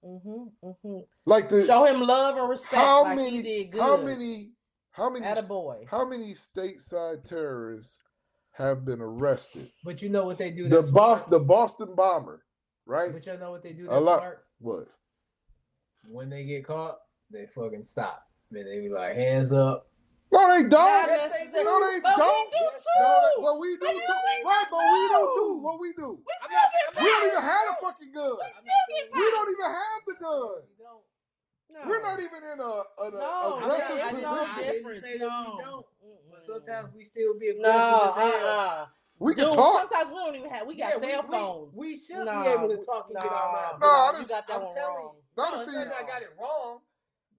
Mm-hmm, 0.05 0.09
mm-hmm, 0.69 0.69
mm-hmm. 0.69 0.99
Like 1.27 1.49
the 1.49 1.67
Show 1.67 1.85
him 1.87 2.01
love 2.01 2.37
and 2.37 2.49
respect. 2.49 2.75
how 2.75 3.03
like 3.05 3.17
many 3.17 3.37
he 3.39 3.43
did 3.43 3.73
good. 3.73 3.81
how 3.81 3.97
many 3.97 4.53
how 4.93 5.11
many 5.11 5.25
At 5.25 5.39
a 5.39 5.43
boy. 5.43 5.87
how 5.91 6.05
many 6.09 6.35
stateside 6.35 7.25
terrorists 7.25 8.01
have 8.53 8.85
been 8.85 9.01
arrested? 9.01 9.71
But 9.85 10.01
you 10.03 10.09
know 10.09 10.25
what 10.25 10.39
they 10.39 10.51
do? 10.53 10.65
The 10.69 10.77
that's 10.77 10.91
Boston 10.93 11.29
smart? 11.29 11.31
the 11.31 11.45
Boston 11.47 11.95
bomber, 11.97 12.45
right? 12.87 13.13
But 13.13 13.27
you 13.27 13.37
know 13.39 13.51
what 13.51 13.63
they 13.65 13.73
do? 13.73 13.87
A 13.87 13.91
That's 13.91 14.05
lot. 14.05 14.19
smart. 14.21 14.45
What? 14.61 14.87
When 16.09 16.31
they 16.31 16.45
get 16.45 16.65
caught, 16.65 16.99
they 17.31 17.47
fucking 17.47 17.85
stop. 17.85 18.23
Man, 18.51 18.65
they 18.65 18.81
be 18.81 18.89
like, 18.89 19.15
hands 19.15 19.53
up. 19.53 19.88
No, 20.39 20.47
they 20.55 20.63
don't. 20.63 20.71
Not 20.71 21.09
Yes, 21.11 21.33
they 21.35 21.51
necessarily. 21.51 21.65
No, 21.67 21.91
they 21.91 22.01
but 22.01 22.17
don't. 22.17 22.47
We 22.47 22.59
do 22.59 22.67
too. 22.79 22.99
No, 23.03 23.11
that, 23.11 23.35
but 23.43 23.55
we 23.59 23.69
do 23.75 23.79
But 23.83 23.91
too. 23.91 23.95
you 23.99 24.15
ain't 24.39 24.47
Right, 24.47 24.67
but 24.71 24.79
we 24.79 25.01
do 25.03 25.19
too. 25.19 25.35
too. 25.35 25.53
What 25.59 25.77
we 25.81 25.89
do? 25.99 26.09
we 26.23 26.33
still 26.39 26.55
not- 26.55 26.95
get 26.95 27.03
We 27.03 27.09
don't 27.11 27.27
even 27.27 27.43
have 27.43 27.67
a 27.69 27.77
fucking 27.83 28.13
gun. 28.15 28.35
We 28.39 28.49
still 28.55 28.83
get 28.87 29.05
We 29.19 29.27
don't 29.35 29.51
even 29.51 29.71
have 29.75 30.01
the 30.07 30.15
gun. 30.15 30.63
We 30.79 30.85
don't. 30.87 31.05
No. 31.71 31.81
We're 31.91 32.03
not 32.03 32.19
even 32.23 32.41
in 32.43 32.59
a 32.63 32.73
an 33.03 33.11
No, 33.13 33.19
a- 33.19 33.57
I'm 33.59 33.63
aggressive 33.67 33.97
not- 33.99 33.99
I 33.99 34.09
it's 34.09 34.15
didn't- 34.15 34.23
no 34.23 34.31
I 34.31 34.45
position. 34.47 34.73
didn't 34.73 35.01
say 35.03 35.19
that 35.19 35.29
we 35.29 35.65
don't. 35.65 35.87
But 36.31 36.43
sometimes 36.43 36.95
we 36.95 37.03
still 37.05 37.35
be 37.39 37.53
No, 37.59 37.69
aggressive 37.69 38.09
as 38.09 38.15
hell. 38.15 38.47
uh-uh. 38.47 38.87
We 39.19 39.35
can 39.35 39.45
Dude, 39.47 39.55
talk. 39.55 39.81
Sometimes 39.91 40.11
we 40.11 40.17
don't 40.17 40.37
even 40.37 40.51
have. 40.51 40.67
We 40.67 40.75
got 40.77 40.95
Yeah, 41.03 41.11
cell 41.11 41.23
we- 41.27 41.29
phones. 41.37 41.75
We, 41.75 41.87
we 41.89 41.99
should 41.99 42.25
No, 42.25 42.43
be 42.43 42.49
able 42.49 42.69
to 42.71 42.77
talk 42.87 43.07
and 43.11 43.15
no, 43.15 43.21
get 43.21 43.33
our 43.33 43.53
mouth. 43.53 43.81
No, 43.81 43.87
no, 43.87 43.93
I 43.93 44.11
you 44.13 44.17
just- 44.19 44.29
got 44.31 44.47
that 44.47 44.55
I'm 44.57 44.63
one 44.63 44.75
telling 44.75 44.95
wrong. 44.97 45.17
No, 45.37 45.51
No, 45.51 45.65
see, 45.67 45.77
I 45.77 46.03
got 46.07 46.23
it 46.23 46.31
wrong. 46.39 46.81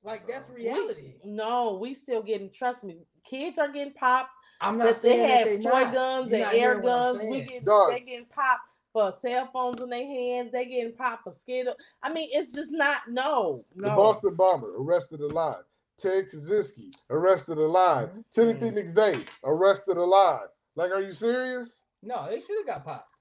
Like 0.04 0.28
that's 0.28 0.48
No. 0.50 0.56
reality. 0.56 1.14
No, 1.24 1.78
we 1.82 1.94
still 1.94 2.22
getting. 2.24 2.50
Trust 2.52 2.84
me, 2.84 2.98
kids 3.24 3.60
are 3.60 3.70
getting 3.70 3.94
popped. 3.94 4.32
I'm 4.62 4.78
not 4.78 4.86
Because 4.88 5.02
they 5.02 5.10
saying 5.10 5.28
that 5.62 5.64
have 5.64 5.74
toy 5.74 5.84
not. 5.84 5.94
guns 5.94 6.32
You're 6.32 6.42
and 6.42 6.54
air 6.54 6.60
hearing 6.60 6.82
what 6.84 6.92
I'm 6.94 7.18
guns. 7.18 7.30
We 7.30 7.42
get 7.42 7.66
they 7.66 8.00
getting 8.06 8.26
popped 8.26 8.62
for 8.92 9.12
cell 9.12 9.50
phones 9.54 9.82
in 9.82 9.90
their 9.90 10.06
hands. 10.06 10.52
They 10.52 10.66
getting 10.66 10.94
popped 10.94 11.24
for 11.24 11.32
skittle. 11.32 11.76
I 12.04 12.12
mean, 12.12 12.30
it's 12.32 12.52
just 12.54 12.72
not. 12.74 13.02
No, 13.10 13.64
no. 13.76 13.90
The 13.90 13.96
Boston 13.96 14.36
bomber 14.36 14.74
arrested 14.78 15.22
alive. 15.22 15.64
Ted 15.98 16.30
Kaczynski 16.30 16.94
arrested 17.10 17.58
alive. 17.58 18.10
Mhm. 18.10 18.24
Timothy 18.32 18.72
McVeigh 18.72 19.30
arrested 19.44 19.98
alive. 19.98 20.48
Like, 20.76 20.92
are 20.92 21.02
you 21.02 21.12
serious? 21.12 21.84
No, 22.02 22.26
they 22.30 22.40
should 22.40 22.58
have 22.60 22.66
got 22.68 22.86
popped. 22.86 23.14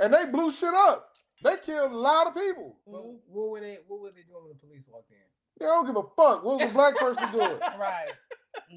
And 0.00 0.12
they 0.12 0.26
blew 0.26 0.50
shit 0.50 0.74
up. 0.74 1.16
They 1.44 1.56
killed 1.58 1.92
a 1.92 1.96
lot 1.96 2.26
of 2.26 2.34
people. 2.34 2.76
But 2.86 3.02
Mhm. 3.04 3.18
what 3.28 3.48
were 3.50 3.60
they? 3.60 3.78
What 3.86 4.00
were 4.00 4.10
they 4.10 4.22
doing 4.22 4.42
when 4.42 4.48
the 4.52 4.58
police 4.58 4.86
walked 4.88 5.12
in? 5.12 5.18
They 5.58 5.66
don't 5.66 5.86
give 5.86 5.96
a 5.96 6.02
fuck. 6.16 6.44
What 6.44 6.58
was 6.60 6.68
the 6.68 6.74
black 6.74 6.96
person 6.96 7.30
doing? 7.32 7.58
Right. 7.78 8.08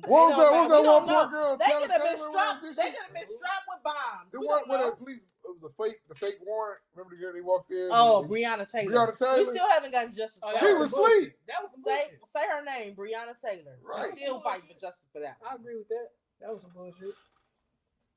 What 0.06 0.30
was 0.30 0.38
that? 0.38 0.52
What 0.54 0.62
was 0.62 0.70
that 0.70 0.84
one 0.84 1.06
poor 1.10 1.28
girl? 1.32 1.58
They 1.58 1.66
could 1.66 1.90
have 1.92 2.04
been 2.04 2.18
strapped. 2.18 2.62
They 2.62 2.70
could 2.94 3.02
have 3.02 3.14
been 3.14 3.26
strapped 3.26 3.66
with 3.68 3.82
bombs. 3.84 4.30
The 4.32 4.40
We 4.40 4.46
one 4.46 4.60
don't 4.60 4.70
where 4.70 4.80
know. 4.80 4.90
the 4.92 4.96
police 4.96 5.20
it 5.20 5.50
was 5.50 5.64
a 5.66 5.74
fake, 5.84 5.98
the 6.08 6.14
fake 6.14 6.38
warrant. 6.46 6.80
Remember 6.94 7.16
the 7.16 7.22
girl 7.22 7.34
they 7.34 7.42
walked 7.42 7.72
in? 7.72 7.90
Oh, 7.92 8.22
and- 8.22 8.30
Breonna 8.30 8.70
Taylor. 8.70 8.92
Breonna 8.94 9.18
Taylor. 9.18 9.40
We 9.40 9.46
still 9.46 9.68
haven't 9.70 9.92
gotten 9.92 10.14
justice. 10.14 10.40
Oh, 10.44 10.52
for 10.52 10.54
that 10.54 10.68
She 10.68 10.74
was 10.76 10.92
some 10.92 11.02
asleep. 11.04 11.34
That 11.48 11.64
was 11.64 11.72
Say 11.84 12.02
say 12.26 12.46
her 12.48 12.64
name, 12.64 12.96
Breonna 12.96 13.34
Taylor. 13.44 13.80
Right. 13.84 14.14
We 14.14 14.22
still 14.22 14.40
fighting 14.42 14.68
for 14.70 14.80
justice 14.80 15.10
for 15.12 15.20
that. 15.22 15.38
I 15.50 15.56
agree 15.56 15.78
with 15.78 15.88
that. 15.90 16.08
That 16.42 16.54
was 16.54 16.62
some 16.62 16.72
bullshit. 16.76 17.16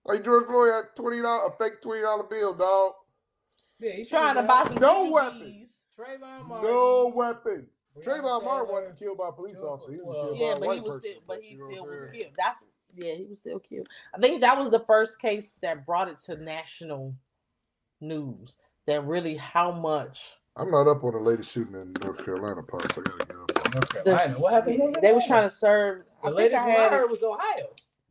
Like 0.05 0.23
George 0.23 0.47
Floyd 0.47 0.73
had 0.75 0.85
twenty 0.97 1.23
dollar 1.23 1.47
a 1.49 1.57
fake 1.57 1.81
twenty 1.81 2.03
dollar 2.03 2.25
bill, 2.25 2.53
dog. 2.55 2.93
Yeah, 3.81 3.93
he's 3.93 4.09
Trying 4.11 4.35
to 4.37 4.43
buy 4.43 4.65
some 4.65 4.75
No 4.77 5.07
TVs. 5.07 5.13
weapon. 5.13 5.67
Trayvon 5.99 6.47
Martin. 6.47 6.71
No 6.71 7.13
weapon. 7.15 7.67
Breonna 7.97 8.05
Trayvon 8.05 8.45
Martin 8.45 8.73
wasn't 8.75 8.99
killed 8.99 9.19
by 9.19 9.29
a 9.29 9.33
police 9.33 9.55
George 9.57 9.65
officer. 9.81 9.93
He 9.93 10.03
was 10.03 10.15
Floyd. 10.15 10.27
killed 10.27 10.39
Yeah, 10.39 10.47
by 10.47 10.53
a 10.53 10.61
but 10.61 10.67
white 10.69 10.75
he 10.75 10.81
was 10.81 10.97
person. 10.97 11.11
still, 11.11 11.23
but 11.27 11.43
he 11.43 11.51
you 11.53 11.59
know 11.59 11.65
what 11.67 11.75
still 11.77 11.87
was 11.87 12.07
killed. 12.13 12.33
That's 12.39 12.63
yeah, 12.97 13.15
he 13.15 13.25
was 13.25 13.39
still 13.39 13.59
killed. 13.59 13.89
I 14.15 14.19
think 14.19 14.41
that 14.43 14.59
was 14.59 14.71
the 14.71 14.81
first 14.81 15.21
case 15.21 15.55
that 15.63 15.85
brought 15.87 16.09
it 16.09 16.19
to 16.27 16.37
national 16.37 17.15
news. 18.01 18.57
That 18.87 19.05
really 19.07 19.37
how 19.37 19.73
much 19.73 20.35
I'm 20.57 20.71
not 20.71 20.87
up 20.87 21.03
on 21.05 21.13
the 21.13 21.19
latest 21.19 21.51
shooting 21.51 21.75
in 21.75 21.93
North 22.03 22.25
Carolina, 22.25 22.63
pops. 22.63 22.97
I 22.99 23.01
gotta 23.01 23.27
get 23.27 23.37
up 23.37 23.67
on. 23.67 23.73
North 23.73 23.89
the, 24.05 24.37
What 24.41 24.53
happened? 24.53 24.81
in 24.81 24.93
they 25.03 25.13
was 25.13 25.27
trying 25.27 25.49
to 25.49 25.55
serve. 25.55 26.03
The 26.23 26.29
I 26.29 26.31
think 26.31 26.37
latest 26.37 26.59
I 26.59 26.71
had 26.71 26.93
heard 26.93 27.05
it, 27.05 27.11
was 27.11 27.23
Ohio. 27.23 27.67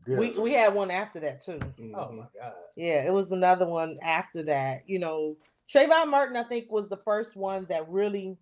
Yeah. 0.08 0.18
we 0.18 0.32
we 0.32 0.52
had 0.54 0.74
one 0.74 0.92
after 0.92 1.20
that 1.22 1.46
too. 1.46 1.60
Mm-hmm. 1.60 1.96
Oh 1.96 2.12
my 2.12 2.26
god. 2.38 2.54
Yeah, 2.76 3.06
it 3.06 3.14
was 3.14 3.32
another 3.32 3.66
one 3.68 3.98
after 4.02 4.44
that. 4.44 4.84
You 4.88 5.00
know, 5.00 5.38
Trayvon 5.74 6.08
Martin, 6.10 6.36
I 6.36 6.44
think, 6.44 6.70
was 6.72 6.90
the 6.90 6.98
first 6.98 7.38
one 7.38 7.66
that 7.70 7.88
really 7.88 8.38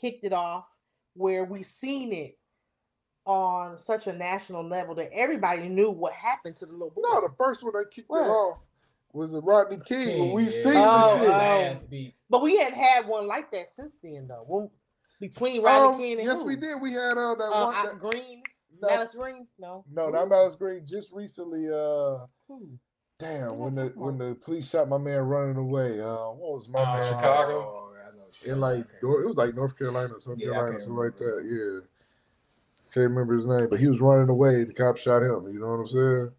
kicked 0.00 0.24
it 0.24 0.32
off, 0.32 0.66
where 1.14 1.44
we 1.44 1.62
seen 1.62 2.12
it 2.12 2.38
on 3.24 3.78
such 3.78 4.06
a 4.08 4.12
national 4.12 4.66
level 4.68 4.94
that 4.96 5.10
everybody 5.12 5.68
knew 5.68 5.90
what 5.90 6.12
happened 6.12 6.56
to 6.56 6.66
the 6.66 6.72
little 6.72 6.90
boy. 6.90 7.02
no, 7.04 7.20
the 7.20 7.32
first 7.38 7.62
one 7.62 7.72
that 7.76 7.90
kicked 7.90 8.10
What? 8.10 8.22
it 8.26 8.30
off 8.30 8.66
was 9.12 9.32
the 9.32 9.40
Rodney 9.42 9.78
King. 9.84 10.18
when 10.18 10.32
we 10.32 10.44
yeah. 10.44 10.50
seen 10.50 10.72
Oh, 10.76 11.14
the 11.18 11.20
shit. 11.20 11.30
Ass 11.30 11.82
beat. 11.84 12.14
but 12.30 12.42
we 12.42 12.56
hadn't 12.56 12.78
had 12.80 13.06
one 13.06 13.26
like 13.28 13.50
that 13.52 13.68
since 13.68 13.98
then, 14.02 14.26
though. 14.26 14.44
When, 14.46 14.70
between 15.20 15.62
Rodney 15.62 15.94
Um, 15.94 15.98
King 16.00 16.18
and 16.18 16.26
yes, 16.26 16.38
who? 16.38 16.44
we 16.46 16.56
did. 16.56 16.80
We 16.80 16.92
had 16.92 17.16
uh, 17.18 17.34
that 17.36 17.44
Uh, 17.52 17.64
one. 17.66 17.74
Al 17.76 17.84
That, 17.86 17.98
Green, 18.00 18.42
no, 18.80 18.88
Malice 18.88 19.14
Green, 19.14 19.46
no. 19.58 19.84
no, 19.92 20.08
not 20.08 20.28
Malice 20.28 20.56
Green. 20.56 20.84
Just 20.84 21.12
recently, 21.12 21.68
uh, 21.68 22.26
Who? 22.48 22.70
damn, 23.20 23.56
when 23.58 23.74
the 23.74 23.92
when 23.94 24.18
the 24.18 24.34
police 24.34 24.68
shot 24.68 24.88
my 24.88 24.98
man 24.98 25.20
running 25.20 25.56
away. 25.58 26.00
Uh, 26.00 26.32
what 26.32 26.54
was 26.54 26.68
my 26.70 26.80
Oh, 26.80 26.84
man? 26.96 27.08
Chicago? 27.12 27.81
I 28.44 28.46
know. 28.48 28.52
in 28.54 28.60
like 28.60 28.86
it 29.02 29.26
was 29.26 29.36
like 29.36 29.54
North 29.54 29.78
Carolina 29.78 30.14
or 30.14 30.20
South 30.20 30.38
Yeah, 30.38 30.46
Carolina, 30.50 30.70
can't 30.72 30.82
something 30.82 30.96
like 31.04 31.16
that. 31.16 31.24
remember. 31.24 31.74
Yeah, 31.80 31.86
can't 32.94 33.08
remember 33.10 33.36
his 33.38 33.46
name, 33.46 33.68
but 33.70 33.80
he 33.80 33.86
was 33.88 34.00
running 34.00 34.28
away. 34.28 34.64
The 34.64 34.72
cop 34.74 34.96
shot 34.98 35.22
him. 35.22 35.52
You 35.52 35.60
know 35.60 35.68
what 35.68 35.80
I'm 35.80 35.86
saying? 35.88 36.30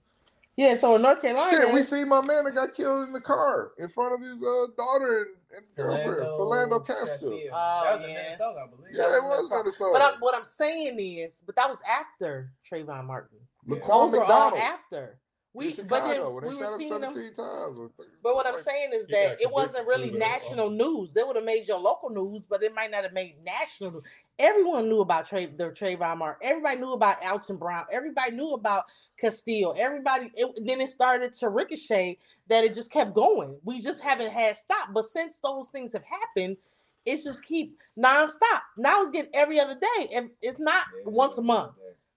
Yeah, 0.55 0.75
so 0.75 0.95
in 0.95 1.01
North 1.01 1.19
Carolina, 1.19 1.49
Shit, 1.49 1.73
we 1.73 1.81
see 1.81 2.03
my 2.05 2.21
man 2.23 2.43
that 2.45 2.53
got 2.53 2.75
killed 2.75 3.07
in 3.07 3.13
the 3.13 3.19
car 3.19 3.71
in 3.79 3.87
front 3.89 4.13
of 4.13 4.21
his 4.21 4.37
uh, 4.37 4.67
daughter 4.77 5.29
and, 5.49 5.65
and 5.65 5.75
girlfriend, 5.75 6.19
Philando 6.21 6.85
Castile. 6.85 7.31
Castile. 7.31 7.49
Oh, 7.51 7.81
that 7.83 7.93
was 7.95 8.03
in 8.03 8.09
yeah. 8.11 8.21
Minnesota, 8.23 8.59
I 8.63 8.67
believe. 8.75 8.91
Yeah, 8.93 9.17
it 9.17 9.23
was 9.23 9.49
Minnesota. 9.49 9.89
but 9.93 10.01
I'm, 10.03 10.19
what 10.19 10.35
I'm 10.35 10.45
saying 10.45 10.99
is, 10.99 11.41
but 11.43 11.55
that 11.55 11.67
was 11.67 11.81
after 11.89 12.51
Trayvon 12.69 13.05
Martin. 13.05 13.39
Yeah. 13.65 13.77
Laquan 13.77 13.87
Those 13.87 14.13
are 14.13 14.23
all 14.25 14.51
McDonald. 14.51 14.59
after. 14.61 15.17
We, 15.55 15.69
in 15.77 15.87
but 15.87 16.05
then 16.05 16.21
when 16.21 16.45
we 16.47 16.55
were 16.55 16.65
shot 16.65 16.73
him 16.73 16.77
seeing 16.79 17.01
them. 17.01 17.13
times. 17.13 17.79
or 17.79 17.91
But 18.23 18.35
what 18.35 18.47
I'm 18.47 18.57
saying 18.57 18.89
is 18.93 19.05
He 19.05 19.13
got 19.13 19.19
that 19.19 19.41
it 19.41 19.51
wasn't 19.51 19.87
really 19.87 20.07
too, 20.07 20.13
though. 20.13 20.17
national 20.19 20.69
news. 20.71 21.13
They 21.13 21.23
would 21.23 21.35
have 21.35 21.45
made 21.45 21.67
your 21.67 21.79
local 21.79 22.09
news, 22.09 22.45
but 22.45 22.63
it 22.63 22.73
might 22.73 22.89
not 22.91 23.03
have 23.03 23.13
made 23.13 23.35
national 23.43 23.91
news. 23.91 24.03
Everyone 24.39 24.89
knew 24.89 25.01
about 25.01 25.27
Trey, 25.27 25.45
the 25.45 25.65
Trayvon 25.69 26.17
Martin. 26.17 26.49
Everybody 26.49 26.77
knew 26.81 26.93
about 26.93 27.23
Alton 27.23 27.57
Brown. 27.57 27.85
Everybody 27.91 28.31
knew 28.31 28.53
about 28.53 28.85
Castile. 29.19 29.75
Everybody. 29.77 30.31
It, 30.35 30.47
then 30.65 30.81
it 30.81 30.87
started 30.89 31.33
to 31.33 31.49
ricochet 31.49 32.17
that 32.47 32.63
it 32.63 32.73
just 32.73 32.91
kept 32.91 33.13
going. 33.13 33.55
We 33.63 33.79
just 33.79 34.01
haven't 34.01 34.31
had 34.31 34.57
stop. 34.57 34.89
But 34.93 35.05
since 35.05 35.37
those 35.37 35.69
things 35.69 35.93
have 35.93 36.03
happened, 36.03 36.57
it's 37.05 37.23
just 37.23 37.45
keep 37.45 37.77
nonstop. 37.97 38.61
Now 38.77 39.01
it's 39.01 39.11
getting 39.11 39.31
every 39.35 39.59
other 39.59 39.75
day. 39.79 40.09
and 40.15 40.31
It's 40.41 40.57
not 40.59 40.85
Yeah, 40.97 41.11
once 41.11 41.37
a 41.37 41.43
month. 41.43 41.73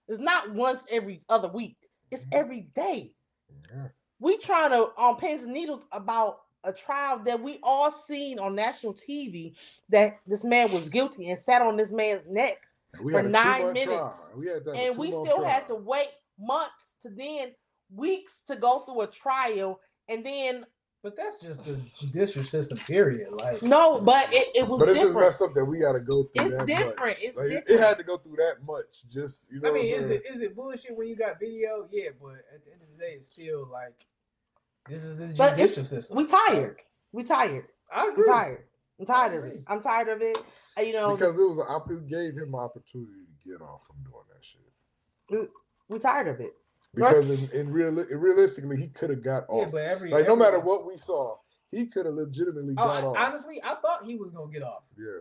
It's 0.09 0.21
not 0.21 0.53
once 0.55 0.87
every 0.91 1.21
other 1.29 1.49
week. 1.49 1.77
It's 2.11 2.25
Mhm. 2.27 2.29
every 2.33 2.61
day 2.75 3.13
Yeah. 3.75 3.89
we 4.19 4.37
trying 4.39 4.71
to 4.71 4.85
um, 4.85 4.93
on 4.97 5.17
pins 5.17 5.45
and 5.45 5.53
needles 5.53 5.87
about 5.93 6.41
a 6.65 6.73
trial 6.73 7.21
that 7.25 7.41
we 7.41 7.59
all 7.63 7.91
seen 7.91 8.39
on 8.39 8.55
national 8.55 8.95
TV 8.95 9.55
that 9.89 10.19
this 10.27 10.45
man 10.45 10.73
was 10.73 10.89
guilty 10.89 11.31
and 11.31 11.39
sat 11.39 11.63
on 11.63 11.77
this 11.77 11.93
man's 11.93 12.27
neck, 12.27 12.59
for 12.93 13.23
nine 13.23 13.73
minutes. 13.73 14.31
trial. 14.33 14.33
We 14.37 14.81
and 14.81 14.97
we 14.97 15.13
still 15.13 15.45
had 15.45 15.67
to 15.69 15.75
wait 15.75 16.09
months 16.39 16.97
to 17.03 17.11
then 17.11 17.53
weeks 17.95 18.43
to 18.49 18.57
go 18.57 18.81
through 18.81 19.03
a 19.03 19.07
trial, 19.07 19.81
and 20.09 20.25
then 20.25 20.67
But 21.07 21.17
that's 21.17 21.39
just 21.39 21.63
the 21.65 21.79
judicial 21.97 22.43
system, 22.43 22.79
period. 22.79 23.29
Like 23.31 23.63
no, 23.63 24.01
but 24.01 24.27
it, 24.35 24.49
it 24.57 24.67
was 24.67 24.81
But 24.81 24.89
it's 24.89 24.99
just 24.99 25.11
different. 25.11 25.29
messed 25.29 25.41
up 25.41 25.55
that 25.55 25.65
we 25.65 25.79
got 25.79 25.93
to 25.93 26.01
go 26.01 26.25
through 26.25 26.47
It's 26.47 26.57
that 26.57 26.67
different. 26.67 26.99
much. 26.99 27.17
It's 27.21 27.37
Like, 27.37 27.51
it- 27.53 27.65
It 27.69 27.79
had 27.79 27.97
to 27.99 28.03
go 28.03 28.19
through 28.19 28.35
that 28.39 28.57
much. 28.67 29.09
Just 29.09 29.47
you 29.49 29.61
know. 29.61 29.71
I 29.71 29.73
mean, 29.73 29.89
what 29.93 30.01
is 30.01 30.09
saying? 30.09 30.21
it 30.27 30.35
is 30.35 30.41
it 30.41 30.57
bullshit 30.57 30.97
when 30.97 31.07
you 31.07 31.15
got 31.15 31.39
video? 31.39 31.87
Yeah, 31.93 32.09
but 32.21 32.33
at 32.53 32.65
the 32.65 32.73
end 32.73 32.81
of 32.83 32.89
the 32.91 32.99
day, 33.05 33.13
it's 33.13 33.27
still 33.27 33.69
like 33.71 33.95
this 34.89 35.05
is 35.05 35.17
the 35.17 35.27
But 35.39 35.51
judicial 35.51 35.85
system. 35.85 36.17
we 36.17 36.25
tired. 36.27 36.83
We 37.13 37.23
tired. 37.23 37.67
I 37.93 38.07
I'm 38.09 38.25
tired. 38.25 38.65
I'm 38.99 39.07
tired 39.07 39.35
of 39.39 39.45
it. 39.45 39.63
I'm 39.69 39.81
tired 39.81 40.09
of 40.09 40.23
it. 40.23 40.37
Uh, 40.77 40.81
You 40.83 40.93
know, 40.93 41.13
because 41.15 41.39
it 41.39 41.49
was 41.49 41.59
an 41.59 41.67
opp- 41.69 41.89
it 41.89 42.09
gave 42.09 42.35
him 42.35 42.53
an 42.53 42.59
opportunity 42.59 43.13
to 43.45 43.49
get 43.49 43.63
off 43.63 43.87
from 43.87 43.95
doing 44.03 44.25
that 44.35 44.45
shit. 44.45 45.51
we 45.89 46.01
tired 46.01 46.27
of 46.27 46.41
it. 46.41 46.53
Right. 46.97 47.11
Because 47.15 47.31
in, 47.31 47.51
in 47.51 47.71
real 47.73 47.93
realistically, 47.93 48.77
he 48.79 48.89
could 48.89 49.11
have 49.11 49.23
got 49.23 49.45
Yeah, 49.51 49.55
off. 49.67 49.73
but 49.73 49.83
every 49.83 50.11
like 50.11 50.27
no 50.27 50.35
matter 50.37 50.59
what 50.61 50.87
we 50.87 50.97
saw, 50.97 51.37
he 51.71 51.87
could 51.87 52.07
have 52.07 52.15
legitimately 52.15 52.75
Oh, 52.79 52.85
got 52.87 53.05
I- 53.05 53.07
off. 53.07 53.17
honestly, 53.19 53.61
I 53.63 53.75
thought 53.77 54.05
he 54.05 54.17
was 54.17 54.31
gonna 54.31 54.51
get 54.53 54.63
off 54.63 54.83
yeah. 54.99 55.19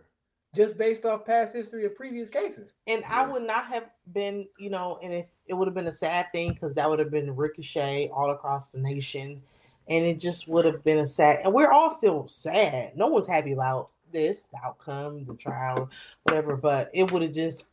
just 0.54 0.78
based 0.78 1.04
off 1.04 1.24
past 1.26 1.54
history 1.54 1.84
of 1.84 1.94
previous 1.94 2.30
cases. 2.30 2.76
And 2.86 3.04
I 3.04 3.26
would 3.26 3.42
not 3.42 3.66
have 3.66 3.90
been, 4.12 4.46
you 4.58 4.70
know, 4.70 4.98
and 5.02 5.12
if 5.12 5.26
it 5.46 5.54
would 5.54 5.68
have 5.68 5.74
been 5.74 5.88
a 5.88 5.92
sad 5.92 6.32
thing 6.32 6.54
because 6.54 6.74
that 6.76 6.88
would 6.88 6.98
have 6.98 7.10
been 7.10 7.34
ricochet 7.36 8.08
all 8.08 8.30
across 8.30 8.70
the 8.70 8.78
nation, 8.78 9.42
and 9.88 10.04
it 10.06 10.18
just 10.18 10.48
would 10.48 10.64
have 10.64 10.82
been 10.82 10.98
a 10.98 11.06
sad. 11.06 11.40
And 11.44 11.52
we're 11.52 11.70
all 11.70 11.90
still 11.90 12.26
sad. 12.28 12.96
No 12.96 13.08
one's 13.08 13.26
happy 13.26 13.52
about 13.52 13.90
this 14.12 14.44
the 14.44 14.58
outcome, 14.64 15.24
the 15.26 15.34
trial, 15.34 15.90
whatever. 16.22 16.56
But 16.56 16.90
it 16.94 17.10
would 17.12 17.20
have 17.22 17.32
just 17.32 17.64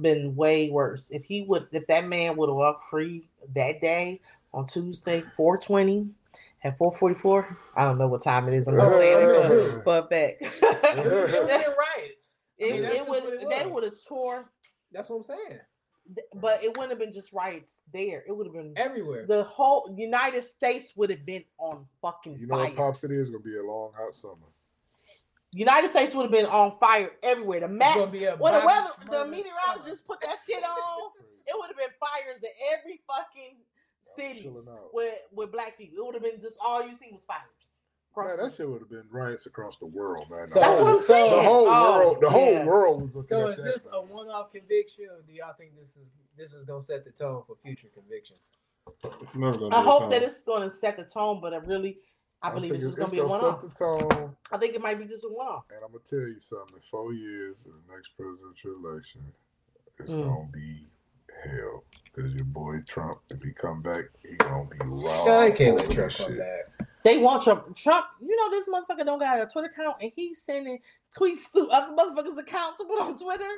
been 0.00 0.34
way 0.36 0.70
worse 0.70 1.10
if 1.10 1.24
he 1.24 1.42
would, 1.42 1.66
if 1.72 1.86
that 1.86 2.06
man 2.08 2.36
would 2.36 2.48
have 2.48 2.56
walked 2.56 2.88
free 2.90 3.28
that 3.54 3.80
day 3.80 4.20
on 4.54 4.66
Tuesday, 4.66 5.22
420 5.36 6.08
at 6.64 6.78
444. 6.78 7.56
I 7.76 7.84
don't 7.84 7.98
know 7.98 8.08
what 8.08 8.22
time 8.22 8.46
it 8.48 8.54
is. 8.54 8.68
I'm 8.68 8.76
not 8.76 8.90
saying 8.92 9.18
yeah. 9.28 9.52
it 9.78 9.84
for 9.84 9.98
a 9.98 10.02
fact. 10.02 10.42
It 10.42 11.04
would 11.04 11.30
have 11.30 11.48
been 11.48 11.74
riots. 11.96 12.38
I 12.60 12.64
it, 12.64 12.72
mean, 12.72 12.82
that's 12.82 12.94
it 12.94 13.08
would 13.08 13.24
what 13.24 13.32
it 13.32 13.48
they 13.48 13.66
would 13.66 13.84
have 13.84 13.94
tore, 14.06 14.50
That's 14.92 15.08
what 15.10 15.16
I'm 15.16 15.22
saying. 15.24 15.60
but 16.36 16.62
it 16.62 16.68
wouldn't 16.76 16.90
have 16.90 16.98
been 16.98 17.12
just 17.12 17.32
riots 17.32 17.80
there. 17.92 18.22
It 18.28 18.36
would 18.36 18.46
have 18.46 18.54
been 18.54 18.72
Everywhere. 18.76 19.26
the 19.26 19.44
whole 19.44 19.92
United 19.98 20.44
States 20.44 20.92
would 20.96 21.10
have 21.10 21.26
been 21.26 21.44
on 21.58 21.86
fucking 22.00 22.36
You 22.38 22.46
know 22.46 22.56
fire. 22.56 22.66
what 22.66 22.76
pops 22.76 23.04
it 23.04 23.10
is 23.10 23.30
gonna 23.30 23.42
be 23.42 23.56
a 23.56 23.62
long 23.62 23.92
hot 23.96 24.14
summer. 24.14 24.46
United 25.52 25.88
States 25.88 26.14
would 26.14 26.22
have 26.22 26.30
been 26.32 26.46
on 26.46 26.78
fire 26.78 27.10
everywhere. 27.22 27.60
The 27.60 27.66
It's 27.66 27.74
map, 27.74 27.94
gonna 27.96 28.10
be 28.10 28.24
a 28.24 28.36
when 28.36 28.52
the 28.54 28.66
weather, 28.66 28.88
the 29.04 29.10
Shmurda 29.24 29.30
meteorologist 29.30 30.06
put 30.06 30.20
that 30.22 30.36
shit 30.46 30.62
on, 30.64 31.10
it 31.46 31.54
would 31.54 31.66
have 31.68 31.76
been 31.76 31.90
fires 32.00 32.42
in 32.42 32.50
every 32.78 33.00
fucking 33.06 33.58
city 34.00 34.50
with 34.92 35.14
with 35.32 35.52
black 35.52 35.76
people. 35.76 35.98
It 35.98 36.04
would 36.06 36.14
have 36.14 36.22
been 36.22 36.40
just 36.40 36.56
all 36.64 36.86
you 36.86 36.94
seen 36.94 37.12
was 37.12 37.24
fires. 37.24 37.40
Across 38.12 38.28
Man, 38.28 38.36
that 38.46 38.54
shit 38.54 38.68
would 38.68 38.80
have 38.80 38.90
been 38.90 39.04
riots 39.10 39.46
across 39.46 39.76
the 39.76 39.86
world, 39.86 40.28
man. 40.30 40.46
So- 40.46 40.60
That's 40.60 40.76
what 40.78 40.86
I'm 40.86 40.98
saying. 40.98 41.32
the 41.34 41.42
whole 41.42 41.66
Oh, 41.68 41.98
world, 41.98 42.18
the 42.20 42.28
whole 42.30 42.52
yeah. 42.52 42.64
world 42.66 43.02
was 43.02 43.14
looking 43.14 43.22
So 43.26 43.44
at 43.48 43.50
is 43.58 43.64
that. 43.64 43.72
this 43.72 43.88
a 43.90 44.02
one-off 44.02 44.52
conviction, 44.52 45.06
or 45.10 45.22
do 45.22 45.32
y'all 45.32 45.54
think 45.54 45.76
this 45.78 45.96
is 45.96 46.12
this 46.36 46.52
is 46.52 46.64
gonna 46.66 46.82
set 46.82 47.04
the 47.04 47.10
tone 47.10 47.42
for 47.46 47.56
future 47.56 47.88
convictions? 47.94 48.52
It's 49.22 49.34
never 49.34 49.56
gonna. 49.58 49.76
I 49.76 49.80
be 49.80 49.86
hope 49.86 50.00
time. 50.02 50.10
that 50.10 50.22
it's 50.22 50.42
going 50.42 50.68
to 50.68 50.74
set 50.74 50.96
the 50.96 51.04
tone, 51.04 51.40
but 51.40 51.54
I 51.54 51.58
really, 51.58 51.98
I, 52.42 52.50
believe 52.54 52.72
think 52.72 52.82
it's 52.82 52.96
just 52.96 52.98
it's 52.98 53.10
going 53.10 53.10
to 53.10 53.16
be 53.16 53.20
a 53.20 53.26
one 53.26 53.40
set 53.40 53.48
off. 53.48 53.62
the 54.08 54.18
tone. 54.18 54.36
I 54.50 54.58
think 54.58 54.74
it 54.74 54.80
might 54.80 54.98
be 54.98 55.04
just 55.06 55.24
a 55.24 55.28
one 55.28 55.46
off. 55.46 55.64
And 55.70 55.78
I'm 55.84 55.92
gonna 55.92 56.04
tell 56.04 56.18
you 56.18 56.40
something. 56.40 56.76
In 56.76 56.82
four 56.82 57.12
years, 57.12 57.66
in 57.66 57.72
the 57.72 57.94
next 57.94 58.10
presidential 58.16 58.74
election, 58.84 59.22
it's 59.98 60.12
Mm. 60.12 60.24
gonna 60.24 60.48
be 60.52 60.86
hell. 61.44 61.84
Because 62.04 62.32
your 62.34 62.44
boy 62.44 62.80
Trump, 62.88 63.20
if 63.30 63.40
he 63.42 63.52
come 63.52 63.80
back, 63.82 64.04
he 64.22 64.34
gonna 64.36 64.64
be 64.66 64.76
raw. 64.82 65.38
I 65.40 65.50
can't 65.50 65.76
let 65.78 65.90
Trump 65.90 66.12
that 66.12 66.26
come 66.26 66.36
back. 66.38 66.88
They 67.04 67.18
want 67.18 67.42
Trump. 67.42 67.74
Trump, 67.74 68.06
you 68.20 68.36
know, 68.36 68.50
this 68.50 68.68
motherfucker 68.68 69.04
don't 69.04 69.18
got 69.18 69.40
a 69.40 69.46
Twitter 69.46 69.68
account, 69.68 69.96
and 70.00 70.12
he's 70.14 70.40
sending 70.42 70.78
tweets 71.16 71.50
to 71.52 71.68
other 71.68 71.92
motherfuckers' 71.96 72.38
accounts 72.38 72.78
to 72.78 72.84
put 72.84 73.00
on 73.00 73.16
Twitter. 73.18 73.50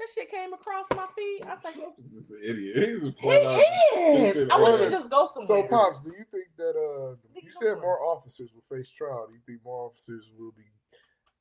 That 0.00 0.08
shit 0.14 0.30
came 0.30 0.54
across 0.54 0.86
my 0.96 1.06
feed. 1.14 1.42
I 1.46 1.50
was 1.50 1.62
like, 1.62 1.74
Trump's 1.74 1.98
just 2.10 2.30
an 2.30 2.40
idiot. 2.42 2.74
He's 2.74 3.00
just 3.02 3.16
he 3.18 3.26
point 3.26 4.36
is. 4.36 4.48
I 4.50 4.56
wish 4.56 4.68
Well, 4.68 4.78
he'd 4.78 4.90
just 4.90 5.10
go 5.10 5.26
somewhere. 5.26 5.62
So, 5.62 5.68
pops, 5.68 6.00
do 6.00 6.08
you 6.08 6.24
think 6.30 6.46
that 6.56 6.70
uh, 6.70 7.16
you 7.34 7.52
said 7.52 7.76
more 7.82 8.02
officers 8.02 8.48
will 8.54 8.62
face 8.74 8.90
trial? 8.90 9.26
Do 9.28 9.34
you 9.34 9.40
think 9.46 9.62
more 9.62 9.84
officers 9.84 10.30
will 10.38 10.52
be 10.52 10.64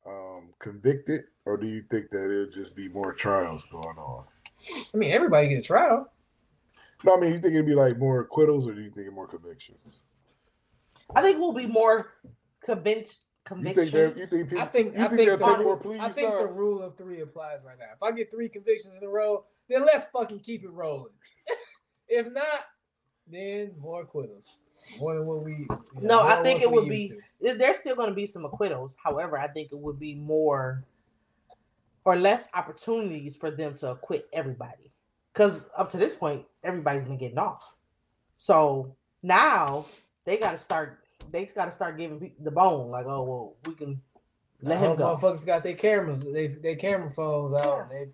um, 0.05 0.49
convicted, 0.59 1.21
or 1.45 1.55
do 1.55 1.67
you 1.67 1.83
think 1.89 2.09
that 2.09 2.25
it'll 2.25 2.51
just 2.51 2.75
be 2.75 2.89
more 2.89 3.13
trials 3.13 3.63
going 3.71 3.97
on? 3.97 4.25
I 4.93 4.97
mean, 4.97 5.11
everybody 5.11 5.47
get 5.47 5.59
a 5.59 5.61
trial. 5.61 6.11
No, 7.05 7.15
I 7.15 7.19
mean, 7.21 7.31
you 7.31 7.39
think 7.39 7.53
it'd 7.53 7.65
be 7.65 7.75
like 7.75 7.97
more 7.97 8.19
acquittals, 8.19 8.67
or 8.67 8.73
do 8.73 8.81
you 8.81 8.91
think 8.91 9.09
more 9.13 9.27
convictions? 9.27 10.01
I 11.15 11.21
think 11.21 11.39
we'll 11.39 11.53
be 11.53 11.65
more 11.65 12.15
convention 13.49 13.85
You 13.85 13.89
think 13.91 14.15
that 14.15 14.19
you 14.19 14.25
think 14.27 14.49
people, 14.49 14.63
I 14.63 14.67
think 14.67 14.95
you 14.95 15.03
I 15.03 15.07
think 15.07 15.17
think 15.17 15.29
they'll 15.29 15.37
the, 15.37 15.45
take 15.45 15.57
rule- 15.57 15.65
more 15.65 15.77
pleas 15.77 15.99
I 16.01 16.09
think 16.09 16.31
the 16.33 16.51
rule 16.51 16.81
of 16.81 16.97
three 16.97 17.21
applies 17.21 17.59
right 17.65 17.77
now. 17.79 17.85
If 17.93 18.01
I 18.03 18.11
get 18.15 18.31
three 18.31 18.49
convictions 18.49 18.95
in 18.95 19.03
a 19.03 19.09
row, 19.09 19.43
then 19.67 19.81
let's 19.81 20.05
fucking 20.05 20.39
keep 20.39 20.63
it 20.63 20.71
rolling. 20.71 21.11
if 22.07 22.31
not, 22.31 22.45
then 23.27 23.71
more 23.79 24.01
acquittals. 24.01 24.59
More 24.99 25.15
than 25.15 25.25
what 25.25 25.43
we. 25.43 25.51
you 25.53 25.67
No, 26.01 26.21
I 26.27 26.41
think 26.41 26.61
it 26.61 26.71
would 26.71 26.89
be- 26.89 27.09
to. 27.41 27.53
There's 27.55 27.77
still 27.77 27.95
going 27.95 28.09
to 28.09 28.15
be 28.15 28.25
some 28.25 28.45
acquittals. 28.45 28.95
However, 29.03 29.37
I 29.37 29.47
think 29.47 29.71
it 29.71 29.77
would 29.77 29.99
be 29.99 30.15
more 30.15 30.83
or 32.05 32.15
less 32.15 32.47
opportunities 32.55 33.35
for 33.35 33.51
them 33.51 33.75
to 33.75 33.91
acquit 33.91 34.27
everybody. 34.33 34.91
Because 35.33 35.69
up 35.77 35.89
to 35.89 35.97
this 35.97 36.15
point, 36.15 36.43
everybody's 36.63 37.05
been 37.05 37.17
getting 37.17 37.37
off. 37.37 37.75
So 38.37 38.95
now 39.21 39.85
they 40.25 40.37
got 40.37 40.51
to 40.51 40.57
start. 40.57 40.98
They 41.31 41.43
just 41.43 41.55
got 41.55 41.65
to 41.65 41.71
start 41.71 41.97
giving 41.97 42.19
people 42.19 42.43
the 42.43 42.51
bone. 42.51 42.89
Like, 42.89 43.05
oh 43.07 43.23
well, 43.23 43.53
we 43.65 43.73
can 43.75 44.01
let 44.61 44.77
I 44.77 44.81
him 44.87 44.97
go. 44.97 45.15
Motherfuckers 45.15 45.45
got 45.45 45.63
their 45.63 45.75
cameras, 45.75 46.21
they 46.21 46.47
they 46.47 46.75
camera 46.75 47.09
phones 47.11 47.53
out, 47.53 47.81
and 47.83 47.91
they 47.91 48.07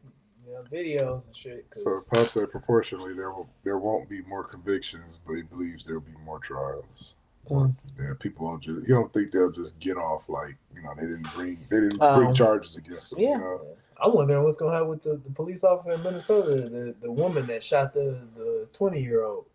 you 0.48 0.54
know, 0.54 0.64
videos 0.72 1.26
and 1.26 1.36
shit. 1.36 1.68
'cause- 1.72 1.84
So, 1.84 2.16
Pop 2.16 2.28
said 2.28 2.52
proportionally 2.52 3.14
there 3.14 3.32
will 3.32 3.50
there 3.64 3.78
won't 3.80 4.08
be 4.10 4.22
more 4.24 4.44
convictions, 4.44 5.20
but 5.26 5.34
he 5.34 5.42
believes 5.42 5.86
there 5.86 5.96
will 5.96 6.02
be 6.06 6.18
more 6.24 6.40
trials. 6.40 7.16
Mm. 7.50 7.76
Yeah, 8.00 8.14
people 8.20 8.46
won't 8.48 8.62
just. 8.64 8.80
You 8.88 8.96
don't 8.96 9.12
think 9.14 9.32
they'll 9.32 9.52
just 9.52 9.78
get 9.80 9.98
off 9.98 10.30
like 10.30 10.56
you 10.76 10.82
know 10.82 10.94
they 10.96 11.08
didn't 11.08 11.32
bring 11.36 11.60
they 11.70 11.80
didn't 11.80 12.02
Um, 12.02 12.20
bring 12.20 12.34
charges 12.34 12.76
against 12.76 13.12
them. 13.12 13.20
yeah. 13.20 13.30
You 13.32 13.38
know? 13.40 13.62
I'm 14.04 14.14
wondering 14.14 14.44
what's 14.44 14.58
gonna 14.58 14.74
happen 14.74 14.90
with 14.90 15.04
the, 15.04 15.16
the 15.18 15.30
police 15.30 15.64
officer 15.64 15.92
in 15.94 16.04
Minnesota, 16.04 16.56
the, 16.68 16.96
the 17.02 17.12
woman 17.12 17.46
that 17.48 17.64
shot 17.64 17.94
the 17.94 18.20
the 18.36 18.68
20 18.74 19.00
year 19.02 19.24
old, 19.24 19.46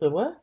The 0.00 0.10
what? 0.10 0.40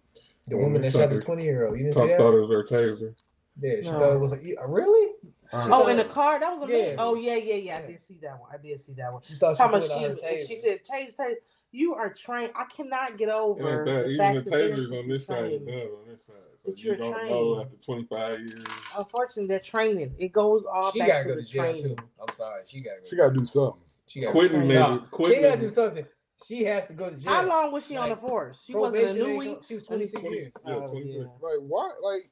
The 0.52 0.58
Woman 0.58 0.74
woman 0.74 0.82
that 0.84 0.92
shot 0.94 1.00
shot 1.00 1.10
the 1.10 1.22
20 1.22 1.44
year 1.44 1.68
old. 1.68 1.78
You 1.78 1.86
didn't 1.86 1.96
Thought, 1.96 2.08
see 2.10 2.16
thought 2.18 2.34
it 2.36 2.42
was 2.42 2.50
her 2.52 2.64
taser. 2.64 3.16
Yeah, 3.60 3.76
she 3.82 3.90
No. 3.92 4.00
thought 4.00 4.14
it 4.14 4.20
was 4.20 4.32
like, 4.32 4.44
"Yeah, 4.44 4.56
really? 4.68 5.14
Uh-huh. 5.52 5.70
Oh, 5.84 5.88
in 5.88 5.98
the 5.98 6.06
car. 6.06 6.40
That 6.40 6.52
was 6.52 6.62
amazing. 6.62 6.90
Yeah. 6.92 6.96
Oh 7.00 7.16
yeah, 7.16 7.36
yeah, 7.36 7.56
yeah. 7.56 7.78
I 7.84 7.88
did 7.92 8.00
see 8.02 8.18
that 8.22 8.40
one. 8.40 8.50
I 8.54 8.58
did 8.58 8.80
see 8.80 8.94
that 8.94 9.12
one. 9.12 9.22
She 9.24 9.36
thought 9.36 9.56
she 9.56 9.64
Talking 9.64 9.80
put 9.82 9.86
about 9.88 10.04
on 10.04 10.10
her 10.12 10.18
she, 10.18 10.26
taser. 10.26 10.48
she 10.48 10.58
said, 10.58 10.80
"Taser, 10.86 11.16
taser, 11.18 11.34
you 11.72 11.94
are 11.94 12.14
trained." 12.14 12.52
I 12.56 12.64
cannot 12.66 13.18
get 13.18 13.30
over 13.30 13.78
ain't 13.80 13.86
that. 13.86 14.04
the 14.04 14.10
Even 14.10 14.18
fact 14.18 14.46
the 14.46 14.52
that 14.52 14.58
there's 14.58 14.88
tasers 14.88 15.00
on 15.02 15.08
this 15.10 15.26
side, 15.28 15.38
training. 15.40 15.68
it 15.68 15.72
does 15.72 15.92
on 15.94 16.08
this 16.14 16.26
side. 16.26 16.36
So 16.64 16.70
But 16.70 16.78
you 16.80 16.86
you're 16.88 16.96
don't 16.98 17.14
trained. 17.14 17.30
know 17.30 17.62
after 17.62 17.76
25 17.78 18.40
years. 18.40 18.66
Unfortunately, 18.98 19.48
they're 19.48 19.60
training. 19.60 20.16
It 20.18 20.32
goes 20.32 20.66
all 20.66 20.92
she 20.92 21.00
back 21.00 21.08
gotta 21.10 21.24
to 21.24 21.30
go 21.30 21.36
the 21.36 21.42
to 21.42 21.48
jail 21.48 21.64
training. 21.74 21.96
too. 21.98 22.04
I'm 22.28 22.34
sorry, 22.36 22.62
she 22.66 22.80
gotta 22.82 23.00
go. 23.02 23.06
She 23.10 23.16
got 23.18 23.30
to 23.34 23.38
do 23.40 23.46
something. 23.46 23.82
she 24.08 24.20
gotta 24.22 24.32
Quitting, 24.32 24.58
train. 24.58 24.68
maybe. 24.70 24.80
No, 24.80 25.04
Quitting. 25.12 25.36
she 25.38 25.42
gotta 25.42 25.60
do 25.62 25.70
something. 25.70 26.06
She 26.46 26.64
has 26.64 26.88
to 26.88 26.94
go 26.94 27.10
to 27.10 27.16
jail. 27.16 27.34
How 27.34 27.48
long 27.48 27.72
was 27.72 27.86
she 27.86 27.96
on 27.98 28.10
the 28.10 28.16
force? 28.16 28.64
She 28.66 28.74
wasn't 28.74 29.10
a 29.10 29.14
new 29.14 29.44
go- 29.44 29.62
She 29.66 29.76
was 29.76 29.84
26 29.84 30.24
years. 30.24 30.52
Yeah, 30.66 30.74
Oh, 30.74 30.94
yeah. 30.96 31.24
Like 31.40 31.60
why? 31.60 31.92
Like 32.02 32.24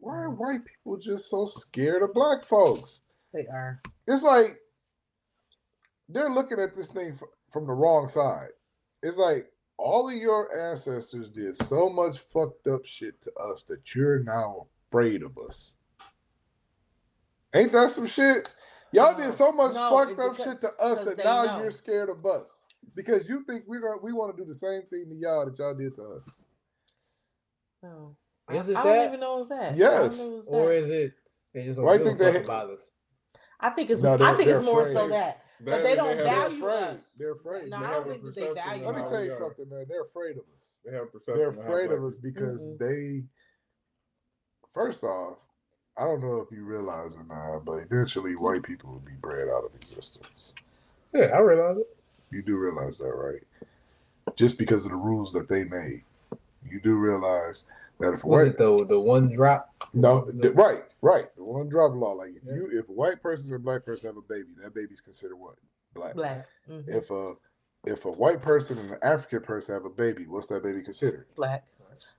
why 0.00 0.16
are 0.18 0.28
mm. 0.28 0.36
white 0.36 0.64
people 0.64 0.96
just 0.96 1.28
so 1.28 1.46
scared 1.46 2.02
of 2.02 2.12
black 2.12 2.44
folks? 2.44 3.02
They 3.32 3.46
are. 3.46 3.80
It's 4.06 4.22
like 4.22 4.60
they're 6.08 6.30
looking 6.30 6.60
at 6.60 6.74
this 6.74 6.88
thing 6.88 7.18
from 7.50 7.66
the 7.66 7.72
wrong 7.72 8.08
side. 8.08 8.48
It's 9.02 9.16
like 9.16 9.50
all 9.78 10.08
of 10.08 10.14
your 10.14 10.70
ancestors 10.70 11.28
did 11.28 11.56
so 11.56 11.88
much 11.88 12.18
fucked 12.18 12.66
up 12.66 12.84
shit 12.84 13.20
to 13.22 13.32
us 13.34 13.62
that 13.68 13.94
you're 13.94 14.22
now 14.22 14.66
afraid 14.88 15.22
of 15.22 15.36
us. 15.38 15.76
Ain't 17.54 17.72
that 17.72 17.90
some 17.90 18.06
shit? 18.06 18.54
Y'all 18.92 19.16
No, 19.18 19.24
did 19.24 19.32
so 19.32 19.50
much 19.52 19.74
no, 19.74 19.90
fucked 19.90 20.20
up 20.20 20.36
shit 20.36 20.60
to 20.60 20.72
us 20.74 21.00
that 21.00 21.18
now 21.18 21.44
know. 21.44 21.62
you're 21.62 21.70
scared 21.70 22.10
of 22.10 22.24
us 22.26 22.66
because 22.94 23.28
you 23.28 23.44
think 23.44 23.64
we're 23.66 23.80
gonna 23.80 24.00
we 24.02 24.12
want 24.12 24.36
to 24.36 24.42
do 24.42 24.46
the 24.48 24.54
same 24.54 24.82
thing 24.90 25.06
to 25.08 25.14
y'all 25.14 25.44
that 25.46 25.58
y'all 25.58 25.74
did 25.74 25.94
to 25.96 26.02
us. 26.20 26.44
No. 27.82 28.16
Is 28.50 28.68
I, 28.68 28.70
it 28.72 28.76
I 28.76 28.82
that? 28.82 28.82
don't 28.84 29.06
even 29.08 29.20
know 29.20 29.40
it's 29.40 29.48
that. 29.48 29.76
Yes. 29.76 30.20
I, 30.20 30.22
don't 30.22 30.30
know 30.32 30.38
it's 30.38 30.48
Or 30.48 30.66
that. 30.68 30.74
is 30.74 30.90
it 30.90 31.12
they 31.54 31.64
just 31.64 31.78
Why 31.80 31.96
don't 31.96 32.06
you 32.06 32.10
give 32.12 32.18
think 32.18 32.32
they- 32.32 32.38
fuck 32.40 32.44
about 32.44 32.70
us? 32.70 32.90
I 33.60 33.70
think 33.70 33.90
it's. 33.90 34.02
No, 34.02 34.14
I 34.14 34.36
think 34.36 34.48
it's 34.50 34.62
more 34.62 34.80
afraid. 34.82 34.94
so 34.94 35.08
that. 35.10 35.44
But 35.60 35.70
That- 35.70 35.82
they 35.84 35.94
don't 35.94 36.08
have 36.08 36.16
They're 36.18 36.26
value 36.26 36.64
afraid. 36.64 36.82
us. 36.96 37.12
They're 37.16 37.32
afraid. 37.32 37.70
No, 37.70 37.78
They 37.78 37.86
I 37.86 37.90
don't 37.92 38.08
think 38.08 38.22
that 38.24 38.34
they 38.34 38.52
value 38.52 38.86
Let 38.86 38.94
me 38.96 39.02
tell 39.02 39.24
you 39.24 39.30
are. 39.30 39.34
something, 39.34 39.68
man. 39.68 39.86
They're 39.88 40.02
afraid 40.02 40.36
of 40.36 40.42
us. 40.56 40.80
They 40.84 40.92
have 40.92 41.12
perception. 41.12 41.36
They're 41.38 41.48
afraid 41.50 41.90
of 41.92 42.00
black 42.00 42.08
us 42.10 42.18
because 42.18 42.66
Mhm. 42.66 42.78
they, 42.78 43.24
first 44.70 45.04
off, 45.04 45.46
I 45.96 46.04
don't 46.04 46.20
know 46.20 46.40
if 46.40 46.50
you 46.50 46.64
realize 46.64 47.14
or 47.14 47.22
not, 47.24 47.64
but 47.64 47.74
eventually 47.74 48.32
white 48.34 48.64
people 48.64 48.90
will 48.90 48.98
be 49.00 49.12
bred 49.20 49.48
out 49.48 49.64
of 49.64 49.74
existence. 49.76 50.54
Yeah, 51.12 51.26
I 51.26 51.38
realize 51.38 51.76
it. 51.78 51.96
You 52.32 52.42
do 52.42 52.56
realize 52.56 52.98
that, 52.98 53.12
right? 53.12 53.42
Just 54.36 54.58
because 54.58 54.84
of 54.86 54.90
the 54.90 54.96
rules 54.96 55.32
that 55.34 55.48
they 55.48 55.64
made. 55.64 56.02
You 56.68 56.80
do 56.80 56.94
realize 56.94 57.64
that 58.00 58.14
if 58.14 58.24
a 58.24 58.26
Was 58.26 58.38
white 58.40 58.46
it 58.48 58.58
the 58.58 58.86
the 58.88 58.98
one 58.98 59.30
drop? 59.32 59.70
no, 59.92 60.20
Was 60.20 60.28
it- 60.30 60.42
th- 60.42 60.54
right, 60.54 60.82
right, 61.02 61.26
the 61.36 61.44
one 61.44 61.68
drop 61.68 61.92
law. 61.94 62.12
Like 62.12 62.30
if 62.36 62.42
Yeah. 62.44 62.54
you 62.54 62.70
if 62.72 62.88
a 62.88 62.92
white 62.92 63.20
person 63.22 63.52
or 63.52 63.56
a 63.56 63.60
black 63.60 63.84
person 63.84 64.08
have 64.08 64.16
a 64.16 64.22
baby, 64.22 64.48
that 64.62 64.74
baby's 64.74 65.00
considered 65.00 65.36
what 65.36 65.56
black. 65.94 66.14
Black. 66.14 66.46
Mhm. 66.68 66.88
If 66.88 67.10
a 67.10 67.34
if 67.84 68.04
a 68.04 68.10
white 68.10 68.40
person 68.40 68.78
and 68.78 68.92
an 68.92 68.98
African 69.02 69.40
person 69.40 69.74
have 69.74 69.84
a 69.84 69.90
baby, 69.90 70.26
what's 70.26 70.46
that 70.46 70.62
baby 70.62 70.82
considered? 70.82 71.26
Black. 71.36 71.64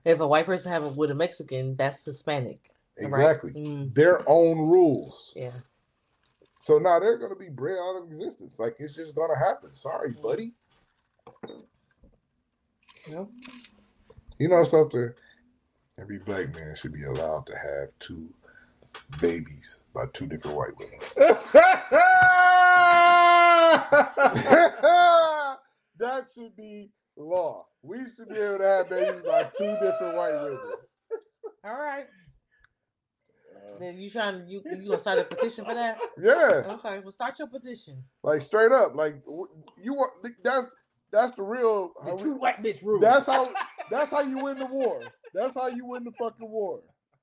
If 0.06 0.20
a 0.20 0.28
white 0.28 0.46
person 0.46 0.72
have 0.72 0.84
it 0.84 0.96
with 0.96 1.10
a 1.12 1.16
Mexican, 1.16 1.76
that's 1.76 2.04
Hispanic. 2.06 2.60
right? 3.00 3.08
Exactly. 3.08 3.54
Mm, 3.54 3.96
Their 3.96 4.28
own 4.30 4.60
rules. 4.60 5.34
yeah. 5.36 5.52
So 6.64 6.78
now 6.78 6.98
they're 6.98 7.18
gonna 7.18 7.36
be 7.36 7.50
bred 7.50 7.78
out 7.78 7.98
of 7.98 8.10
existence. 8.10 8.58
Like 8.58 8.78
it's 8.80 8.96
just 8.96 9.14
gonna 9.16 9.38
happen. 9.38 9.74
Sorry, 9.74 10.14
mm-hmm. 10.14 10.22
buddy. 10.22 10.54
Yep. 13.06 13.28
You 14.38 14.48
know 14.48 14.64
something? 14.64 15.10
Every 16.00 16.20
black 16.20 16.56
man 16.56 16.74
should 16.78 16.94
be 16.94 17.04
allowed 17.04 17.48
to 17.48 17.54
have 17.58 17.90
two 18.00 18.34
babies 19.20 19.82
by 19.94 20.06
two 20.14 20.26
different 20.26 20.56
white 20.56 20.78
women. 20.80 21.00
that 26.00 26.28
should 26.34 26.56
be 26.56 26.92
law. 27.18 27.66
We 27.82 28.06
should 28.16 28.30
be 28.30 28.36
able 28.36 28.60
to 28.60 28.64
have 28.64 28.90
babies 28.90 29.22
by 29.28 29.50
two 29.58 29.66
different 29.66 30.16
white 30.16 30.42
women. 30.42 30.60
All 31.66 31.78
right. 31.78 32.08
Then 33.80 33.98
you 34.00 34.10
trying 34.10 34.48
you 34.48 34.62
you 34.66 34.88
gonna 34.88 35.00
start 35.00 35.20
a 35.20 35.24
petition 35.24 35.66
for 35.66 35.74
that? 35.74 35.98
Yeah, 36.22 36.64
Okay, 36.76 37.00
well 37.00 37.12
start 37.12 37.38
your 37.40 37.48
petition. 37.48 38.04
like 38.24 38.42
straight 38.42 38.72
up. 38.72 38.96
Like 38.96 39.16
you 39.82 39.94
want 39.94 40.12
that's 40.44 40.68
that's 41.12 41.32
the 41.36 41.44
real. 41.44 41.92
The 42.06 42.16
two 42.16 42.34
we- 42.34 42.40
white 42.40 42.62
bitch 42.64 42.84
rule. 42.84 43.00
that's 43.00 43.26
how. 43.26 43.52
That's 43.92 44.10
how 44.12 44.22
you 44.22 44.38
win 44.42 44.58
the 44.58 44.66
war. 44.66 45.02
That's 45.34 45.54
how 45.56 45.68
you 45.68 45.86
win 45.86 46.06
the 46.06 46.14
fucking 46.14 46.50
war. 46.50 46.80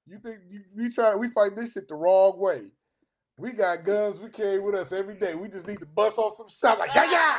You 0.07 0.19
think 0.23 0.41
you, 0.47 0.61
we 0.77 0.91
try? 0.91 1.15
We 1.17 1.29
fight 1.31 1.57
this 1.57 1.73
shit 1.73 1.89
the 1.89 1.95
wrong 1.95 2.39
way. 2.39 2.67
We 3.39 3.53
got 3.53 3.83
guns 3.83 4.21
we 4.21 4.29
carry 4.29 4.61
with 4.61 4.75
us 4.75 4.93
every 4.93 5.15
day. 5.17 5.35
We 5.35 5.49
just 5.49 5.67
need 5.67 5.81
to 5.81 5.87
bust 5.87 6.19
off 6.19 6.35
some 6.37 6.49
shot 6.51 6.79
like 6.79 6.95
yeah 6.95 7.11
yeah 7.11 7.39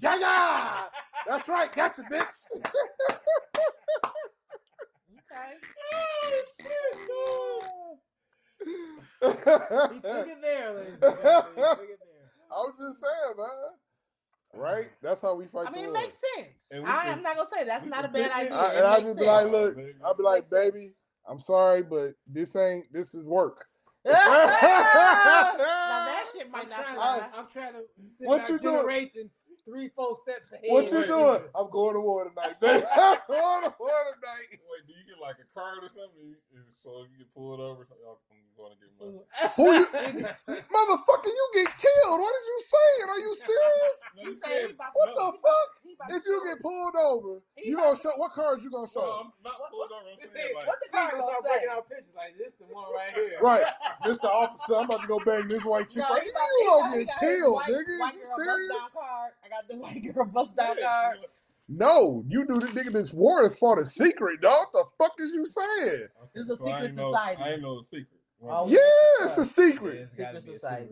yeah 0.00 0.18
yeah. 0.20 0.84
That's 1.26 1.48
right, 1.48 1.72
gotcha, 1.72 2.02
bitch. 2.02 2.26
Okay. 5.32 5.54
Oh, 7.10 7.61
he 8.64 10.00
took 10.00 10.28
it 10.28 10.40
there, 10.42 10.72
ladies 10.74 10.92
and 10.94 11.02
gentlemen. 11.02 11.52
He 11.56 11.62
took 11.62 11.80
it 11.82 11.98
there. 12.00 12.28
I 12.50 12.54
was 12.56 12.74
just 12.78 13.00
saying, 13.00 13.36
man. 13.36 13.48
Right? 14.54 14.90
That's 15.02 15.22
how 15.22 15.34
we 15.34 15.46
fight 15.46 15.66
I 15.68 15.70
mean, 15.70 15.84
the 15.84 15.88
it 15.88 15.92
war. 15.92 16.02
makes 16.02 16.20
sense. 16.36 16.68
We 16.72 16.78
I, 16.80 16.82
can- 17.04 17.18
am 17.18 17.22
not 17.22 17.36
gonna 17.36 17.48
say 17.48 17.64
that's 17.64 17.84
we 17.84 17.90
not 17.90 18.04
a 18.04 18.08
bad 18.08 18.30
idea. 18.32 18.54
I, 18.54 18.66
It 18.72 18.76
and 18.76 18.86
I 18.86 18.90
makes 18.96 19.06
just 19.08 19.18
be 19.18 19.24
like, 19.24 19.50
look, 19.50 19.76
I'll 20.04 20.14
be 20.14 20.22
like, 20.22 20.50
baby, 20.50 20.94
I'm 21.26 21.38
sorry, 21.38 21.82
but 21.82 22.12
this 22.26 22.54
ain't 22.56 22.92
this 22.92 23.14
is 23.14 23.24
work. 23.24 23.64
now 24.04 24.12
that 24.12 26.26
shit 26.34 26.46
I'm 26.46 26.50
might 26.52 26.68
not 26.68 26.82
trying, 26.82 26.94
fly. 26.96 27.18
to, 27.18 27.30
I'm 27.38 27.46
trying 27.48 27.72
to 27.74 27.82
What 28.26 28.42
our 28.44 28.50
you 28.50 28.58
doing? 28.58 28.86
Generation 29.64 29.90
three, 29.90 29.90
four 29.94 30.16
steps 30.16 30.52
ahead. 30.52 30.66
What 30.68 30.90
you 30.90 31.06
doing? 31.06 31.42
I'm 31.54 31.70
going 31.70 31.94
to 31.94 32.00
war 32.00 32.28
tonight, 32.28 32.60
baby. 32.60 32.84
I'm 32.96 33.18
going 33.28 33.62
to 33.64 33.74
war 33.78 33.90
tonight. 34.14 34.50
Wait, 34.50 34.82
do 34.86 34.92
you 34.92 35.04
get 35.06 35.20
like 35.20 35.36
a 35.38 35.46
card 35.58 35.78
or 35.84 35.88
something? 35.88 36.34
And 36.54 36.64
So 36.82 37.04
you 37.10 37.16
can 37.18 37.26
pull 37.34 37.54
it 37.54 37.60
over. 37.60 37.86
I'm 37.86 38.18
going 38.56 38.74
to 38.74 38.78
get 38.78 38.92
money. 38.98 39.22
Who 39.56 39.64
you, 39.72 39.86
motherfucker? 40.70 41.30
You 41.30 41.46
get 41.54 41.70
killed. 41.78 42.20
What 42.20 42.32
did 42.32 42.46
you 42.46 42.58
say? 42.62 42.90
Are 43.08 43.18
you 43.18 43.34
serious? 43.34 43.96
No, 44.16 44.22
you 44.22 44.34
said 44.34 44.52
said- 44.70 44.76
What 44.94 45.06
to- 45.06 45.14
the 45.14 45.26
no. 45.30 45.32
fuck? 45.32 45.68
He 46.08 46.14
If 46.16 46.22
you 46.26 46.42
get 46.44 46.60
pulled 46.62 46.96
over, 46.96 47.40
He 47.56 47.70
you 47.70 47.74
about 47.76 47.84
gonna 47.96 48.00
show 48.02 48.10
what 48.16 48.32
cards 48.32 48.64
you 48.64 48.70
gonna 48.70 48.86
No, 48.94 49.00
show? 49.00 49.20
I'm 49.20 49.32
not 49.44 49.54
pulled 49.70 49.90
over. 49.92 50.08
I'm 50.10 50.28
saying 50.36 50.54
What 50.54 50.78
the 50.80 50.88
See, 50.88 50.96
you 50.96 51.02
car 51.02 51.08
start 51.08 51.20
gonna 51.20 51.42
breaking 51.42 51.68
say? 51.68 51.74
out 51.76 51.88
pictures 51.88 52.14
like 52.16 52.34
this, 52.38 52.54
the 52.54 52.64
one 52.64 52.84
right 52.94 53.14
here. 53.14 53.38
Right, 53.42 53.64
Mr. 54.04 54.24
Officer, 54.24 54.74
I'm 54.76 54.84
about 54.86 55.00
to 55.02 55.06
go 55.08 55.18
bang 55.24 55.48
this 55.48 55.64
white 55.64 55.88
chick. 55.88 56.02
No, 56.08 56.14
Like, 56.14 56.24
you 56.24 56.30
about- 56.32 56.90
gonna 56.90 57.04
get 57.04 57.14
killed, 57.20 57.54
white- 57.54 57.68
nigga? 57.68 58.00
white 58.00 58.14
You 58.14 58.26
serious? 58.26 58.68
down 58.72 58.88
card. 58.92 59.32
I 59.44 59.48
got 59.48 59.68
the 59.68 59.76
white 59.76 60.14
girl 60.14 60.24
bust 60.26 60.56
down 60.56 60.76
yeah, 60.78 60.86
card. 60.88 61.18
No, 61.68 62.24
you 62.28 62.46
do 62.46 62.58
the 62.58 62.66
nigga 62.66 62.92
this 62.92 63.12
war 63.12 63.42
is 63.44 63.56
for 63.56 63.76
the 63.76 63.86
secret, 63.86 64.40
dog. 64.42 64.66
What 64.72 64.72
the 64.72 64.84
fuck 64.98 65.12
is 65.20 65.28
you 65.32 65.46
saying? 65.46 66.08
okay, 66.22 66.30
It's 66.34 66.50
a 66.50 66.56
so 66.56 66.64
I 66.64 66.66
secret 66.68 66.84
ain't 66.88 66.96
know- 66.96 67.12
society. 67.12 67.42
I 67.42 67.48
ain't 67.52 67.62
know 67.62 67.78
the 67.80 67.84
secret. 67.84 68.06
Oh, 68.44 68.66
Yeah, 68.68 69.24
it's 69.24 69.38
a 69.38 69.44
secret. 69.44 70.00
it's 70.00 70.14
gotta 70.14 70.40
Secret 70.40 70.60
society. 70.60 70.84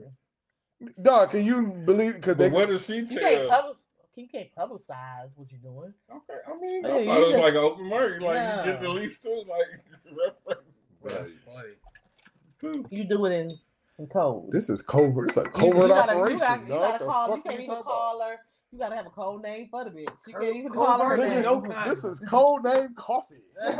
secret. 0.79 1.03
Dog, 1.03 1.31
can 1.31 1.45
you 1.45 1.67
believe? 1.67 2.15
Because 2.15 2.37
they 2.37 2.49
what 2.49 2.69
does 2.69 2.85
she 2.87 2.97
You 2.99 3.07
can't 3.07 3.49
tell? 3.49 3.75
Public, 4.15 4.33
you 4.33 4.39
can't 4.41 4.49
publicize 4.57 5.31
what 5.37 5.51
you're 5.51 5.61
doing. 5.61 5.93
Okay, 6.11 6.39
I 6.47 6.57
mean, 6.61 6.83
Yeah, 6.85 6.95
I 6.95 6.99
you 6.99 7.05
thought 7.07 7.17
it 7.17 7.21
was 7.21 7.31
just- 7.31 7.43
like 7.43 7.53
an 7.53 7.59
open 7.59 7.87
market. 7.89 8.23
Like 8.23 8.35
Yeah. 8.35 8.65
you 8.65 8.73
get 8.73 8.81
the 8.81 8.89
least 8.89 9.23
two, 9.23 9.45
like 9.49 9.67
reference. 10.47 10.67
That's 11.05 11.33
funny. 11.45 12.85
You 12.91 13.05
do 13.05 13.25
it 13.27 13.33
in, 13.33 13.51
in 13.99 14.07
code. 14.09 14.51
this 14.51 14.69
is 14.69 14.83
covert. 14.83 15.29
It's 15.31 15.37
a 15.39 15.41
You- 15.41 15.47
you 15.47 15.53
covert 15.73 15.89
gotta- 15.89 16.13
operation, 16.13 16.39
You 16.39 16.39
gotta, 16.39 16.63
you 16.63 16.69
gotta 16.69 17.05
call. 17.05 17.37
You 17.37 17.43
can't 17.43 17.61
even 17.61 17.83
call 17.83 18.21
her. 18.23 18.37
You 18.73 18.79
gotta 18.79 18.95
have 18.97 19.07
a 19.07 19.11
code 19.11 19.43
name 19.43 19.69
for 19.71 19.85
the 19.85 19.91
bitch. 19.91 20.13
You 20.29 20.35
can't 20.35 20.57
even 20.57 20.71
call 20.71 21.01
her 21.05 21.17
name. 21.17 21.43
no? 21.43 21.61
This 21.89 22.05
is 22.05 22.21
code 22.21 22.63
name 22.65 22.95
coffee. 22.95 23.43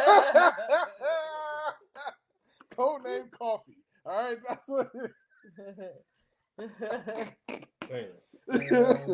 code 2.77 3.03
name 3.05 3.29
coffee. 3.31 3.77
All 4.07 4.13
right, 4.17 4.39
that's 4.49 4.67
what. 4.69 4.91
Damn. 6.59 6.69
It 8.49 8.73
At 8.73 9.09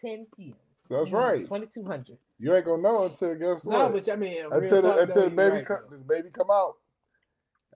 10 0.00 0.26
p.m. 0.36 0.54
that's 0.88 1.10
right. 1.10 1.40
2200. 1.44 2.16
You 2.38 2.54
ain't 2.54 2.64
gonna 2.64 2.80
know 2.82 3.04
until 3.06 3.34
guess 3.34 3.66
No, 3.66 3.90
what? 3.90 4.04
but 4.04 4.08
I 4.12 4.16
mean, 4.16 4.34
real 4.36 4.52
until 4.52 4.82
the, 4.82 4.88
talk, 4.92 5.00
until 5.00 5.14
though, 5.14 5.22
the 5.22 5.30
you 5.30 5.36
baby 5.36 5.56
right, 5.56 5.66
come, 5.66 5.78
though. 5.90 5.96
the 5.96 6.04
baby 6.04 6.28
come 6.32 6.50
out. 6.50 6.76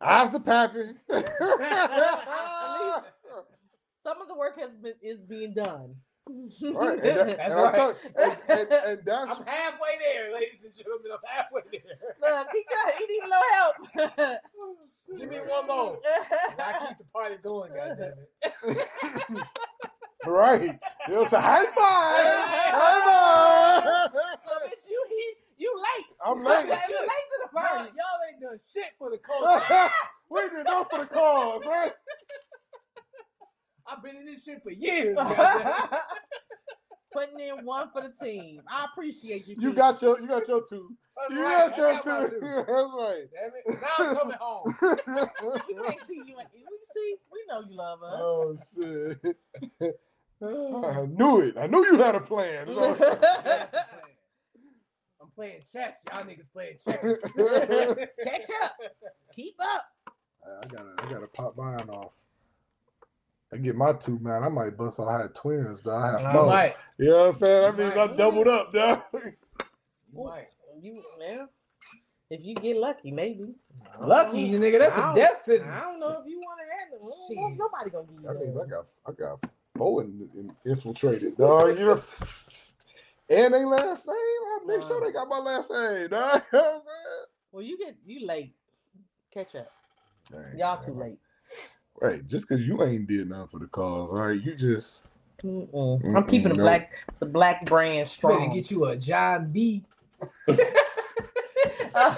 Ask 0.01 0.33
the 0.33 0.41
pappy. 0.41 0.85
Some 4.05 4.20
of 4.20 4.27
the 4.29 4.35
work 4.35 4.59
has 4.59 4.70
been 4.70 4.95
is 5.01 5.25
being 5.25 5.55
done. 5.55 5.95
right, 6.29 6.99
and, 6.99 7.03
that, 7.03 7.03
That's 7.37 7.39
and 7.39 7.53
I'm 7.53 7.59
right. 7.64 7.75
telling- 7.75 7.97
and, 8.16 8.37
and, 8.49 8.73
and 8.73 9.05
that's 9.05 9.31
I'm 9.33 9.45
halfway 9.47 9.99
there, 9.99 10.33
ladies 10.35 10.64
and 10.64 10.75
gentlemen. 10.75 11.12
I'm 11.12 11.18
halfway 11.27 11.62
there. 11.70 11.83
Look, 12.20 12.49
he 12.53 12.64
got 12.68 12.95
he 12.95 13.07
need 13.07 13.23
a 13.23 13.29
little 13.29 13.53
help. 13.53 13.77
Give 15.20 15.29
me 15.29 15.39
one 15.39 15.66
more. 15.66 15.99
And 16.51 16.61
I 16.61 16.62
keep 16.89 16.99
the 16.99 17.05
party 17.12 17.37
going, 17.43 17.73
goddamn 17.75 18.14
it. 18.43 18.53
Right. 20.27 20.79
It's 21.09 21.33
a 21.33 21.41
high 21.41 21.64
five. 21.66 21.75
High 22.75 23.83
so 23.85 23.91
five. 24.12 24.12
bitch, 24.62 24.85
you 24.89 25.05
he, 25.09 25.64
you 25.64 25.75
late. 25.77 26.07
I'm 26.25 26.45
late. 26.45 26.64
you 26.64 26.70
late. 26.70 26.81
late 26.81 26.89
to 26.89 27.39
the 27.43 27.49
Y'all, 27.61 27.62
party. 27.68 27.91
y'all 27.97 28.20
ain't 28.31 28.41
done 28.41 28.59
shit 28.73 28.93
for 28.99 29.11
the 29.11 29.18
cause. 29.18 29.62
we 30.31 30.41
did 30.49 30.66
go 30.66 30.85
for 30.91 30.99
the 31.01 31.07
cause, 31.07 31.66
right? 31.66 31.93
I've 33.87 34.03
been 34.03 34.16
in 34.16 34.27
this 34.27 34.45
shit 34.45 34.62
for 34.62 34.70
years. 34.70 35.18
Putting 37.12 37.41
in 37.41 37.66
one 37.66 37.91
for 37.93 38.01
the 38.01 38.09
team. 38.25 38.62
I 38.70 38.87
appreciate 38.91 39.47
you. 39.47 39.55
You 39.59 39.68
Pete. 39.68 39.77
got 39.77 40.01
your, 40.01 40.18
you 40.18 40.27
got 40.27 40.49
your 40.49 40.62
two. 40.66 40.97
That's 41.14 41.31
You 41.31 41.43
right. 41.45 41.68
got 41.68 41.77
your 41.77 41.93
got 41.93 42.03
two. 42.31 42.41
two. 42.41 42.41
That's 42.57 42.68
right. 42.70 43.25
Damn 43.35 43.53
it. 43.55 43.81
Now 43.83 43.89
I'm 43.99 44.16
coming 44.16 44.37
home. 44.41 44.75
We 44.81 45.75
can't 45.75 46.01
see 46.07 46.23
you. 46.25 46.37
We 46.37 46.79
see. 46.95 47.16
We 47.31 47.39
know 47.51 47.61
you 47.68 47.77
love 47.77 48.03
us. 48.03 48.14
oh 48.16 48.57
shit. 48.75 49.37
I 50.43 51.07
knew 51.07 51.40
it. 51.40 51.57
I 51.59 51.66
knew 51.66 51.84
you 51.86 51.99
had 51.99 52.14
a 52.14 52.20
plan. 52.20 52.66
So- 52.66 52.95
That's 52.95 53.20
the 53.20 53.43
plan. 53.43 53.68
I'm 55.20 55.28
playing 55.34 55.61
chess. 55.72 55.97
Y'all 56.12 56.24
niggas 56.24 56.53
playing 56.53 56.76
chess. 56.84 57.32
Catch 58.24 58.51
up. 58.62 58.72
Keep 59.34 59.55
up. 59.61 59.82
I 60.45 60.66
gotta, 60.66 60.95
I 60.99 61.12
gotta 61.12 61.26
pop 61.28 61.57
mine 61.57 61.88
off. 61.88 62.14
I 63.53 63.59
get 63.59 63.76
my 63.76 63.93
two, 63.93 64.18
man. 64.20 64.43
I 64.43 64.49
might 64.49 64.76
bust. 64.76 64.99
I 64.99 65.22
had 65.22 65.34
twins, 65.34 65.80
though. 65.82 65.95
I 65.95 66.07
have 66.12 66.26
I 66.26 66.32
no. 66.32 66.47
might. 66.47 66.74
You 66.99 67.11
know 67.11 67.18
what 67.18 67.26
I'm 67.26 67.32
saying? 67.34 67.62
That 67.76 67.78
You 67.78 67.84
means 67.84 67.99
I 68.12 68.16
doubled 68.16 68.49
up, 68.49 68.72
dog. 68.72 69.03
You 69.14 70.24
might. 70.24 70.47
You 70.82 71.03
yeah. 71.20 71.45
If 72.30 72.40
you 72.45 72.55
get 72.55 72.76
lucky, 72.78 73.11
maybe. 73.11 73.55
Lucky, 74.01 74.40
you 74.40 74.59
nigga. 74.59 74.78
That's 74.78 74.97
a 74.97 75.12
death 75.14 75.43
sentence. 75.43 75.70
I 75.70 75.80
don't 75.80 76.01
know 76.01 76.18
if 76.22 76.26
you 76.26 76.38
want 76.40 76.61
to 76.61 76.74
add 76.74 76.93
them. 76.93 77.09
Shit. 77.28 77.59
Nobody 77.59 77.90
gonna 77.90 78.07
give 78.07 78.20
you 78.22 78.26
That 78.26 78.40
means 78.40 78.57
I 78.57 78.61
that. 78.61 78.70
got, 78.70 78.86
I 79.07 79.12
got 79.12 79.53
four 79.77 80.03
in, 80.03 80.29
in, 80.35 80.55
infiltrated, 80.70 81.37
dog. 81.37 81.79
You 81.79 81.87
know, 81.87 81.99
and 83.31 83.55
they 83.55 83.64
last 83.64 84.07
name. 84.07 84.16
I 84.16 84.59
make 84.66 84.83
sure 84.83 85.05
they 85.05 85.12
got 85.12 85.29
my 85.29 85.39
last 85.39 85.70
name, 85.70 86.09
dog. 86.09 86.43
You 86.53 86.59
know 86.59 86.64
what 86.64 86.75
I'm 86.75 86.81
Well, 87.53 87.62
you 87.62 87.79
get 87.79 87.97
you 88.07 88.27
late. 88.27 88.55
Catch 89.33 89.55
up. 89.55 89.70
Dang, 90.31 90.59
Y'all 90.59 90.77
man. 90.77 90.85
too 90.85 90.95
late. 90.95 91.18
Right, 92.01 92.27
just 92.27 92.49
because 92.49 92.66
you 92.66 92.83
ain't 92.83 93.07
did 93.07 93.29
nothing 93.29 93.47
for 93.49 93.59
the 93.61 93.66
cause, 93.66 94.11
all 94.11 94.16
right? 94.16 94.41
You 94.41 94.55
just 94.55 95.07
Mm-mm. 95.45 96.05
I'm 96.16 96.23
Mm-mm, 96.23 96.29
keeping 96.29 96.49
the 96.51 96.55
no. 96.55 96.62
black 96.64 96.93
the 97.18 97.27
black 97.27 97.66
brand 97.66 98.01
You 98.01 98.07
strong. 98.07 98.39
better 98.41 98.55
get 98.55 98.70
you 98.70 98.85
a 98.87 98.97
Jon 98.97 99.51
B. 99.53 99.85
Uh, 100.49 100.57
I- 101.95 102.16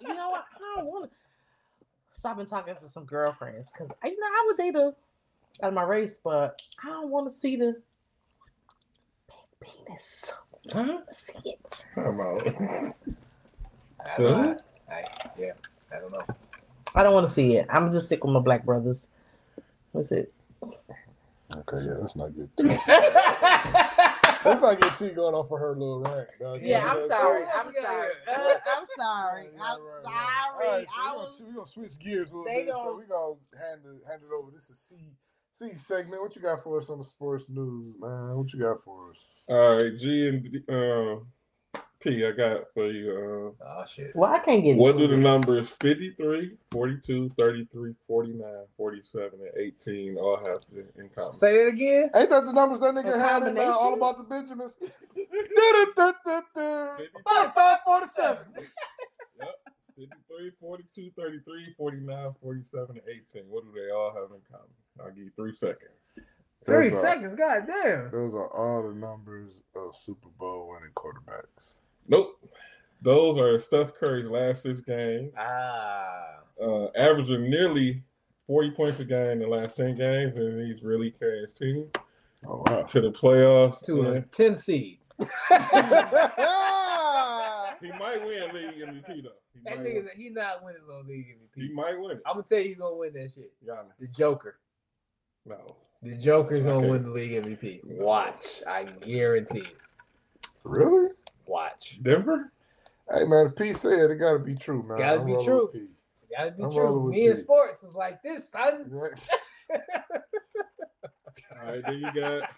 you 0.00 0.14
know 0.14 0.30
what? 0.30 0.44
I 0.56 0.76
don't 0.76 0.86
want 0.86 1.10
to. 1.10 1.16
So 2.14 2.30
I've 2.30 2.36
been 2.36 2.46
talking 2.46 2.74
to 2.74 2.88
some 2.88 3.04
girlfriends 3.04 3.70
because 3.70 3.90
you 4.04 4.18
know 4.18 4.26
I 4.26 4.44
would 4.46 4.56
date 4.56 4.74
a 4.76 4.94
out 5.62 5.68
of 5.68 5.74
my 5.74 5.82
race, 5.82 6.18
but 6.22 6.60
I 6.82 6.88
don't 6.88 7.10
want 7.10 7.28
to 7.28 7.34
see 7.34 7.56
the 7.56 7.76
big 9.28 9.68
penis. 9.86 10.32
I 10.70 10.74
don't 10.74 10.88
want 10.88 11.08
to 11.08 11.14
see 11.14 11.38
it. 11.44 11.86
I'm 11.96 12.20
out. 12.20 12.46
I, 14.06 14.18
don't 14.18 14.42
know. 14.42 14.58
I, 14.90 15.04
yeah, 15.38 15.52
I 15.92 16.00
don't 16.00 16.12
know. 16.12 16.26
I 16.94 17.02
don't 17.02 17.14
want 17.14 17.26
to 17.26 17.32
see 17.32 17.56
it. 17.56 17.66
I'm 17.70 17.90
just 17.90 18.06
stick 18.06 18.24
with 18.24 18.32
my 18.32 18.40
black 18.40 18.64
brothers. 18.64 19.06
That's 19.92 20.12
it. 20.12 20.32
okay. 20.62 21.76
Yeah, 21.86 21.94
that's 22.00 22.16
not 22.16 22.32
good. 22.34 22.50
Let's 24.44 24.60
not 24.60 24.78
get 24.78 24.98
T 24.98 25.08
going 25.14 25.34
off 25.34 25.50
of 25.50 25.58
her 25.58 25.72
little 25.72 26.00
rant, 26.00 26.28
dog. 26.38 26.60
Yeah, 26.62 26.82
You 26.94 27.00
I'm 27.00 27.08
sorry. 27.08 27.44
I'm 27.44 27.48
what 27.48 27.56
else 27.56 27.66
we 27.66 27.72
got 27.74 27.84
sorry. 27.84 28.10
Uh, 28.28 28.58
I'm 28.76 28.86
sorry. 28.96 29.48
I'm 29.62 29.80
right, 29.80 30.02
right. 30.04 30.04
sorry. 30.04 30.66
All 30.68 30.76
right, 30.76 30.86
so 30.86 30.92
we're, 30.98 31.14
gonna, 31.14 31.30
we're 31.40 31.54
gonna 31.54 31.66
switch 31.66 31.98
gears 31.98 32.32
a 32.32 32.36
little 32.36 32.52
They 32.52 32.64
bit. 32.64 32.74
So 32.74 32.94
we're 32.94 33.06
gonna 33.06 33.36
hand 33.58 33.80
it, 33.86 34.06
hand 34.06 34.22
it 34.22 34.34
over. 34.34 34.50
This 34.52 34.68
is 34.68 34.78
C 34.78 34.96
C 35.54 35.72
segment. 35.72 36.20
What 36.20 36.34
you 36.34 36.42
got 36.42 36.64
for 36.64 36.76
us 36.78 36.90
on 36.90 36.98
the 36.98 37.04
sports 37.04 37.48
news, 37.48 37.94
man? 38.00 38.36
What 38.36 38.52
you 38.52 38.58
got 38.58 38.82
for 38.82 39.12
us? 39.12 39.34
All 39.48 39.76
right, 39.76 39.96
G 39.96 40.28
and 40.28 40.68
uh, 40.68 41.20
P, 42.00 42.26
I 42.26 42.32
got 42.32 42.72
for 42.74 42.90
you. 42.90 43.52
Uh, 43.56 43.64
Oh 43.64 43.84
shit. 43.86 44.16
Well, 44.16 44.32
I 44.32 44.40
can't 44.40 44.64
get. 44.64 44.76
what 44.76 44.98
do 44.98 45.06
the 45.06 45.16
numbers 45.16 45.68
53, 45.80 46.56
42, 46.72 47.28
33, 47.38 47.94
49, 48.06 48.42
47, 48.76 49.30
and 49.40 49.50
18 49.56 50.16
all 50.16 50.38
have 50.38 50.60
to 50.62 50.84
in 51.00 51.08
common? 51.14 51.32
Say 51.32 51.66
it 51.66 51.68
again. 51.74 52.10
Ain't 52.16 52.30
that 52.30 52.44
the 52.46 52.52
numbers 52.52 52.80
that 52.80 52.92
nigga 52.94 53.16
had 53.16 53.46
in 53.46 53.56
uh, 53.56 53.62
all 53.62 53.94
about 53.94 54.18
the 54.18 54.24
Benjamins? 54.24 54.76
Do-do-do-do-do. 55.14 57.06
45, 57.28 57.78
47. 57.84 58.38
53, 59.96 60.50
42, 60.60 61.10
33, 61.16 61.74
49, 61.76 62.34
47, 62.40 62.86
and 62.90 63.00
18. 63.08 63.42
What 63.48 63.64
do 63.64 63.72
they 63.72 63.90
all 63.90 64.10
have 64.12 64.30
in 64.32 64.40
common? 64.50 64.68
I'll 65.00 65.10
give 65.10 65.24
you 65.24 65.30
three 65.36 65.54
seconds. 65.54 65.90
Three 66.66 66.88
Those 66.88 66.98
are- 66.98 67.02
seconds, 67.02 67.34
goddamn. 67.36 68.10
Those 68.10 68.34
are 68.34 68.48
all 68.48 68.88
the 68.88 68.94
numbers 68.94 69.62
of 69.76 69.94
Super 69.94 70.28
Bowl 70.38 70.68
winning 70.72 70.92
quarterbacks. 70.96 71.80
Nope. 72.08 72.38
Those 73.02 73.38
are 73.38 73.60
Steph 73.60 73.94
Curry's 73.94 74.26
last 74.26 74.62
six 74.62 74.80
games, 74.80 75.32
Ah. 75.36 76.40
uh, 76.60 76.86
averaging 76.96 77.50
nearly 77.50 78.02
40 78.46 78.70
points 78.72 78.98
a 79.00 79.04
game 79.04 79.22
in 79.22 79.38
the 79.40 79.46
last 79.46 79.76
10 79.76 79.94
games, 79.94 80.38
and 80.38 80.60
he's 80.66 80.82
really 80.82 81.10
carrying 81.10 81.44
his 81.44 81.54
team 81.54 81.90
Oh 82.46 82.62
wow. 82.66 82.82
to 82.82 83.00
the 83.00 83.10
playoffs. 83.12 83.82
To 83.84 84.02
a 84.12 84.20
10 84.22 84.56
seed. 84.56 84.98
he 85.20 85.26
might 87.92 88.24
win 88.24 88.54
league 88.54 88.78
MVP 88.80 89.22
though. 89.22 89.32
He 89.54 89.60
That 89.64 89.78
nigga, 89.78 89.94
win. 90.04 90.08
he 90.16 90.28
not 90.30 90.64
winning 90.64 90.82
no 90.88 91.00
league 91.06 91.26
MVP. 91.28 91.68
he 91.68 91.72
might 91.72 91.98
win 91.98 92.12
it. 92.12 92.22
I'm 92.26 92.34
gonna 92.34 92.44
tell 92.46 92.58
you, 92.58 92.64
he's 92.68 92.76
gonna 92.76 92.96
win 92.96 93.12
that 93.14 93.30
shit. 93.34 93.52
Giannis. 93.64 93.92
The 94.00 94.08
Joker. 94.08 94.58
No. 95.46 95.76
The 96.02 96.16
Joker's 96.16 96.62
gonna 96.64 96.78
Okay. 96.78 96.90
win 96.90 97.02
the 97.04 97.10
league 97.10 97.32
MVP. 97.44 97.80
Watch, 97.84 98.62
I 98.66 98.84
guarantee 98.84 99.60
it. 99.60 99.76
really? 100.64 101.10
Watch. 101.46 102.02
Denver? 102.02 102.52
Hey 103.10 103.24
man, 103.26 103.46
if 103.46 103.54
P 103.56 103.72
said 103.72 104.10
it 104.10 104.16
gotta 104.18 104.38
be 104.38 104.54
true, 104.54 104.80
It's 104.80 104.88
man. 104.88 104.98
gotta 104.98 105.20
I'm 105.20 105.26
be 105.26 105.36
true. 105.44 105.70
with 105.72 105.82
Gotta 106.36 106.50
be 106.52 106.62
I'm 106.64 106.70
true. 106.72 107.10
Me 107.10 107.26
in 107.26 107.32
P. 107.32 107.38
sports 107.38 107.82
is 107.84 107.94
like 107.94 108.22
this, 108.22 108.50
son. 108.50 108.90
All 109.00 109.08
right, 111.70 111.82
then 111.84 111.98
you 112.00 112.12
got. 112.20 112.42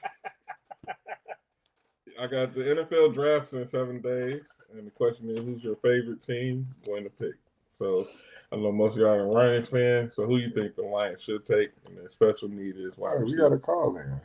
I 2.19 2.27
got 2.27 2.55
the 2.55 2.61
NFL 2.62 3.14
drafts 3.14 3.53
in 3.53 3.67
seven 3.69 4.01
days, 4.01 4.43
and 4.75 4.87
the 4.87 4.91
question 4.91 5.29
is, 5.31 5.39
who's 5.39 5.62
your 5.62 5.77
favorite 5.77 6.23
team 6.27 6.67
going 6.87 7.05
to 7.05 7.11
pick? 7.11 7.35
So, 7.79 8.07
I 8.53 8.57
know 8.57 8.73
most 8.73 8.93
of 8.93 8.99
y'all 8.99 9.09
are 9.11 9.25
Lions 9.27 9.69
fans. 9.69 10.14
So, 10.14 10.25
who 10.27 10.39
you 10.39 10.51
think 10.51 10.77
the 10.77 10.83
Lions 10.83 11.21
should 11.23 11.45
take? 11.45 11.73
And 11.89 11.97
their 11.99 12.09
special 12.09 12.49
need 12.49 12.77
is 12.79 12.97
wide 12.97 13.17
Oh, 13.19 13.25
we 13.25 13.37
got 13.37 13.53
a 13.53 13.59
call 13.59 13.97
in. 13.99 14.21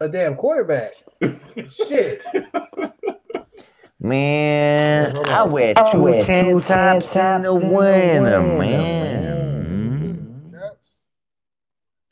A 0.00 0.08
damn 0.08 0.34
quarterback. 0.34 0.92
Shit. 1.68 2.22
Man, 3.98 5.16
I 5.28 5.40
on. 5.40 5.50
wear 5.52 5.72
I 5.76 5.90
two 5.92 6.02
wear 6.02 6.20
tank 6.20 6.48
two 6.48 6.60
tops 6.60 7.16
in 7.16 7.22
the 7.22 7.22
tops 7.22 7.36
in 7.36 7.42
the 7.42 7.54
winter, 7.54 8.42
winter, 8.42 8.58
man. 8.58 10.52
Caps. 10.52 11.06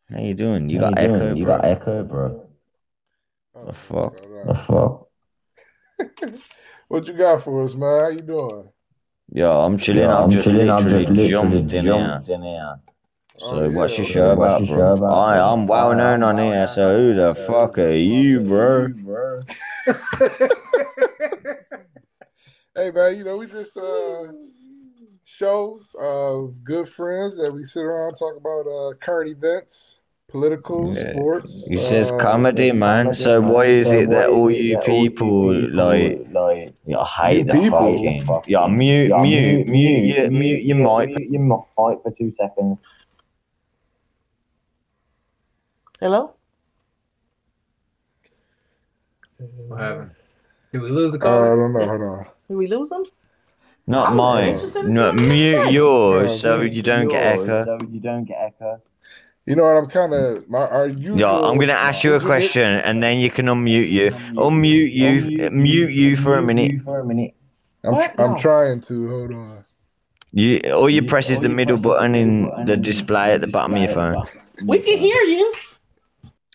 Mm-hmm. 0.09 0.15
How 0.15 0.21
you 0.23 0.35
doing? 0.35 0.71
You 0.71 0.81
How 0.81 0.91
got 0.91 0.97
doing? 0.97 1.15
echo, 1.15 1.35
You 1.35 1.45
bro. 1.45 1.57
got 1.57 1.65
echo, 1.67 2.05
bro. 2.05 2.47
Oh, 3.55 3.67
The 3.67 3.73
fuck? 3.75 4.21
hold 4.25 4.49
The 4.49 4.55
fuck? 4.55 5.09
What 6.89 7.07
you 7.09 7.15
got 7.15 7.43
for 7.43 7.65
us, 7.65 7.75
man? 7.75 8.01
How 8.01 8.09
you 8.09 8.19
doing? 8.21 8.69
Yo, 9.33 9.51
I'm 9.51 9.79
chilling. 9.79 10.03
Yeah, 10.03 10.17
I've 10.19 10.25
I'm 10.25 10.31
just 10.31 10.45
chilling. 10.45 10.69
I've 10.71 10.85
literally 10.85 11.07
just 11.07 11.17
literally 11.17 11.31
jumped 11.63 11.73
in 11.73 11.85
here. 11.87 11.93
jumped 11.93 12.29
in 12.29 12.43
here. 12.43 12.75
So, 13.39 13.47
Oh, 13.47 13.71
what's 13.71 13.93
yeah, 13.95 13.99
your 13.99 14.07
show 14.07 14.35
What's 14.37 14.61
about, 14.61 14.61
your 14.61 14.69
show 14.69 14.97
bro? 14.97 15.09
about, 15.09 15.13
I, 15.29 15.53
I'm 15.53 15.67
well 15.67 15.91
I- 15.93 15.95
known 15.97 16.23
on 16.23 16.37
here, 16.39 16.67
so 16.69 16.97
who 16.97 17.15
the 17.15 17.35
fuck 17.35 17.79
are 17.79 17.93
you, 17.95 18.41
bro? 18.41 18.89
bro? 18.89 19.41
Hey 22.77 22.91
man, 22.91 23.17
you 23.17 23.23
know 23.23 23.37
we 23.37 23.47
just 23.47 23.77
uh 23.77 24.33
show 25.25 25.79
uh 25.97 26.51
good 26.65 26.89
friends 26.89 27.37
that 27.37 27.53
we 27.53 27.63
sit 27.65 27.85
around 27.85 28.15
talk 28.17 28.37
about 28.37 28.67
uh 28.69 28.95
current 29.01 29.31
events, 29.31 30.01
political, 30.35 30.93
Yeah. 30.93 31.13
sports. 31.13 31.69
He 31.69 31.79
says 31.79 32.11
uh, 32.11 32.19
comedy, 32.19 32.73
man. 32.73 33.15
So 33.15 33.41
why 33.41 33.67
is 33.67 33.93
it 33.93 34.11
that 34.11 34.31
all 34.31 34.51
you 34.51 34.79
people 34.79 35.55
like? 35.71 36.27
like 36.33 36.75
Yeah, 36.85 36.99
I 36.99 37.29
hate 37.29 37.39
You 37.39 37.45
the 37.45 37.53
people. 37.53 38.27
fucking. 38.27 38.51
Yeah, 38.51 38.67
mute, 38.67 39.11
Yeah, 39.11 39.23
mute, 39.23 39.69
mute, 39.69 40.05
your, 40.17 40.31
mute 40.33 40.63
your 40.65 40.77
mic. 40.77 41.15
Mute 41.15 41.31
your 41.31 41.43
mic 41.43 42.03
for 42.03 42.13
two 42.19 42.33
seconds. 42.35 42.79
Hello? 46.01 46.35
What 49.69 49.81
happened? 49.81 50.11
Did 50.73 50.83
we 50.83 50.91
lose 50.91 51.13
the 51.13 51.19
Uh, 51.19 51.31
I 51.31 51.47
call? 51.47 51.57
don't 51.57 51.73
know. 51.75 51.87
Hold 51.87 52.03
on. 52.03 52.27
Did 52.49 52.57
we 52.57 52.67
lose 52.67 52.89
them? 52.89 53.05
Not 53.87 54.17
mine. 54.17 54.55
interested 54.55 54.87
No, 54.87 55.13
what 55.13 55.21
he 55.21 55.23
had 55.23 55.31
to 55.31 55.37
mute 55.37 55.67
say. 55.67 55.73
yours 55.73 56.31
Yeah, 56.33 56.39
so 56.39 56.61
you 56.63 56.83
don't 56.83 57.09
get 57.09 57.23
echo. 57.23 57.65
So 57.65 57.79
you 57.93 58.01
don't 58.01 58.25
get 58.25 58.39
echo. 58.49 58.83
You 59.47 59.57
know 59.57 59.65
what? 59.65 59.77
I'm 59.77 59.87
kind 59.87 60.15
of 60.15 60.49
my 60.49 60.61
our 60.61 60.89
usual. 60.89 61.19
Yeah, 61.19 61.33
I'm 61.33 61.59
gonna 61.59 61.73
ask 61.75 62.03
you 62.03 62.15
a 62.15 62.19
Did 62.19 62.23
get- 62.23 62.27
question 62.27 62.63
and 62.63 63.03
then 63.03 63.19
you 63.19 63.31
can 63.31 63.47
unmute 63.47 63.91
you. 63.91 64.09
Unmute 64.37 64.93
you, 64.93 65.51
mute 65.51 65.91
you 65.91 66.17
for 66.17 66.37
a 66.39 66.43
minute. 66.43 66.83
For 66.83 67.01
a 67.01 67.05
minute. 67.05 67.35
I'm, 67.85 67.93
What? 67.93 68.19
I'm 68.19 68.39
trying 68.39 68.81
to. 68.83 69.09
Hold 69.11 69.33
on. 69.33 69.65
You 70.33 70.61
all 70.73 70.89
you 70.89 71.03
You- 71.03 71.09
press 71.09 71.29
is 71.31 71.41
the 71.41 71.49
middle 71.51 71.77
press 71.77 71.81
is 71.81 71.83
the 71.83 71.89
button 72.01 72.15
in 72.15 72.67
the 72.67 72.77
display 72.77 73.33
at 73.35 73.41
the 73.43 73.47
bottom 73.47 73.73
of 73.75 73.79
your 73.79 73.87
display 73.89 74.05
at 74.05 74.27
the 74.27 74.41
phone. 74.63 74.67
We 74.67 74.79
can 74.79 74.99
hear 74.99 75.23
you. 75.23 75.55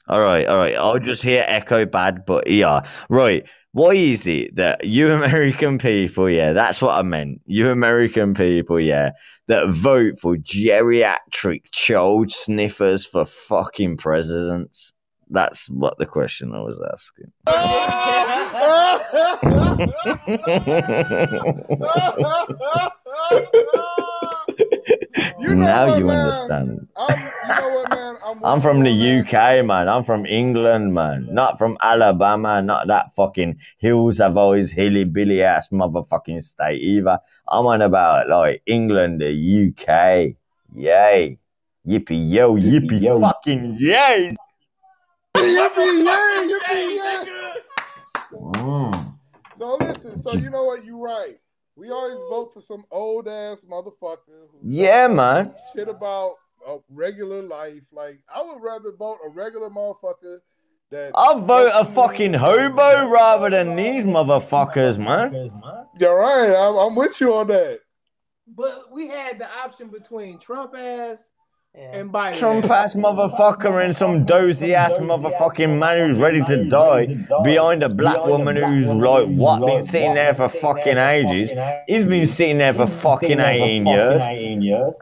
All 0.08 0.22
right, 0.22 0.48
all 0.48 0.58
right. 0.58 0.76
I'll 0.76 0.98
just 0.98 1.22
hear 1.22 1.46
echo 1.48 1.86
bad, 1.86 2.26
but 2.26 2.48
yeah. 2.48 2.82
Right. 3.10 3.44
Why 3.74 3.92
is 3.92 4.26
it 4.26 4.56
that 4.56 4.84
you 4.84 5.12
American 5.12 5.78
people, 5.78 6.28
yeah, 6.28 6.54
that's 6.54 6.82
what 6.82 6.98
I 6.98 7.04
meant. 7.04 7.42
You 7.46 7.70
American 7.70 8.34
people, 8.34 8.80
yeah, 8.80 9.12
that 9.50 9.70
vote 9.70 10.20
for 10.20 10.38
geriatric 10.38 11.64
child 11.72 12.32
sniffers 12.32 13.06
for 13.06 13.26
fucking 13.26 13.98
presidents? 13.98 14.94
That's 15.32 15.70
what 15.70 15.98
the 15.98 16.06
question 16.06 16.54
I 16.54 16.62
was 16.62 16.82
asking. 16.92 17.32
You 25.50 25.56
know 25.56 25.66
now 25.66 25.86
what, 25.86 25.98
you 25.98 26.08
man? 26.08 26.18
understand. 26.18 26.88
I'm, 26.96 27.20
you 27.48 27.56
know 27.56 27.70
what, 27.70 27.90
man? 27.90 28.16
I'm, 28.24 28.44
I'm 28.46 28.62
from 28.62 28.84
the 28.84 28.92
that. 28.94 29.26
UK, 29.26 29.66
man. 29.66 29.90
I'm 29.90 30.04
from 30.04 30.26
England, 30.26 30.94
man. 30.94 31.28
Not 31.32 31.58
from 31.58 31.78
Alabama. 31.82 32.62
Not 32.62 32.88
that 32.88 33.16
fucking 33.16 33.58
hills 33.80 34.20
have 34.20 34.38
always 34.38 34.72
hilly 34.72 35.06
billy 35.06 35.42
ass 35.42 35.70
motherfucking 35.70 36.44
state 36.44 36.82
either. 36.82 37.20
I'm 37.48 37.66
on 37.66 37.82
about 37.82 38.30
like 38.30 38.62
England, 38.68 39.22
the 39.22 39.32
UK. 39.74 40.36
Yay. 40.76 41.40
Yippee 41.88 42.32
yo, 42.32 42.56
yippee 42.56 42.90
Yippee 42.90 43.02
yo. 43.02 43.22
fucking 43.22 43.78
yay. 43.80 44.36
Yippee, 45.36 46.04
yay, 46.06 46.54
yippee, 46.54 46.96
yay. 46.98 47.62
Mm. 48.34 49.14
So 49.54 49.78
listen, 49.78 50.16
so 50.16 50.34
you 50.36 50.50
know 50.50 50.66
what? 50.66 50.86
You're 50.86 50.98
right. 50.98 51.40
We 51.80 51.92
always 51.92 52.18
vote 52.30 52.54
for 52.54 52.60
some 52.60 52.84
old 52.92 53.30
ass 53.30 53.64
motherfucker. 53.64 54.50
who 54.52 54.60
Yeah, 54.64 55.08
man. 55.08 55.54
Shit 55.74 55.88
about 55.88 56.34
a 56.68 56.80
regular 56.90 57.42
life. 57.42 57.84
Like 57.94 58.20
I 58.34 58.42
would 58.42 58.62
rather 58.62 58.92
vote 58.92 59.20
a 59.26 59.30
regular 59.30 59.70
motherfucker 59.70 60.40
that. 60.92 61.12
I'll 61.16 61.40
vote 61.40 61.72
a 61.74 61.86
fucking 61.86 62.34
hobo 62.34 63.08
rather 63.08 63.50
than 63.50 63.78
these 63.78 64.04
motherfuckers, 64.04 64.98
man. 64.98 65.54
You're 65.98 66.20
right. 66.20 66.54
I'm, 66.54 66.76
I'm 66.76 66.96
with 66.96 67.22
you 67.22 67.34
on 67.34 67.48
that. 67.48 67.80
But 68.46 68.92
we 68.92 69.08
had 69.08 69.40
the 69.40 69.50
option 69.50 69.88
between 69.88 70.38
Trump 70.38 70.76
ass 70.76 71.32
Yeah. 71.80 72.00
and 72.00 72.12
Biden. 72.12 72.38
Trump 72.38 72.66
ass. 72.66 72.94
ass 72.94 72.96
motherfucker 72.96 73.84
and 73.84 73.96
some 73.96 74.26
dozy 74.26 74.76
ass 74.76 74.94
motherfucking 74.94 75.80
man 75.80 76.10
who's 76.10 76.18
ready 76.18 76.44
to 76.44 76.66
die 76.66 77.06
behind 77.44 77.84
a 77.84 77.90
black 77.90 78.26
woman 78.26 78.58
who's 78.58 78.88
like 78.88 79.28
what 79.28 79.66
been 79.66 79.86
sitting 79.86 80.14
there 80.14 80.34
for 80.34 80.50
fucking 80.50 80.98
ages. 80.98 81.52
He's 81.88 82.04
been 82.04 82.28
sitting 82.28 82.58
there 82.58 82.74
for 82.74 82.86
fucking 82.86 83.40
18 83.40 83.86
years. 83.86 84.22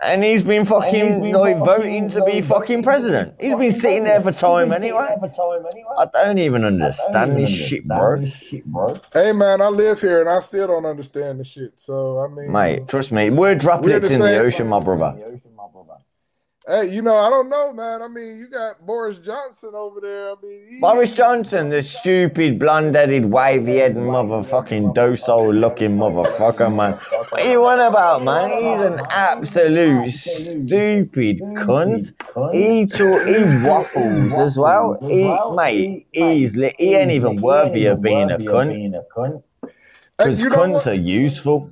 And 0.03 0.23
he's 0.23 0.43
been 0.43 0.65
fucking 0.65 1.31
like 1.31 1.57
voting 1.57 2.09
to 2.09 2.23
be 2.23 2.41
fucking 2.41 2.83
president. 2.83 3.33
He's 3.39 3.55
been 3.55 3.71
sitting 3.71 4.03
there 4.03 4.21
for 4.21 4.31
time 4.31 4.71
anyway. 4.71 5.15
I 5.97 6.05
don't 6.13 6.37
even 6.37 6.63
understand 6.63 7.39
this 7.39 7.49
shit, 7.49 7.85
bro. 7.85 8.23
Hey 9.13 9.31
man, 9.33 9.61
I 9.61 9.67
live 9.67 9.99
here 9.99 10.21
and 10.21 10.29
I 10.29 10.41
still 10.41 10.67
don't 10.67 10.85
understand 10.85 11.39
the 11.39 11.43
shit. 11.43 11.73
So 11.79 12.19
I 12.19 12.27
mean, 12.27 12.51
Mate, 12.51 12.87
trust 12.87 13.11
me, 13.11 13.31
we're 13.31 13.55
droplets 13.55 14.07
the 14.07 14.13
in 14.13 14.21
the 14.21 14.37
ocean, 14.37 14.67
my 14.67 14.79
brother. 14.79 15.41
Hey, 16.69 16.93
you 16.93 17.01
know, 17.01 17.15
I 17.15 17.29
don't 17.29 17.47
know, 17.47 17.71
man. 17.71 18.01
I 18.01 18.09
mean, 18.09 18.37
you 18.39 18.49
got 18.49 18.85
Boris 18.85 19.19
Johnson 19.19 19.71
over 19.73 20.01
there. 20.01 20.31
I 20.31 20.35
mean, 20.43 20.65
he, 20.69 20.81
Boris 20.81 21.13
Johnson, 21.13 21.69
the 21.69 21.81
stupid, 21.81 22.59
blonde-headed, 22.59 23.23
wavy-headed, 23.31 23.95
motherfucking 23.95 24.93
docile-looking 24.93 25.91
motherfucker, 25.91 26.75
man. 26.75 26.91
What 27.29 27.41
are 27.41 27.49
you 27.49 27.65
on 27.65 27.79
about, 27.79 28.25
man? 28.25 28.49
He's 28.51 28.93
an 28.95 28.99
absolute 29.09 30.11
stupid 30.11 31.39
cunt. 31.39 32.11
He 32.51 32.85
talk, 32.85 33.25
he 33.25 33.65
waffles 33.65 34.33
as 34.33 34.57
well. 34.57 34.97
He, 34.99 35.55
mate, 35.55 36.07
he's 36.11 36.57
li- 36.57 36.75
he 36.77 36.95
ain't 36.95 37.11
even 37.11 37.37
worthy 37.37 37.85
of 37.85 38.01
being 38.01 38.29
a 38.29 38.37
cunt. 38.37 39.41
Because 40.17 40.41
cunts 40.41 40.73
what? 40.73 40.87
are 40.87 40.95
useful. 40.95 41.71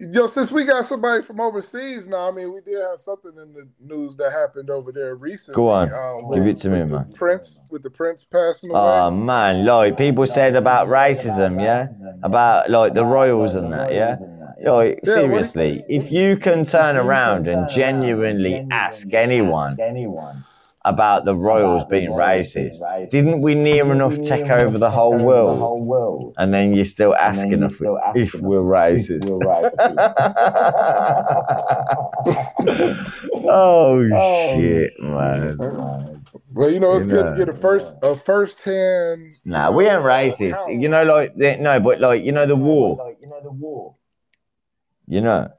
Yo, 0.00 0.26
since 0.26 0.50
we 0.50 0.64
got 0.64 0.84
somebody 0.84 1.22
from 1.22 1.40
overseas 1.40 2.08
now, 2.08 2.28
I 2.28 2.32
mean, 2.32 2.52
we 2.52 2.60
did 2.62 2.82
have 2.90 2.98
something 3.00 3.30
in 3.40 3.52
the 3.52 3.68
news 3.80 4.16
that 4.16 4.32
happened 4.32 4.68
over 4.68 4.90
there 4.90 5.14
recently. 5.14 5.54
Go 5.54 5.68
on. 5.68 5.92
um, 5.92 6.34
Give 6.34 6.44
with- 6.44 6.56
it 6.56 6.58
to 6.62 6.68
me, 6.68 6.82
man. 6.82 7.12
Prince, 7.14 7.60
with 7.70 7.84
the 7.84 7.90
Prince 7.90 8.24
passing 8.24 8.70
away. 8.70 8.80
Oh 8.80 9.10
man, 9.12 9.64
like 9.64 9.96
people 9.96 10.26
said 10.26 10.56
about 10.56 10.88
racism, 10.88 11.62
yeah, 11.62 11.86
about 12.24 12.70
like 12.70 12.94
the 12.94 13.04
royals 13.04 13.54
and 13.54 13.72
that, 13.72 13.92
yeah. 13.92 14.16
Like 14.68 14.98
Yeah, 15.04 15.14
do 15.14 15.20
you- 15.20 15.28
seriously, 15.28 15.84
if 15.88 16.10
you 16.10 16.38
can 16.38 16.64
turn 16.64 16.96
around 16.96 17.46
and 17.46 17.68
genuinely 17.68 18.66
ask 18.72 19.12
anyone, 19.14 19.78
anyone 19.80 20.42
about 20.84 21.24
the 21.24 21.34
royals 21.34 21.84
being 21.86 22.10
racist. 22.10 22.78
Didn't 23.10 23.40
we 23.40 23.54
near 23.54 23.90
enough 23.90 24.20
take 24.22 24.50
over 24.50 24.76
the 24.78 24.90
whole 24.90 25.16
world? 25.16 25.86
world. 25.86 26.34
And 26.36 26.52
then 26.52 26.74
you're 26.74 26.84
still 26.84 27.14
asking 27.14 27.52
you're 27.60 27.64
if, 27.64 27.76
still 27.76 27.98
if 28.14 28.34
asking 28.34 28.42
we're 28.42 28.58
racist. 28.60 29.28
We're 29.30 29.38
racist. 29.46 29.74
oh, 33.46 34.08
Oh, 34.14 34.56
shit, 34.56 34.92
man. 35.00 35.56
Well, 36.52 36.70
you 36.70 36.78
know, 36.80 36.92
it's 36.94 37.06
You 37.06 37.12
good 37.12 37.26
know. 37.26 37.32
to 37.32 37.38
get 37.38 37.48
a 37.48 37.54
first 37.54 37.96
a 38.02 38.14
first 38.14 38.62
hand. 38.62 39.36
Nah, 39.44 39.70
we 39.70 39.86
ain't 39.88 40.02
racist. 40.02 40.80
You 40.80 40.88
know, 40.88 41.02
like 41.04 41.34
the, 41.36 41.56
no, 41.56 41.80
but 41.80 42.00
like 42.00 42.22
you 42.22 42.32
know 42.32 42.46
the 42.46 42.56
war. 42.56 42.96
Like, 43.04 43.18
you 43.20 43.28
know 43.28 43.40
the 43.42 43.50
war. 43.50 43.96
You 45.06 45.20
know, 45.20 45.50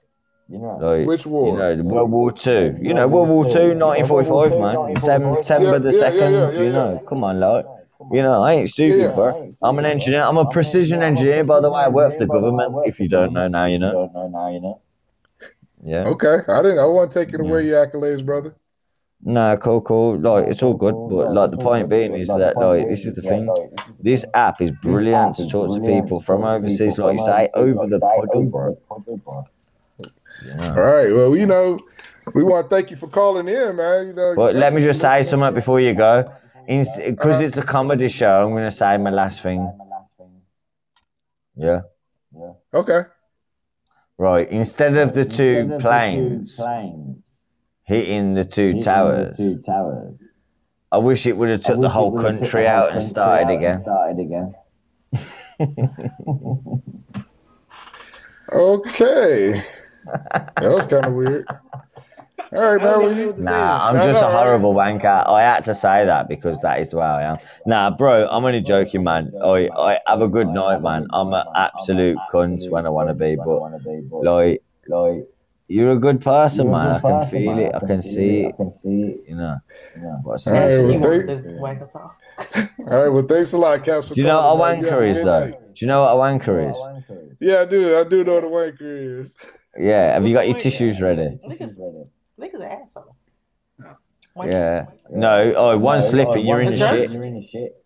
You 0.48 0.60
know. 0.60 0.78
like 0.80 1.08
Which 1.08 1.26
war? 1.26 1.48
you 1.72 1.82
know 1.84 1.84
World 1.96 2.12
War 2.12 2.32
Two. 2.32 2.78
You 2.80 2.94
know 2.94 3.08
World 3.08 3.30
War 3.30 3.46
Two, 3.50 3.74
1945, 3.74 4.60
man. 4.60 5.02
Seven, 5.02 5.44
September 5.44 5.80
the 5.80 5.90
Yeah, 5.90 5.94
yeah, 5.94 6.00
second. 6.00 6.34
yeah, 6.34 6.52
yeah, 6.52 6.62
You 6.62 6.72
know, 6.72 7.04
come 7.10 7.24
on, 7.24 7.40
like 7.40 7.66
you 8.12 8.22
know, 8.22 8.42
I 8.42 8.54
ain't 8.54 8.70
stupid, 8.70 9.00
Yeah. 9.00 9.16
bro. 9.16 9.56
I'm 9.64 9.80
an 9.80 9.86
engineer. 9.86 10.22
I'm 10.22 10.38
a 10.38 10.46
precision 10.46 11.02
engineer, 11.02 11.44
by 11.44 11.60
the 11.62 11.72
way. 11.72 11.82
I 11.82 11.88
work 11.88 12.14
for 12.14 12.20
the 12.20 12.26
government. 12.28 12.76
If 12.86 13.00
you 13.00 13.08
don't 13.10 13.34
know 13.34 13.48
now, 13.48 13.66
you 13.66 13.80
know. 13.80 13.92
Don't 13.92 14.14
know 14.14 14.28
now, 14.28 14.50
you 14.52 14.62
know. 14.62 14.82
Yeah. 15.84 16.06
Okay, 16.10 16.40
I 16.48 16.62
didn't. 16.62 16.80
I 16.80 16.86
wasn't 16.86 17.14
taking 17.14 17.40
away 17.42 17.66
your 17.66 17.86
accolades, 17.86 18.24
brother. 18.24 18.54
No, 19.24 19.58
cool, 19.58 19.82
cool. 19.82 20.20
Like 20.20 20.48
it's 20.48 20.62
all 20.62 20.76
good, 20.76 20.94
but 21.10 21.34
like 21.34 21.50
the 21.50 21.58
point 21.58 21.90
being 21.90 22.14
is 22.14 22.28
that 22.28 22.56
like 22.58 22.88
this 22.88 23.06
is 23.06 23.16
the 23.16 23.24
thing. 23.24 23.50
This 24.00 24.24
app 24.36 24.62
is 24.62 24.72
brilliant 24.84 25.38
to 25.38 25.48
talk 25.48 25.74
to 25.76 25.82
people 25.82 26.22
from 26.22 26.44
overseas, 26.44 27.00
like 27.00 27.18
you 27.18 27.26
say, 27.26 27.50
over 27.56 27.88
the 27.88 28.00
puddle, 28.00 28.44
bro. 28.44 29.48
You 30.44 30.54
know. 30.54 30.70
All 30.70 30.82
right. 30.82 31.12
Well, 31.12 31.36
you 31.36 31.46
know, 31.46 31.80
we 32.34 32.44
want 32.44 32.70
to 32.70 32.76
thank 32.76 32.92
you 32.92 32.98
for 32.98 33.08
calling 33.08 33.48
in, 33.48 33.76
man. 33.76 34.08
You 34.08 34.14
know, 34.14 34.34
But 34.36 34.56
let 34.56 34.74
me 34.74 34.82
just 34.82 35.02
say 35.02 35.24
something 35.24 35.54
before 35.54 35.80
you 35.80 35.94
go. 35.94 36.32
Because 36.68 37.42
it's 37.42 37.58
a 37.58 37.62
uh-huh. 37.62 37.72
comedy 37.72 38.10
show, 38.10 38.44
I'm 38.44 38.52
going 38.52 38.64
to 38.64 38.72
say 38.72 38.98
my 38.98 39.12
last 39.12 39.42
thing. 39.42 39.72
Yeah. 41.56 41.82
yeah. 42.36 42.54
Okay. 42.74 43.02
Right. 44.18 44.50
Instead 44.50 44.98
of 44.98 45.14
the 45.14 45.26
two 45.26 45.78
planes 45.80 46.56
planes 46.56 47.18
hitting 47.84 48.34
the 48.34 48.44
two 48.44 48.82
towers, 48.82 49.38
Two 49.38 49.62
towers. 49.66 50.16
I 50.92 50.98
wish 50.98 51.26
it 51.28 51.38
would 51.38 51.50
have 51.50 51.62
took 51.62 51.82
the 51.82 51.90
whole 51.90 52.18
country 52.20 52.68
out 52.68 52.92
and 52.94 53.04
started 53.04 53.54
again. 53.54 53.84
Started 53.84 54.20
again. 54.20 54.56
Okay. 58.52 59.64
That 60.06 60.62
was 60.72 60.86
kind 60.88 61.06
of 61.06 61.14
weird. 61.14 61.46
All 62.54 62.62
right, 62.62 62.80
I 62.80 62.84
man. 62.84 62.94
don't 62.94 63.04
Well, 63.04 63.12
even 63.12 63.18
know 63.18 63.22
you, 63.22 63.28
what 63.28 63.36
to 63.38 63.44
say 63.44 63.52
Nah, 63.52 63.88
I'm 63.90 63.98
I 63.98 64.06
just 64.06 64.22
know, 64.22 64.28
a 64.28 64.32
right? 64.32 64.44
horrible 64.46 64.74
wanker. 64.74 65.28
I 65.28 65.42
had 65.42 65.64
to 65.66 65.76
say 65.76 66.06
that 66.06 66.30
because 66.30 66.62
that 66.62 66.80
is 66.80 66.90
the 66.90 66.98
way 66.98 67.06
I 67.06 67.24
am. 67.32 67.38
Nah, 67.66 67.90
bro, 67.90 68.28
I'm 68.30 68.46
only 68.46 68.62
joking, 68.62 69.04
man. 69.04 69.32
I, 69.44 69.70
I 69.76 70.00
have 70.08 70.22
a 70.22 70.28
good 70.28 70.48
night, 70.48 70.82
man. 70.82 71.08
I'm 71.12 71.34
an 71.34 71.44
absolute 71.56 72.18
cunt 72.32 72.70
when 72.70 72.86
I 72.86 72.90
want 72.90 73.10
to 73.10 73.14
be, 73.14 73.36
but 73.36 73.60
like, 74.24 74.62
like 74.88 75.28
you're 75.68 75.92
a 75.94 76.00
good 76.00 76.22
person, 76.22 76.70
man. 76.70 76.92
I 76.92 77.00
can 77.00 77.28
feel 77.30 77.58
it. 77.58 77.74
I 77.74 77.80
can 77.80 78.02
see 78.02 78.46
I 78.46 78.50
it. 78.50 78.58
can 78.58 78.72
see 78.82 79.02
it. 79.02 79.24
You 79.28 79.36
know. 79.36 79.58
Yeah. 79.98 80.02
What's 80.24 80.46
All 80.48 80.54
right, 80.54 80.68
well, 80.70 80.92
you 80.92 81.00
want 81.00 81.28
thank- 81.28 81.44
the 81.44 82.00
all 82.80 82.86
right. 82.86 83.08
Well, 83.08 83.24
thanks 83.24 83.54
a 83.54 83.58
lot, 83.58 83.84
Caps. 83.84 84.10
Do 84.10 84.20
you 84.22 84.28
know 84.28 84.56
what 84.56 84.68
a 84.70 84.74
man. 84.76 84.84
You 84.84 84.90
have 84.90 85.00
wanker 85.00 85.10
is, 85.10 85.24
though? 85.24 85.48
Do 85.48 85.56
you 85.78 85.88
know 85.88 86.02
what 86.04 86.14
a 86.14 86.38
wanker 86.38 86.70
is? 86.72 87.38
Yeah, 87.40 87.62
I 87.62 87.66
do. 87.66 87.98
I 87.98 88.04
do 88.04 88.24
know 88.24 88.36
what 88.36 88.44
a 88.44 88.48
wanker 88.48 89.22
is. 89.22 89.36
Yeah. 89.78 90.14
Have 90.14 90.26
you 90.28 90.34
got 90.34 90.48
your 90.48 90.56
wanker? 90.56 90.62
tissues 90.62 91.02
ready? 91.02 91.40
Niggas, 91.48 91.80
niggas 92.40 92.56
an 92.56 92.62
asshole. 92.64 93.16
Wanker. 94.36 94.52
Yeah. 94.52 94.86
No. 95.10 95.54
Oh, 95.56 95.78
one 95.78 96.00
No, 96.00 96.06
slipping, 96.06 96.38
oh, 96.38 96.42
you're 96.48 96.62
in 96.62 96.72
the 96.72 96.78
shit. 96.78 97.12
You're 97.12 97.24
in 97.24 97.36
the 97.36 97.48
shit. 97.48 97.82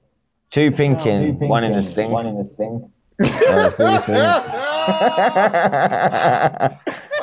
Two 0.52 0.72
pinking, 0.72 1.38
Two 1.40 1.46
one 1.48 1.64
in 1.64 1.72
the 1.72 1.76
pinking, 1.78 1.92
stink. 1.92 2.12
One 2.12 2.26
in 2.26 2.38
the 2.38 2.46
stink. 2.50 2.84
Oh, 3.22 3.70
see 3.70 3.84
you 3.92 4.00
soon. 4.00 4.16
All 4.16 4.22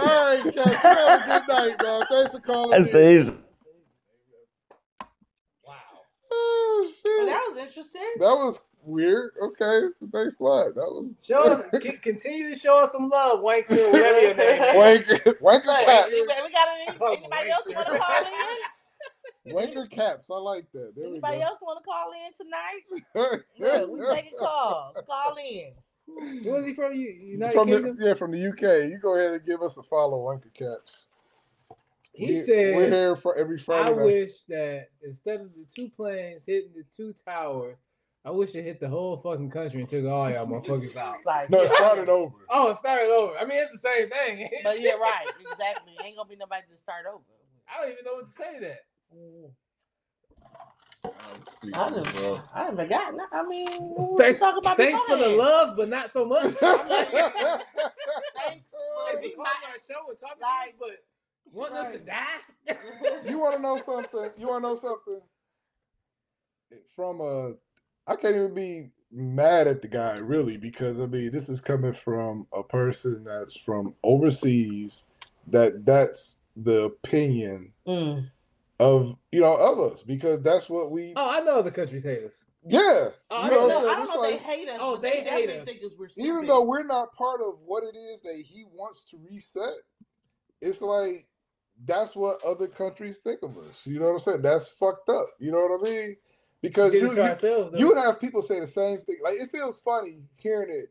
right, 0.07 0.55
Caps. 0.55 0.75
Have 0.77 1.21
a 1.21 1.25
good 1.27 1.43
night, 1.49 1.83
man. 1.83 2.03
Thanks 2.11 2.33
for 2.35 2.41
calling. 2.41 2.75
I 2.75 2.77
in. 2.79 2.85
see. 2.85 3.31
Oh, 6.31 6.81
Well, 6.83 6.91
shit. 6.91 7.27
that 7.27 7.43
was 7.49 7.59
interesting. 7.59 8.03
That 8.19 8.35
was 8.35 8.61
weird. 8.87 9.33
Okay, 9.43 9.81
thanks 10.13 10.39
a 10.39 10.43
lot. 10.43 10.75
That 10.75 10.81
was 10.87 11.13
Show 11.23 11.39
us, 11.43 11.67
continue 12.03 12.49
to 12.51 12.57
show 12.59 12.79
us 12.83 12.93
some 12.93 13.09
love, 13.09 13.41
Wankster, 13.41 13.93
whatever 13.93 14.21
your 14.21 14.35
name 14.35 14.63
wanker, 14.63 15.23
wanker 15.41 15.67
Look, 15.67 15.87
caps. 15.87 16.11
we 16.11 16.21
we 16.23 16.53
got 16.53 16.69
any, 16.69 16.99
Oh, 17.01 17.13
anybody 17.15 17.51
else 17.51 17.67
want 17.69 17.87
to 17.89 17.99
call 17.99 18.25
in? 18.25 19.53
Wanker 19.55 19.91
caps. 19.91 20.29
I 20.31 20.35
like 20.39 20.67
that. 20.73 20.93
There 20.97 21.07
Anybody 21.09 21.41
else 21.41 21.59
want 21.63 21.79
to 21.83 21.89
call 21.89 22.13
in 22.13 22.33
tonight? 22.35 23.43
Look, 23.59 23.91
we 23.91 24.15
taking 24.15 24.39
calls. 24.39 25.01
Call 25.07 25.37
in. 25.37 25.73
Where 26.45 26.55
was 26.55 26.67
he 26.67 26.75
from? 26.75 26.95
You, 26.95 27.09
United 27.21 27.53
from 27.55 27.69
Kingdom? 27.69 27.97
the, 27.97 28.07
yeah, 28.07 28.15
from 28.15 28.31
the 28.33 28.49
UK. 28.49 28.91
You 28.91 28.99
go 29.01 29.17
ahead 29.17 29.33
and 29.35 29.45
give 29.47 29.63
us 29.63 29.77
a 29.77 29.83
follow, 29.83 30.19
Wanker 30.25 30.53
Caps. 30.55 31.09
he 32.13 32.27
We- 32.35 32.41
said, 32.41 32.75
we're 32.77 32.91
here 32.91 33.17
for 33.17 33.37
every 33.37 33.59
Friday. 33.59 33.89
I 33.91 33.95
night. 33.95 34.05
wish 34.05 34.43
that 34.49 34.87
instead 35.03 35.41
of 35.41 35.53
the 35.55 35.65
two 35.75 35.91
planes 35.91 36.43
hitting 36.47 36.71
the 36.75 36.85
two 36.97 37.13
towers, 37.25 37.77
I 38.27 38.31
wish 38.31 38.57
it 38.57 38.65
hit 38.65 38.81
the 38.81 38.89
whole 38.89 39.17
fucking 39.19 39.51
country 39.51 39.79
and 39.79 39.89
took 39.89 40.05
all 40.05 40.29
y'all 40.29 40.49
motherfuckers 40.49 40.97
out. 40.97 41.19
Like, 41.25 41.49
No, 41.49 41.63
it 41.63 41.71
started 41.71 42.09
over. 42.09 42.35
Oh, 42.51 42.71
it 42.71 42.79
started 42.79 43.09
over. 43.09 43.39
I 43.39 43.45
mean, 43.45 43.63
it's 43.63 43.71
the 43.71 43.79
same 43.79 44.11
thing. 44.11 44.51
But 44.65 44.81
yeah, 44.81 44.95
right. 44.95 45.27
Exactly. 45.41 45.93
Ain't 46.05 46.17
gonna 46.17 46.29
be 46.29 46.35
nobody 46.35 46.63
to 46.73 46.77
start 46.77 47.07
over. 47.07 47.23
I 47.69 47.83
don't 47.83 47.93
even 47.93 48.05
know 48.05 48.15
what 48.15 48.27
to 48.27 48.33
say 48.33 48.55
to 48.55 48.61
that. 48.61 48.81
I 51.73 51.89
didn't. 51.89 52.41
I 52.53 52.65
didn't 52.65 52.77
forgot. 52.77 53.15
I 53.33 53.47
mean, 53.47 53.69
we 53.97 54.17
Thanks, 54.19 54.41
talk 54.41 54.57
about 54.59 54.77
thanks 54.77 55.01
for 55.05 55.17
the 55.17 55.29
love, 55.29 55.77
but 55.77 55.89
not 55.89 56.11
so 56.11 56.25
much. 56.27 56.53
I'm 56.63 56.89
like, 56.89 57.11
Thanks 57.13 58.73
for 58.75 59.19
if 59.19 59.23
you 59.23 59.37
call 59.37 59.47
our 59.47 59.79
show 59.79 60.09
and 60.09 60.19
talk 60.19 60.37
to 60.37 60.45
us, 60.45 60.73
but 60.81 60.91
want 61.53 61.75
us 61.75 61.93
to 61.93 61.99
die? 61.99 62.41
you 63.29 63.39
want 63.39 63.55
to 63.55 63.63
know 63.63 63.79
something? 63.79 64.31
You 64.37 64.49
want 64.49 64.65
to 64.65 64.69
know 64.71 64.75
something? 64.75 65.21
From 66.97 67.21
a, 67.21 67.55
I 68.07 68.17
can't 68.17 68.37
even 68.37 68.55
be 68.55 68.91
mad 69.13 69.67
at 69.69 69.83
the 69.83 69.89
guy 69.89 70.19
really 70.19 70.57
because 70.57 71.01
I 71.01 71.07
mean 71.07 71.31
this 71.33 71.49
is 71.49 71.61
coming 71.61 71.93
from 71.93 72.47
a 72.53 72.63
person 72.63 73.25
that's 73.25 73.57
from 73.57 73.95
overseas. 74.03 75.05
That 75.49 75.85
that's 75.87 76.39
the 76.57 76.85
opinion 76.85 77.73
Mm. 77.87 78.31
of 78.81 79.17
you 79.31 79.41
know 79.41 79.55
of 79.55 79.79
us 79.93 80.03
because 80.03 80.41
that's 80.43 80.69
what 80.69 80.91
we. 80.91 81.13
Oh, 81.17 81.31
I 81.31 81.41
know 81.41 81.63
the 81.63 81.71
country's 81.71 82.05
hate 82.05 82.25
us. 82.25 82.45
Yeah, 82.69 82.81
Oh, 82.81 83.11
you 83.31 83.37
I 83.37 83.49
know, 83.49 83.69
didn't 83.69 83.71
so 83.71 83.81
No, 83.83 83.89
I 83.89 83.95
don't 83.95 84.03
it's 84.05 84.15
know 84.15 84.21
like- 84.23 84.31
they 84.33 84.37
hate 84.39 84.69
us. 84.69 84.79
Oh, 84.81 84.93
but 84.95 85.03
they 85.03 85.21
hate 85.21 85.51
us. 85.51 85.69
We're 85.97 86.09
even 86.17 86.47
though 86.47 86.63
we're 86.63 86.83
not 86.83 87.13
part 87.15 87.41
of 87.41 87.61
what 87.65 87.85
it 87.85 87.97
is 87.97 88.21
that 88.23 88.35
he 88.45 88.65
wants 88.75 89.05
to 89.11 89.19
reset, 89.31 89.75
it's 90.61 90.83
like 90.83 91.27
that's 91.85 92.17
what 92.17 92.43
other 92.43 92.67
countries 92.67 93.19
think 93.19 93.43
of 93.45 93.57
us. 93.59 93.87
You 93.87 94.01
know 94.01 94.07
what 94.07 94.13
I'm 94.15 94.19
saying? 94.19 94.43
That's 94.43 94.69
fucked 94.69 95.09
up. 95.11 95.27
You 95.39 95.53
know 95.53 95.65
what 95.69 95.87
I 95.87 95.91
mean? 95.91 96.17
Because 96.63 96.93
you, 96.93 97.01
you, 97.15 97.79
you 97.79 97.89
would 97.89 97.97
have 97.99 98.21
people 98.21 98.43
say 98.43 98.59
the 98.61 98.67
same 98.67 98.99
thing. 99.03 99.17
Like 99.23 99.39
it 99.39 99.51
feels 99.51 99.79
funny 99.81 100.21
hearing 100.37 100.71
it 100.71 100.91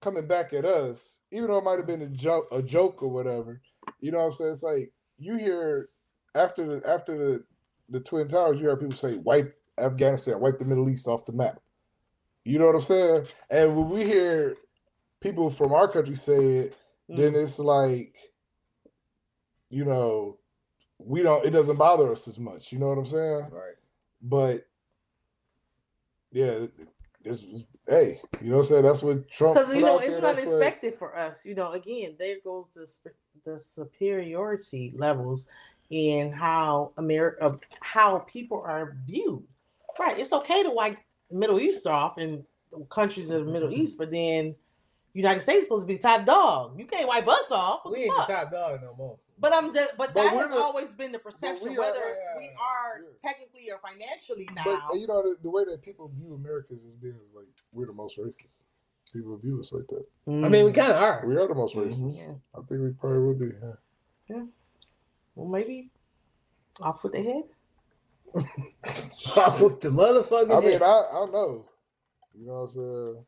coming 0.00 0.26
back 0.26 0.52
at 0.52 0.64
us, 0.64 1.18
even 1.30 1.48
though 1.48 1.58
it 1.58 1.64
might 1.64 1.78
have 1.78 1.86
been 1.86 2.02
a 2.02 2.08
joke, 2.08 2.46
a 2.52 2.62
joke 2.62 3.02
or 3.02 3.08
whatever. 3.08 3.60
You 4.00 4.12
know 4.12 4.18
what 4.18 4.26
I'm 4.26 4.32
saying? 4.32 4.50
It's 4.52 4.62
like 4.62 4.92
you 5.18 5.36
hear 5.36 5.88
after 6.34 6.66
the 6.80 6.88
after 6.88 7.16
the 7.18 7.44
the 7.90 8.00
twin 8.00 8.28
towers, 8.28 8.56
you 8.56 8.62
hear 8.66 8.76
people 8.76 8.96
say 8.96 9.16
wipe 9.16 9.58
Afghanistan, 9.78 10.40
wipe 10.40 10.58
the 10.58 10.64
Middle 10.64 10.88
East 10.88 11.06
off 11.06 11.26
the 11.26 11.32
map. 11.32 11.60
You 12.44 12.58
know 12.58 12.66
what 12.66 12.74
I'm 12.76 12.80
saying? 12.82 13.26
And 13.50 13.76
when 13.76 13.88
we 13.88 14.04
hear 14.04 14.56
people 15.20 15.50
from 15.50 15.72
our 15.72 15.88
country 15.88 16.14
say 16.14 16.34
it, 16.58 16.76
then 17.08 17.32
Mm. 17.32 17.42
it's 17.42 17.58
like, 17.58 18.14
you 19.70 19.84
know, 19.84 20.38
we 20.98 21.22
don't. 21.22 21.44
It 21.44 21.50
doesn't 21.50 21.76
bother 21.76 22.12
us 22.12 22.28
as 22.28 22.38
much. 22.38 22.72
You 22.72 22.78
know 22.78 22.88
what 22.88 22.98
I'm 22.98 23.06
saying? 23.06 23.48
right. 23.50 23.74
But 24.22 24.66
yeah, 26.34 26.66
it's 27.24 27.44
hey, 27.86 28.20
you 28.42 28.50
know 28.50 28.56
what 28.56 28.62
I'm 28.62 28.66
saying? 28.66 28.82
That's 28.82 29.02
what 29.02 29.30
Trump. 29.30 29.54
because 29.54 29.74
you 29.74 29.82
know 29.82 29.98
it's 29.98 30.14
there, 30.14 30.20
not 30.20 30.36
that's 30.36 30.46
what- 30.46 30.60
expected 30.60 30.94
for 30.94 31.16
us. 31.16 31.46
You 31.46 31.54
know, 31.54 31.72
again, 31.72 32.16
there 32.18 32.36
goes 32.44 32.70
the 32.70 32.86
the 33.44 33.58
superiority 33.60 34.92
levels 34.96 35.46
in 35.90 36.32
how 36.32 36.92
America, 36.96 37.44
uh, 37.44 37.56
how 37.80 38.18
people 38.20 38.62
are 38.66 38.96
viewed. 39.06 39.44
Right? 39.98 40.18
It's 40.18 40.32
okay 40.32 40.64
to 40.64 40.70
wipe 40.70 40.98
Middle 41.30 41.60
East 41.60 41.86
off 41.86 42.18
and 42.18 42.44
countries 42.90 43.30
of 43.30 43.46
the 43.46 43.52
Middle 43.52 43.68
mm-hmm. 43.68 43.82
East, 43.82 43.98
but 43.98 44.10
then 44.10 44.56
United 45.12 45.40
States 45.40 45.62
supposed 45.62 45.86
to 45.86 45.92
be 45.92 45.96
top 45.96 46.26
dog. 46.26 46.78
You 46.78 46.86
can't 46.86 47.06
wipe 47.06 47.28
us 47.28 47.52
off. 47.52 47.84
What 47.84 47.92
We 47.92 48.04
ain't 48.04 48.16
the 48.16 48.22
top 48.22 48.50
dog 48.50 48.80
no 48.82 48.94
more. 48.96 49.18
But 49.38 49.52
I'm 49.54 49.72
de- 49.72 49.88
but, 49.98 50.12
But 50.12 50.14
that 50.14 50.32
has 50.32 50.50
the- 50.50 50.56
always 50.56 50.94
been 50.94 51.10
the 51.12 51.18
perception, 51.18 51.68
we 51.68 51.76
are- 51.76 51.80
whether 51.80 51.98
yeah, 51.98 52.38
we 52.38 52.46
are 52.50 53.00
yeah. 53.02 53.08
technically 53.18 53.70
or 53.70 53.78
financially 53.78 54.48
But 54.54 54.64
now. 54.64 54.88
uh, 54.92 54.94
you 54.94 55.06
know 55.06 55.22
the, 55.22 55.36
the 55.42 55.50
way 55.50 55.64
that 55.64 55.82
people 55.82 56.08
view 56.14 56.34
Americans 56.34 56.80
as 56.86 56.94
being 56.96 57.16
is 57.22 57.32
like 57.34 57.46
we're 57.72 57.86
the 57.86 57.92
most 57.92 58.16
racist. 58.18 58.62
People 59.12 59.36
view 59.36 59.60
us 59.60 59.72
like 59.72 59.86
that. 59.88 60.04
I 60.26 60.48
mean, 60.48 60.64
we 60.64 60.72
kind 60.72 60.90
of 60.92 61.00
are. 61.02 61.24
We 61.26 61.36
are 61.36 61.46
the 61.46 61.54
most 61.54 61.74
racist. 61.76 62.18
Yeah. 62.26 62.34
I 62.54 62.62
think 62.66 62.80
we 62.82 62.90
probably 62.90 63.18
would 63.20 63.38
be. 63.38 63.52
Yeah. 64.28 64.44
well, 65.34 65.48
maybe 65.48 65.90
off 66.80 67.02
with 67.04 67.12
the 67.12 67.22
head. 67.22 67.42
Off 69.36 69.60
with 69.60 69.80
the 69.80 69.90
motherfucking. 69.90 70.56
I 70.56 70.60
mean, 70.60 70.72
head. 70.72 70.82
I, 70.82 70.86
I 71.12 71.26
know. 71.30 71.66
You 72.36 72.46
know 72.46 72.52
what 72.52 72.60
I'm 72.62 72.68
saying? 72.68 73.24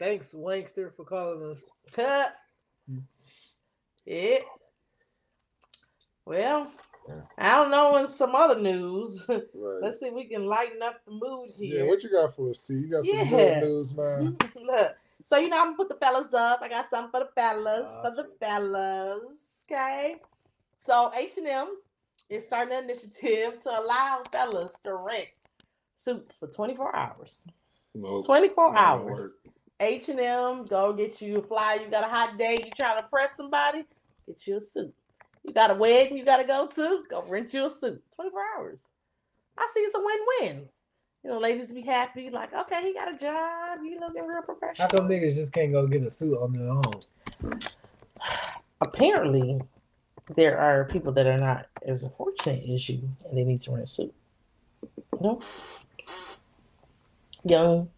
Thanks, 0.00 0.32
Wankster, 0.34 0.92
for 0.92 1.04
calling 1.04 1.48
us. 1.52 1.64
Yeah. 4.08 4.38
Well. 6.24 6.72
I 7.38 7.56
don't 7.56 7.70
know. 7.70 7.96
In 7.96 8.06
some 8.06 8.34
other 8.34 8.58
news, 8.60 9.24
Right. 9.28 9.42
let's 9.82 9.98
see 10.00 10.06
if 10.06 10.14
we 10.14 10.24
can 10.24 10.46
lighten 10.46 10.82
up 10.82 11.00
the 11.06 11.12
mood 11.12 11.50
here. 11.56 11.84
yeah, 11.84 11.88
what 11.88 12.02
you 12.02 12.10
got 12.10 12.34
for 12.36 12.50
us, 12.50 12.58
T? 12.58 12.74
You 12.74 12.88
got 12.88 13.04
some 13.04 13.16
Yeah. 13.18 13.24
good 13.60 13.62
news, 13.66 13.94
man. 13.94 14.36
Look, 14.62 14.94
so 15.24 15.38
you 15.38 15.48
know 15.48 15.58
I'm 15.58 15.66
gonna 15.68 15.76
put 15.76 15.88
the 15.88 15.94
fellas 15.96 16.34
up. 16.34 16.60
I 16.62 16.68
got 16.68 16.88
something 16.90 17.10
for 17.10 17.20
the 17.26 17.30
fellas, 17.34 17.86
Ah, 17.98 18.02
for 18.02 18.16
the 18.16 18.28
fellas. 18.40 19.64
Okay. 19.70 20.16
So 20.76 21.10
H 21.14 21.38
and 21.38 21.46
M 21.46 21.76
is 22.28 22.44
starting 22.44 22.76
an 22.76 22.84
initiative 22.84 23.58
to 23.60 23.70
allow 23.80 24.22
fellas 24.30 24.74
to 24.84 24.94
rent 24.96 25.28
suits 25.96 26.36
for 26.36 26.46
24 26.48 26.94
hours. 26.94 27.46
No, 27.94 28.20
24 28.22 28.76
hours. 28.76 29.34
H 29.80 30.08
and 30.10 30.20
M, 30.20 30.66
go 30.66 30.92
get 30.92 31.22
you 31.22 31.36
a 31.36 31.42
fly. 31.42 31.78
You 31.82 31.90
got 31.90 32.04
a 32.04 32.08
hot 32.08 32.36
day. 32.36 32.58
You 32.64 32.70
trying 32.72 32.98
to 33.00 33.06
press 33.08 33.34
somebody? 33.36 33.86
Get 34.28 34.46
you 34.46 34.56
a 34.58 34.60
suit. 34.60 34.94
You 35.42 35.54
got 35.54 35.70
a 35.70 35.74
wedding 35.74 36.18
you 36.18 36.24
got 36.24 36.36
to 36.36 36.44
go 36.44 36.66
to? 36.66 37.02
Go 37.08 37.24
rent 37.26 37.54
you 37.54 37.64
a 37.64 37.70
suit. 37.70 38.02
24 38.14 38.40
hours. 38.56 38.88
I 39.56 39.66
see 39.72 39.80
it's 39.80 39.94
a 39.94 39.98
win-win. 39.98 40.68
You 41.24 41.30
know, 41.30 41.38
ladies 41.38 41.72
be 41.72 41.80
happy. 41.80 42.28
Like, 42.28 42.52
okay, 42.52 42.82
he 42.82 42.92
got 42.92 43.12
a 43.12 43.16
job. 43.16 43.78
You 43.82 43.98
looking 43.98 44.26
real 44.26 44.42
professional. 44.42 44.86
How 44.86 44.98
come 44.98 45.08
niggas 45.08 45.34
just 45.34 45.52
can't 45.54 45.72
go 45.72 45.86
get 45.86 46.02
a 46.02 46.10
suit 46.10 46.36
on 46.36 46.52
their 46.52 46.68
own? 46.68 47.60
Apparently, 48.82 49.60
there 50.36 50.58
are 50.58 50.84
people 50.84 51.12
that 51.14 51.26
are 51.26 51.38
not 51.38 51.66
as 51.82 52.06
fortunate 52.18 52.68
as 52.68 52.86
you, 52.86 53.08
and 53.28 53.38
they 53.38 53.44
need 53.44 53.62
to 53.62 53.70
rent 53.70 53.84
a 53.84 53.86
suit. 53.86 54.14
You 54.82 55.20
know, 55.22 55.40
young, 57.44 57.88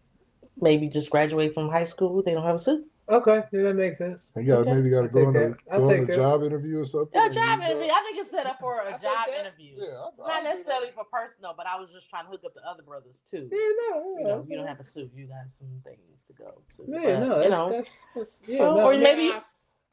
maybe 0.59 0.87
just 0.87 1.09
graduate 1.09 1.53
from 1.53 1.69
high 1.69 1.83
school. 1.83 2.23
They 2.23 2.31
don't 2.31 2.45
have 2.45 2.55
a 2.55 2.59
suit. 2.59 2.87
Okay, 3.09 3.43
yeah, 3.51 3.61
that 3.63 3.73
makes 3.75 3.97
sense. 3.97 4.31
You 4.37 4.43
got 4.43 4.59
Okay. 4.61 4.73
maybe 4.73 4.89
got 4.89 5.01
to 5.01 5.07
go 5.09 5.19
take 5.19 5.27
on 5.27 5.35
a, 5.35 5.77
go 5.79 5.85
on 5.89 6.09
a 6.09 6.15
job 6.15 6.43
interview 6.43 6.79
or 6.79 6.85
something. 6.85 7.11
Yeah, 7.19 7.25
and 7.25 7.33
job 7.33 7.59
interview. 7.61 7.89
I 7.91 8.01
think 8.05 8.17
it's 8.19 8.29
set 8.31 8.45
up 8.45 8.59
for 8.59 8.79
a 8.79 8.85
I 8.87 8.91
take 8.93 9.01
job 9.01 9.27
interview. 9.39 9.73
Yeah, 9.77 9.83
I, 9.85 10.07
It's 10.07 10.17
not 10.17 10.29
I 10.29 10.37
do 10.39 10.43
that. 10.43 10.43
necessarily 10.43 10.87
for 10.95 11.03
personal, 11.11 11.53
but 11.57 11.67
I 11.67 11.77
was 11.79 11.91
just 11.91 12.09
trying 12.09 12.25
to 12.25 12.31
hook 12.31 12.41
up 12.45 12.53
the 12.53 12.61
other 12.65 12.83
brothers 12.83 13.21
too. 13.29 13.49
Yeah, 13.51 13.57
no, 13.57 13.97
You 13.99 14.15
yeah, 14.19 14.27
know, 14.27 14.45
you 14.47 14.57
don't 14.57 14.67
have 14.67 14.79
a 14.79 14.83
suit. 14.83 15.11
You 15.15 15.27
got 15.27 15.49
some 15.49 15.81
things 15.83 16.23
to 16.25 16.33
go 16.33 16.61
to. 16.77 16.83
Yeah, 16.87 17.19
But, 17.19 17.25
no, 17.27 17.29
that's, 17.35 17.43
you 17.45 17.49
know, 17.49 17.69
that's, 17.71 17.89
that's 18.15 18.39
yeah, 18.47 18.57
so- 18.59 18.75
no, 18.75 18.85
or 18.85 18.93
yeah, 18.93 18.99
maybe- 18.99 19.31
I, 19.33 19.41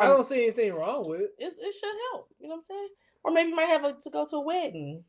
I 0.00 0.06
don't 0.06 0.24
see 0.26 0.44
anything 0.44 0.74
wrong 0.74 1.08
with 1.08 1.22
it. 1.22 1.30
it's, 1.38 1.58
it 1.58 1.74
should 1.74 1.96
help. 2.12 2.28
You 2.38 2.46
know 2.48 2.54
what 2.54 2.56
I'm 2.56 2.60
saying? 2.62 2.88
Or 3.24 3.32
maybe 3.32 3.48
you 3.50 3.56
might 3.56 3.64
have 3.68 3.82
a, 3.84 3.94
to 3.94 4.10
go 4.10 4.26
to 4.26 4.36
a 4.36 4.40
wedding. 4.40 5.02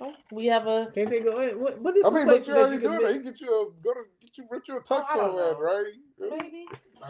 Oh, 0.00 0.12
we 0.30 0.46
have 0.46 0.66
a. 0.66 0.88
Can't 0.94 1.08
they 1.10 1.20
go 1.20 1.40
in? 1.40 1.58
What, 1.58 1.80
what 1.80 1.96
is 1.96 2.04
I 2.06 2.10
mean, 2.10 2.26
but 2.26 2.44
places 2.44 2.48
you 2.48 2.54
that 2.54 2.60
already 2.60 2.74
you 2.74 2.80
can 2.80 2.90
doing 2.90 3.02
that. 3.02 3.08
make- 3.16 3.24
You 3.24 3.30
get 3.32 3.40
you 3.40 3.48
a 3.48 3.50
go 3.82 3.94
to 3.94 4.00
get 4.20 4.36
you 4.38 4.44
rent 4.50 4.68
you 4.68 4.76
a 4.76 4.80
tux 4.80 5.04
I 5.10 5.16
don't 5.16 5.28
somewhere, 5.30 5.54
right? 5.54 5.92
Maybe. 6.18 6.66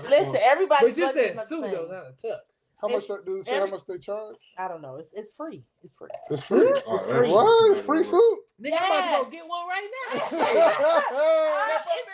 Listen, 0.08 0.40
everybody. 0.42 0.86
But 0.88 0.96
you 0.96 1.08
said 1.10 1.36
suit 1.38 1.60
though, 1.62 1.88
not 1.90 2.06
a 2.06 2.14
tux. 2.26 2.38
How 2.80 2.88
much 2.88 3.06
do 3.08 3.18
they 3.36 3.40
say? 3.40 3.58
How 3.58 3.66
much 3.66 3.80
they 3.88 3.98
charge? 3.98 4.36
I 4.58 4.68
don't 4.68 4.82
know. 4.82 4.96
It's 4.96 5.12
it's 5.14 5.34
free. 5.34 5.64
It's 5.82 5.94
free. 5.96 6.10
It's 6.30 6.42
free. 6.42 6.72
Oh, 6.86 6.94
It's 6.94 7.06
that 7.06 7.16
free. 7.16 7.30
What? 7.30 7.78
Free 7.84 8.02
suit? 8.02 8.38
Nigga, 8.62 8.76
I'm 8.80 8.92
about 8.92 9.00
to 9.00 9.06
Yes. 9.10 9.24
go 9.24 9.30
get 9.30 9.48
one 9.48 9.66
right 9.68 9.90
now. 9.90 10.36
It's 11.98 12.08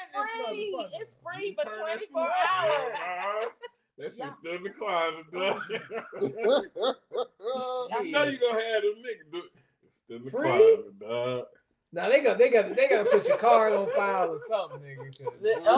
free. 0.46 0.74
It's 1.00 1.14
free 1.22 1.46
You 1.48 1.54
for 1.54 1.64
24 1.78 1.98
shit 1.98 2.16
up, 2.16 2.28
hours. 2.62 2.92
man. 2.94 3.46
That 3.98 4.04
shit's 4.06 4.18
Yeah. 4.18 4.32
still 4.40 4.54
in 4.54 4.62
the 4.62 4.70
closet, 4.70 5.30
dog. 5.32 5.60
Yeah. 5.70 5.78
know 8.12 8.24
you 8.24 8.38
gonna 8.40 8.62
have 8.62 8.82
them 8.82 8.96
niggas 9.04 9.28
do 9.30 9.38
It's 9.38 9.52
still 9.52 9.61
in 10.12 10.24
the 10.24 10.30
Free? 10.30 10.48
closet, 10.48 10.98
dog. 11.00 11.44
Now 11.94 12.08
they 12.08 12.22
got 12.22 12.38
they 12.38 12.48
got 12.48 12.74
they 12.74 12.88
got 12.88 13.04
to 13.04 13.10
put 13.10 13.28
your 13.28 13.36
card 13.36 13.74
on 13.74 13.86
file 13.90 14.30
or 14.30 14.38
something, 14.48 14.80
nigga. 14.80 15.18
'cause 15.18 15.34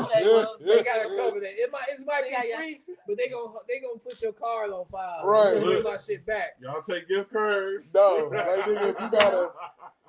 Okay, 0.07 0.25
well, 0.25 0.57
They 0.61 0.83
gotta 0.85 1.09
cover 1.17 1.41
that. 1.41 1.51
It 1.61 1.73
might 1.73 1.89
it 1.89 2.07
might 2.07 2.23
be 2.23 2.31
yeah. 2.49 2.57
free, 2.57 2.83
but 3.09 3.17
they 3.17 3.29
gonna 3.29 3.53
they 3.67 3.81
gonna 3.81 3.99
put 3.99 4.23
your 4.23 4.33
card 4.33 4.71
on 4.71 4.87
file. 4.87 5.27
Right. 5.27 5.55
They 5.55 5.61
gonna 5.61 5.75
Get 5.75 5.85
my 5.85 5.97
shit 5.97 6.25
back. 6.25 6.57
Y'all 6.61 6.83
take 6.83 7.09
gift 7.09 7.33
cards. 7.33 7.93
No, 7.93 8.31
like, 8.33 8.45
nigga, 8.47 8.91
if 8.91 9.01
you 9.01 9.11
gotta- 9.11 9.51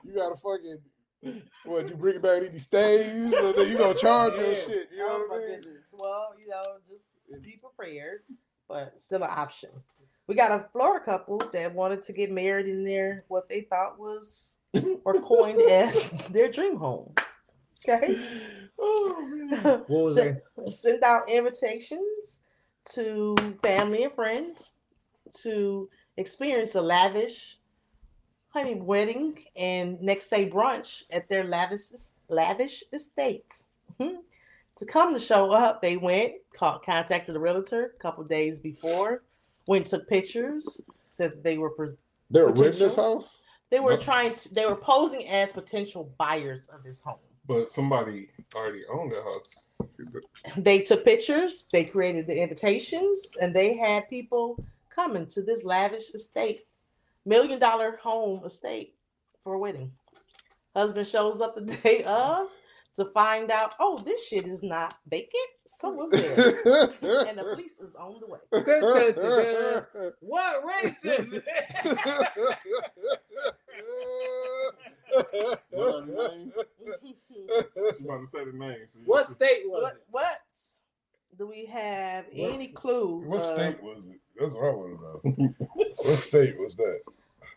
You 0.03 0.13
gotta 0.13 0.35
fucking 0.35 0.77
what? 1.65 1.89
You 1.89 1.95
bring 1.95 2.17
it 2.17 2.21
back 2.21 2.43
any 2.43 2.59
stays, 2.59 3.33
or 3.33 3.51
then 3.53 3.67
you 3.67 3.75
gonna 3.75 3.95
charge 3.95 4.35
your 4.35 4.53
shit? 4.53 4.89
You 4.91 4.99
know 4.99 5.07
oh 5.09 5.25
what 5.27 5.37
I 5.37 5.47
mean? 5.47 5.61
goodness. 5.61 5.91
Well, 5.97 6.35
you 6.37 6.47
know, 6.49 6.63
just 6.87 7.07
be 7.41 7.57
prepared, 7.59 8.19
but 8.67 9.01
still 9.01 9.23
an 9.23 9.29
option. 9.31 9.71
We 10.27 10.35
got 10.35 10.51
a 10.51 10.67
Florida 10.71 11.03
couple 11.05 11.41
that 11.53 11.73
wanted 11.73 12.01
to 12.03 12.13
get 12.13 12.31
married 12.31 12.67
in 12.67 12.83
their 12.83 13.23
what 13.27 13.47
they 13.49 13.61
thought 13.61 13.99
was 13.99 14.57
or 15.03 15.21
coined 15.21 15.61
as 15.69 16.11
their 16.31 16.51
dream 16.51 16.77
home. 16.77 17.13
Okay. 17.87 18.17
Oh. 18.79 19.21
What 19.87 19.89
was 19.89 20.15
So- 20.15 20.35
that? 20.57 20.73
Send 20.73 21.03
out 21.03 21.29
invitations 21.29 22.41
to 22.93 23.35
family 23.61 24.03
and 24.03 24.13
friends 24.13 24.73
to 25.41 25.89
experience 26.17 26.75
a 26.75 26.81
lavish 26.81 27.57
honey 28.49 28.75
wedding 28.75 29.37
and 29.55 30.01
next 30.01 30.29
day 30.29 30.49
brunch 30.49 31.03
at 31.11 31.27
their 31.29 31.43
lavish 31.43 31.81
lavish 32.29 32.83
estate. 32.93 33.63
Mhm. 33.99 34.17
To 34.77 34.85
come 34.85 35.13
to 35.13 35.19
show 35.19 35.51
up, 35.51 35.81
they 35.81 35.97
went, 35.97 36.33
called, 36.53 36.83
contacted 36.83 37.35
the 37.35 37.39
realtor 37.39 37.93
a 37.95 37.99
couple 38.01 38.23
days 38.23 38.59
before, 38.59 39.23
went 39.67 39.87
took 39.87 40.07
pictures, 40.07 40.85
said 41.11 41.43
they 41.43 41.57
were 41.57 41.69
pre- 41.71 41.95
They're 42.29 42.47
renting 42.47 42.79
this 42.79 42.95
house. 42.95 43.41
they 43.69 43.79
were 43.79 43.93
Yep. 43.93 44.01
trying 44.01 44.35
to 44.35 44.53
they 44.53 44.65
were 44.65 44.75
posing 44.75 45.27
as 45.27 45.53
potential 45.53 46.13
buyers 46.17 46.67
of 46.67 46.83
this 46.83 47.01
home. 47.01 47.19
But 47.47 47.69
somebody 47.69 48.29
already 48.55 48.83
owned 48.91 49.11
the 49.11 49.21
house. 49.21 49.49
they 50.57 50.79
took 50.81 51.03
pictures, 51.05 51.67
they 51.71 51.83
created 51.83 52.27
the 52.27 52.41
invitations, 52.41 53.31
and 53.41 53.55
they 53.55 53.75
had 53.75 54.09
people 54.09 54.63
coming 54.89 55.27
to 55.27 55.41
this 55.41 55.63
lavish 55.63 56.13
estate, 56.13 56.61
million 57.25 57.59
dollar 57.59 57.97
home 57.97 58.43
estate 58.45 58.95
for 59.43 59.53
a 59.55 59.59
wedding. 59.59 59.91
Husband 60.75 61.07
shows 61.07 61.39
up 61.41 61.55
the 61.55 61.61
day 61.83 62.03
of 62.03 62.47
to 62.95 63.05
find 63.05 63.51
out, 63.51 63.73
oh, 63.79 63.97
this 64.05 64.25
shit 64.25 64.47
is 64.47 64.63
not 64.63 64.95
vacant. 65.09 65.31
Someone's 65.65 66.11
there. 66.11 66.47
and 67.27 67.37
the 67.37 67.43
police 67.53 67.79
is 67.79 67.93
on 67.95 68.19
the 68.19 68.27
way. 68.27 68.39
What 70.21 70.65
race 70.65 71.03
is 71.03 71.33
it? 71.33 71.43
What 75.71 75.95
are 75.95 76.05
the 76.05 76.29
names? 76.29 76.53
She 77.97 78.03
about 78.03 78.21
to 78.21 78.27
say 78.27 78.45
the 78.45 78.53
names. 78.53 78.93
so 78.93 78.99
you 78.99 79.05
what 79.05 79.21
just- 79.23 79.33
state 79.33 79.63
was 79.65 79.83
what, 79.83 79.93
it? 79.93 80.03
what 80.11 80.41
do 81.37 81.47
we 81.47 81.65
have 81.65 82.25
any 82.33 82.67
What's- 82.67 82.73
clue? 82.73 83.23
What 83.25 83.41
of 83.41 83.45
state 83.55 83.83
was 83.83 83.97
it? 84.09 84.19
That's 84.39 84.53
what 84.53 84.63
I 84.65 84.69
want 84.69 84.99
to 85.23 85.29
know. 85.31 85.53
what 85.97 86.19
state 86.19 86.59
was 86.59 86.75
that? 86.77 86.99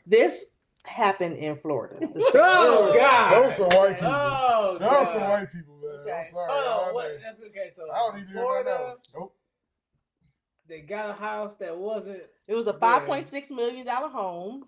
This 0.07 0.47
happened 0.84 1.28
in 1.39 1.57
Florida. 1.57 1.99
Oh 2.34 2.93
God! 2.97 3.32
Those 3.45 3.61
are 3.61 3.78
white 3.78 3.95
people. 3.95 4.09
Oh 4.12 4.76
Those 4.78 4.91
God! 4.91 5.05
some 5.07 5.22
white 5.22 5.53
people, 5.53 5.78
man. 5.82 6.01
Okay. 6.01 6.12
I'm 6.26 6.32
sorry. 6.32 6.49
Oh, 6.53 6.89
what? 6.93 7.18
That's 7.22 7.41
okay. 7.41 7.70
So 7.72 7.82
I 7.91 7.97
don't 7.99 8.16
need 8.16 8.26
to 8.26 8.32
hear 8.32 8.43
Florida, 8.43 8.70
else. 8.70 9.01
Nope. 9.14 9.34
they 10.68 10.80
got 10.82 11.11
a 11.11 11.12
house 11.14 11.57
that 11.57 11.76
wasn't 11.76 12.22
It 12.47 12.55
was 12.55 12.66
a 12.66 12.74
five 12.74 13.05
point 13.07 13.24
six 13.24 13.51
million 13.51 13.86
dollar 13.86 14.09
home. 14.09 14.64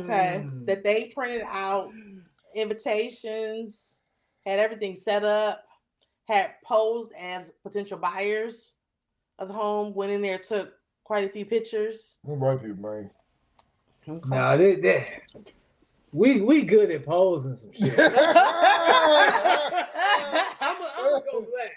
Okay, 0.00 0.40
Hmm. 0.48 0.64
that 0.64 0.82
they 0.84 1.12
printed 1.14 1.42
out 1.46 1.90
invitations, 2.54 4.00
had 4.46 4.58
everything 4.58 4.94
set 4.94 5.22
up, 5.24 5.64
had 6.28 6.54
posed 6.64 7.12
as 7.18 7.52
potential 7.62 7.98
buyers 7.98 8.74
of 9.38 9.48
the 9.48 9.54
home. 9.54 9.92
Went 9.94 10.12
in 10.12 10.22
there, 10.22 10.38
took 10.38 10.72
quite 11.04 11.24
a 11.24 11.28
few 11.28 11.44
pictures. 11.44 12.18
White 12.22 12.62
people, 12.62 12.76
man. 12.90 13.10
Okay. 14.08 14.28
Nah, 14.28 14.56
they, 14.56 14.76
they, 14.76 15.22
we 16.12 16.40
we 16.40 16.62
good 16.62 16.90
at 16.92 17.04
posing 17.04 17.54
some 17.54 17.72
shit. 17.72 17.92
I'm 17.98 18.14
gonna 20.78 21.22
go 21.30 21.40
black. 21.40 21.72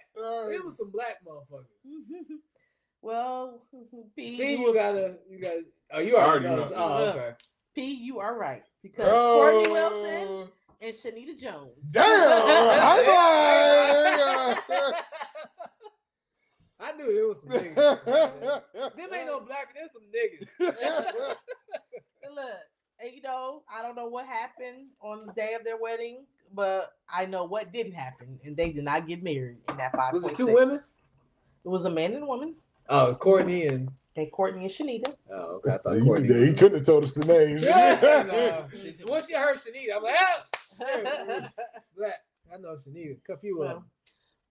It 0.54 0.64
was 0.64 0.78
some 0.78 0.92
black 0.92 1.18
motherfuckers. 1.28 1.66
well, 3.02 3.60
P, 4.16 4.38
See, 4.38 4.52
you, 4.52 4.68
you 4.68 4.74
gotta, 4.74 5.16
you 5.30 5.40
gotta. 5.40 5.64
Oh, 5.92 6.00
you 6.00 6.18
I 6.18 6.24
already 6.24 6.48
already 6.48 6.62
know. 6.62 6.70
know. 6.70 6.94
Oh, 6.94 7.04
okay. 7.10 7.32
P, 7.74 7.94
you 7.96 8.20
are 8.20 8.38
right 8.38 8.62
because 8.84 9.08
Oh, 9.10 9.36
Courtney 9.40 9.72
Wilson 9.72 10.50
and 10.82 10.94
Shanita 10.96 11.38
Jones. 11.40 11.92
Damn. 11.92 12.06
I 12.06 12.96
I 16.82 16.92
knew 16.94 17.10
it 17.10 17.28
was 17.28 17.42
some 17.42 17.50
niggas. 17.50 17.76
Them 18.96 19.14
ain't 19.14 19.26
no 19.28 19.42
black. 19.42 19.74
There's 19.74 19.92
some 19.92 20.04
niggas. 20.14 20.48
And 22.24 22.36
look, 22.36 22.46
and 23.04 23.12
you 23.14 23.22
know, 23.22 23.64
I 23.74 23.82
don't 23.82 23.96
know 23.96 24.08
what 24.08 24.26
happened 24.26 24.88
on 25.02 25.20
the 25.26 25.32
day 25.34 25.54
of 25.58 25.64
their 25.64 25.78
wedding, 25.78 26.26
but 26.54 26.94
I 27.12 27.26
know 27.26 27.46
what 27.46 27.72
didn't 27.72 27.94
happen, 27.94 28.40
and 28.44 28.56
they 28.58 28.72
did 28.72 28.84
not 28.84 29.08
get 29.08 29.24
married 29.24 29.58
in 29.70 29.78
that 29.78 29.92
five. 29.96 30.14
Was 30.14 30.26
it 30.26 30.36
two 30.36 30.54
women? 30.54 30.80
It 31.66 31.70
was 31.70 31.86
a 31.86 31.90
man 31.90 32.14
and 32.14 32.24
a 32.24 32.26
woman. 32.26 32.56
Oh, 32.90 33.14
Courtney 33.16 33.68
and 33.68 33.90
They 34.16 34.26
Courtney 34.28 34.62
and 34.62 34.70
Shanita. 34.72 35.14
oh, 35.32 35.58
okay. 35.58 35.74
I 35.74 35.78
thought 35.78 35.94
You, 35.94 36.04
Courtney. 36.04 36.30
yeah, 36.34 36.46
he 36.48 36.54
couldn't 36.54 36.80
have 36.80 36.86
told 36.88 37.04
us 37.04 37.14
the 37.14 37.26
names. 37.26 37.64
Yeah, 37.64 38.24
nah. 38.26 38.68
She- 38.82 38.96
Once 39.06 39.28
she 39.28 39.36
heard 39.36 39.58
Shanita, 39.58 39.96
I'm 39.98 40.04
like, 40.04 40.16
ah, 40.18 40.46
I 42.54 42.58
know 42.58 42.76
Shanita. 42.78 43.18
Cuff 43.26 43.44
you 43.44 43.60
Well, 43.60 43.70
up. 43.70 43.84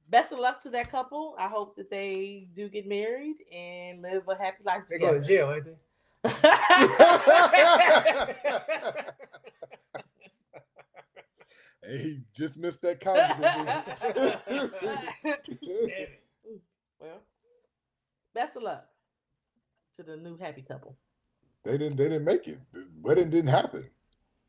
best 0.09 0.33
of 0.33 0.39
luck 0.39 0.61
to 0.62 0.71
that 0.71 0.89
couple. 0.91 1.35
I 1.39 1.49
hope 1.49 1.75
that 1.77 1.91
they 1.91 2.49
do 2.55 2.69
get 2.69 2.87
married 2.87 3.37
and 3.53 4.03
live 4.03 4.23
a 4.29 4.37
happy 4.37 4.62
life 4.64 4.83
They 4.89 4.99
go 4.99 5.14
to 5.14 5.21
together. 5.21 5.27
jail, 5.27 5.53
ain't 5.53 5.64
they? 5.64 5.77
hey, 6.25 6.35
he 11.83 12.21
just 12.35 12.57
missed 12.57 12.83
that 12.83 12.99
conjugal 13.01 13.45
Damn 13.45 13.69
it. 15.25 16.23
well, 17.01 17.21
best 18.35 18.57
of 18.57 18.64
luck 18.64 18.87
to 19.97 20.03
the 20.03 20.16
new 20.16 20.37
happy 20.37 20.62
couple. 20.62 20.97
they 21.64 21.79
didn't. 21.79 21.97
They 21.97 22.09
didn't 22.09 22.25
make 22.25 22.49
it. 22.49 22.59
The 22.73 22.89
wedding 23.01 23.31
didn't 23.31 23.51
happen. 23.51 23.89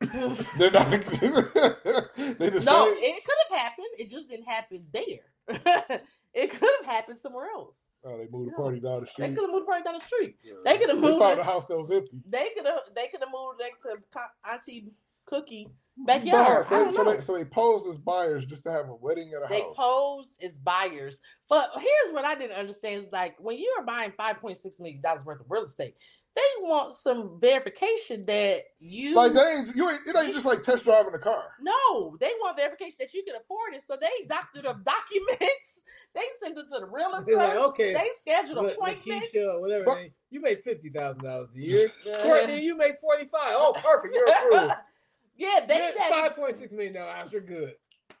They're 0.00 0.70
not. 0.70 0.90
they 0.90 2.50
just 2.50 2.66
No, 2.66 2.86
it 2.88 3.24
could 3.24 3.38
have 3.50 3.60
happened. 3.60 3.86
It 3.98 4.10
just 4.10 4.28
didn't 4.28 4.46
happen 4.46 4.86
there. 4.92 6.00
it 6.34 6.50
could 6.50 6.70
have 6.80 6.86
happened 6.86 7.18
somewhere 7.18 7.48
else. 7.54 7.89
Oh, 8.04 8.16
they 8.16 8.26
moved 8.30 8.50
the 8.50 8.54
party 8.56 8.80
down 8.80 9.00
the 9.02 9.06
street. 9.06 9.28
They 9.28 9.34
could 9.34 9.42
have 9.42 9.50
moved 9.50 9.62
the 9.62 9.66
party 9.66 9.84
down 9.84 9.94
the 9.94 10.00
street. 10.00 10.36
Yeah. 10.42 10.54
they 10.64 10.78
coulda 10.78 10.94
They 10.94 11.00
moved 11.00 11.18
found 11.18 11.38
it. 11.38 11.42
a 11.42 11.44
house 11.44 11.66
that 11.66 11.76
was 11.78 11.90
empty. 11.90 12.20
They 12.28 12.50
could 12.56 12.66
have. 12.66 12.80
They 12.96 13.08
could 13.08 13.20
have 13.20 13.28
moved 13.32 13.60
next 13.60 13.82
to 13.82 13.96
Co- 14.12 14.50
Auntie 14.52 14.86
Cookie 15.26 15.64
So, 15.66 16.04
backyard. 16.06 16.64
so, 16.64 16.76
I 16.76 16.78
don't 16.80 16.92
so, 16.92 17.04
they, 17.04 17.20
so 17.20 17.34
they 17.36 17.44
posed 17.44 17.86
as 17.88 17.98
buyers 17.98 18.46
just 18.46 18.62
to 18.64 18.70
have 18.70 18.88
a 18.88 18.94
wedding 18.94 19.32
at 19.36 19.42
a 19.42 19.46
house. 19.46 19.50
They 19.50 19.60
house. 19.60 19.74
pose 19.76 20.38
as 20.42 20.58
buyers. 20.58 21.20
But 21.48 21.70
here's 21.74 22.14
what 22.14 22.24
I 22.24 22.34
didn't 22.34 22.56
understand 22.56 23.00
is 23.00 23.08
like 23.12 23.36
when 23.38 23.58
you 23.58 23.74
are 23.78 23.84
buying 23.84 24.12
$5.6 24.12 24.80
million 24.80 25.02
worth 25.24 25.40
of 25.40 25.46
real 25.50 25.64
estate, 25.64 25.94
they 26.34 26.42
want 26.62 26.94
some 26.94 27.38
verification 27.40 28.24
that 28.26 28.62
you 28.78 29.14
like 29.16 29.34
they 29.34 29.40
ain't, 29.40 29.74
you 29.76 29.90
ain't, 29.90 30.00
it 30.06 30.16
ain't 30.16 30.32
just 30.32 30.46
like 30.46 30.62
test 30.62 30.84
driving 30.84 31.12
a 31.12 31.18
car. 31.18 31.42
no, 31.60 32.16
they 32.20 32.30
want 32.40 32.56
verification 32.56 32.96
that 33.00 33.12
you 33.12 33.22
can 33.24 33.34
afford 33.36 33.74
it. 33.74 33.82
So 33.82 33.96
they 34.00 34.26
doctored 34.28 34.64
up 34.64 34.82
documents. 34.84 35.82
They 36.14 36.24
sent 36.42 36.58
it 36.58 36.64
to 36.72 36.80
the 36.80 36.86
realtor. 36.86 37.36
Like, 37.36 37.56
okay, 37.56 37.94
They 37.94 38.08
scheduled 38.16 38.58
Look, 38.64 38.76
appointments. 38.76 39.28
Lakeisha, 39.34 39.54
or 39.54 39.60
whatever. 39.60 39.84
But- 39.84 39.94
name, 39.96 40.10
you 40.30 40.40
make 40.40 40.64
fifty 40.64 40.88
thousand 40.90 41.22
dollars 41.24 41.50
a 41.56 41.60
year. 41.60 41.88
Courtney, 42.22 42.62
you 42.62 42.76
make 42.76 42.98
forty 43.00 43.26
five. 43.26 43.52
Oh, 43.52 43.74
perfect. 43.80 44.14
You're 44.14 44.28
approved. 44.28 44.72
yeah, 45.36 45.64
they 45.66 45.76
You're 45.76 45.98
had, 46.00 46.10
five 46.10 46.36
point 46.36 46.56
six 46.56 46.72
million 46.72 46.94
dollars. 46.94 47.30
You're 47.32 47.40
good. 47.42 47.74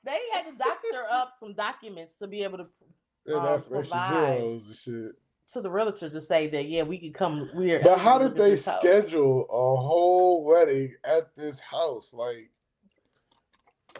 they 0.04 0.18
had 0.32 0.46
to 0.46 0.56
doctor 0.56 1.04
up 1.10 1.32
some 1.38 1.52
documents 1.54 2.16
to 2.18 2.26
be 2.28 2.42
able 2.44 2.58
to 2.58 2.66
Yeah, 3.26 3.36
Um, 3.36 3.44
that's 3.44 3.64
extra 3.64 3.78
provide. 3.80 4.10
zeros 4.38 4.66
and 4.68 4.76
shit. 4.76 5.12
to 5.52 5.60
the 5.60 5.70
realtor 5.70 6.08
to 6.10 6.20
say 6.20 6.46
that 6.48 6.68
yeah 6.68 6.84
we 6.84 6.96
could 6.98 7.14
come. 7.14 7.50
We're 7.54 7.80
But 7.82 7.98
how 7.98 8.18
did 8.18 8.36
they 8.36 8.54
schedule 8.54 9.46
a 9.50 9.80
whole 9.80 10.44
wedding 10.44 10.94
at 11.04 11.34
this 11.34 11.58
house? 11.58 12.12
Like, 12.14 12.50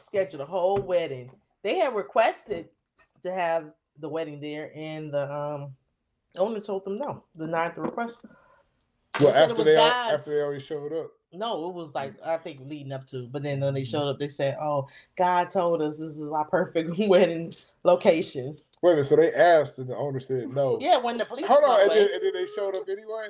schedule 0.01 0.41
a 0.43 0.47
whole 0.47 0.79
wedding. 0.81 1.31
They 1.63 1.79
had 1.79 1.95
requested 1.95 2.69
to 3.23 3.33
have 3.33 3.73
the 4.01 4.09
wedding 4.09 4.41
there, 4.41 4.73
and 4.75 5.13
the 5.13 5.33
um 5.33 5.75
owner 6.37 6.61
told 6.61 6.85
them 6.85 6.99
no, 6.99 7.25
denied 7.37 7.75
the 7.75 7.83
request. 7.83 8.25
well, 9.21 9.29
it 9.31 9.37
after 9.37 9.65
they 9.65 9.75
God's- 9.75 10.15
after 10.21 10.31
they 10.31 10.41
already 10.43 10.63
showed 10.63 10.93
up. 10.93 11.11
No, 11.33 11.69
it 11.69 11.75
was 11.75 11.95
like 11.95 12.15
I 12.25 12.39
think 12.39 12.61
leading 12.65 12.91
up 12.93 13.07
to, 13.09 13.29
but 13.29 13.45
then 13.45 13.61
when 13.61 13.73
they 13.75 13.85
showed 13.85 14.09
up, 14.09 14.19
they 14.19 14.27
said, 14.27 14.57
"Oh, 14.61 14.89
God 15.17 15.49
told 15.51 15.81
us 15.81 16.01
this 16.01 16.19
is 16.19 16.33
our 16.33 16.45
perfect 16.45 16.99
wedding 17.09 17.53
location." 17.85 18.57
Wait 18.83 18.91
a 18.91 18.95
minute. 18.95 19.05
So 19.05 19.15
they 19.17 19.33
asked, 19.33 19.79
and 19.79 19.89
the 19.89 19.97
owner 19.97 20.19
said 20.19 20.49
no. 20.53 20.79
Yeah, 20.81 20.97
when 20.99 21.19
the 21.19 21.25
police 21.27 21.47
Hold 21.47 21.63
on, 21.63 21.83
and 21.83 21.91
the 21.91 21.95
then, 21.95 22.09
and 22.15 22.23
then 22.23 22.33
they 22.35 22.47
showed 22.47 22.75
up 22.75 22.89
anyway. 22.89 23.29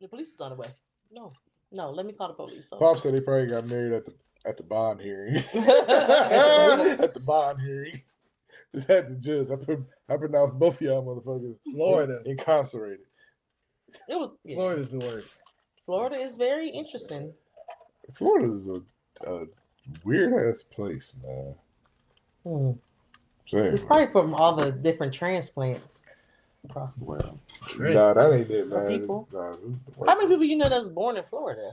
the 0.00 0.08
police 0.08 0.32
is 0.32 0.40
on 0.40 0.50
the 0.52 0.56
way. 0.56 0.68
No, 1.10 1.32
no, 1.70 1.90
let 1.90 2.06
me 2.06 2.12
call 2.14 2.28
the 2.28 2.34
police. 2.34 2.68
So- 2.70 2.78
Pop 2.78 2.96
said 2.96 3.12
they 3.14 3.20
probably 3.20 3.46
got 3.48 3.66
married 3.66 3.92
at 3.92 4.06
the 4.06 4.14
at 4.46 4.56
the 4.56 4.62
bond 4.62 5.00
hearing. 5.00 5.34
at 5.54 7.12
the 7.14 7.20
bond 7.20 7.60
hearing. 7.60 8.00
Just 8.74 8.88
had 8.88 9.08
to 9.08 9.14
judge. 9.16 9.50
I 9.50 9.56
put 9.62 9.80
I 10.08 10.16
pronounced 10.16 10.58
both 10.58 10.76
of 10.76 10.80
y'all 10.80 11.04
motherfuckers 11.04 11.56
Florida. 11.72 12.22
incarcerated. 12.24 13.06
It 14.08 14.14
was 14.14 14.30
yeah. 14.44 14.56
Florida's 14.56 14.90
the 14.90 14.98
worst. 14.98 15.28
Florida 15.84 16.16
is 16.16 16.36
very 16.36 16.68
interesting. 16.70 17.32
Florida's 18.12 18.68
a, 18.68 18.80
a 19.30 19.46
weird 20.04 20.32
ass 20.32 20.62
place, 20.62 21.14
man. 21.26 21.54
Hmm. 22.44 22.70
Saying, 23.46 23.72
It's 23.72 23.82
probably 23.82 24.10
from 24.12 24.34
all 24.34 24.54
the 24.54 24.70
different 24.72 25.12
transplants 25.12 26.02
across 26.64 26.94
the 26.94 27.04
world. 27.04 27.38
Nah, 27.78 28.14
that 28.14 28.32
ain't 28.32 28.50
it, 28.50 28.68
man. 28.68 28.86
people? 28.86 29.28
Nah, 29.32 29.50
this 29.50 29.98
How 30.06 30.14
many 30.14 30.28
people 30.28 30.44
you 30.44 30.56
know 30.56 30.68
that's 30.68 30.88
born 30.88 31.16
in 31.16 31.24
Florida? 31.28 31.72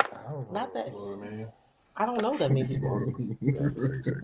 I 0.00 0.06
don't 0.30 0.52
know. 0.52 0.60
Not 0.60 0.74
that 0.74 0.90
Florida, 0.90 1.22
man. 1.22 1.48
I 1.96 2.06
don't 2.06 2.20
know 2.20 2.36
that 2.36 2.50
many 2.50 2.66
people. 2.66 3.14
Yeah, 3.40 3.68
six, 3.76 4.04
six, 4.08 4.16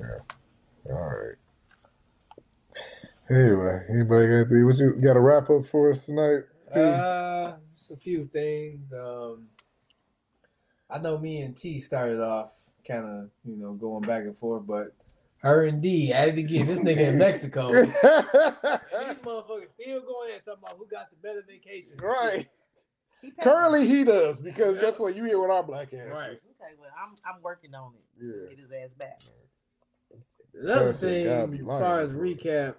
Yeah. 0.00 0.92
All 0.92 1.00
right. 1.00 1.34
Anyway, 3.30 3.82
anybody 3.88 4.26
got 4.28 4.50
the 4.50 4.64
what 4.64 4.76
you 4.76 4.92
got 5.02 5.16
a 5.16 5.20
wrap 5.20 5.48
up 5.48 5.64
for 5.66 5.90
us 5.90 6.04
tonight? 6.04 6.42
Uh, 6.74 7.54
just 7.74 7.90
a 7.92 7.96
few 7.96 8.26
things. 8.26 8.92
Um, 8.92 9.48
I 10.90 10.98
know 10.98 11.18
me 11.18 11.40
and 11.40 11.56
T 11.56 11.80
started 11.80 12.20
off 12.20 12.50
kind 12.86 13.04
of, 13.06 13.30
you 13.44 13.56
know, 13.56 13.72
going 13.72 14.02
back 14.02 14.24
and 14.24 14.36
forth, 14.36 14.66
but 14.66 14.94
her 15.38 15.64
and 15.64 15.80
D 15.80 16.12
at 16.12 16.28
it 16.28 16.38
again. 16.38 16.66
This 16.66 16.80
nigga 16.80 17.08
in 17.08 17.18
Mexico. 17.18 17.68
And 17.72 17.86
these 17.86 19.22
motherfuckers 19.22 19.70
still 19.72 20.00
going 20.02 20.28
there 20.30 20.40
talking 20.44 20.62
about 20.62 20.76
who 20.76 20.86
got 20.86 21.08
the 21.10 21.16
better 21.22 21.42
vacation. 21.48 21.96
right. 22.02 22.46
He. 23.22 23.30
Currently, 23.40 23.86
he 23.86 24.04
does 24.04 24.38
because 24.38 24.76
Yeah. 24.76 24.82
guess 24.82 24.98
what? 24.98 25.16
You 25.16 25.24
hear 25.24 25.40
with 25.40 25.50
our 25.50 25.62
black 25.62 25.94
asses. 25.94 26.10
Right. 26.10 26.30
Okay, 26.30 26.74
well, 26.78 26.90
I'm 27.02 27.14
I'm 27.24 27.40
working 27.42 27.74
on 27.74 27.92
it. 27.94 28.22
Yeah. 28.22 28.50
Get 28.50 28.58
his 28.58 28.70
ass 28.70 28.90
back. 28.98 29.20
Another 30.60 30.86
Person 30.86 31.08
thing, 31.08 31.26
as 31.26 31.66
far 31.66 32.00
as 32.00 32.10
recap, 32.12 32.74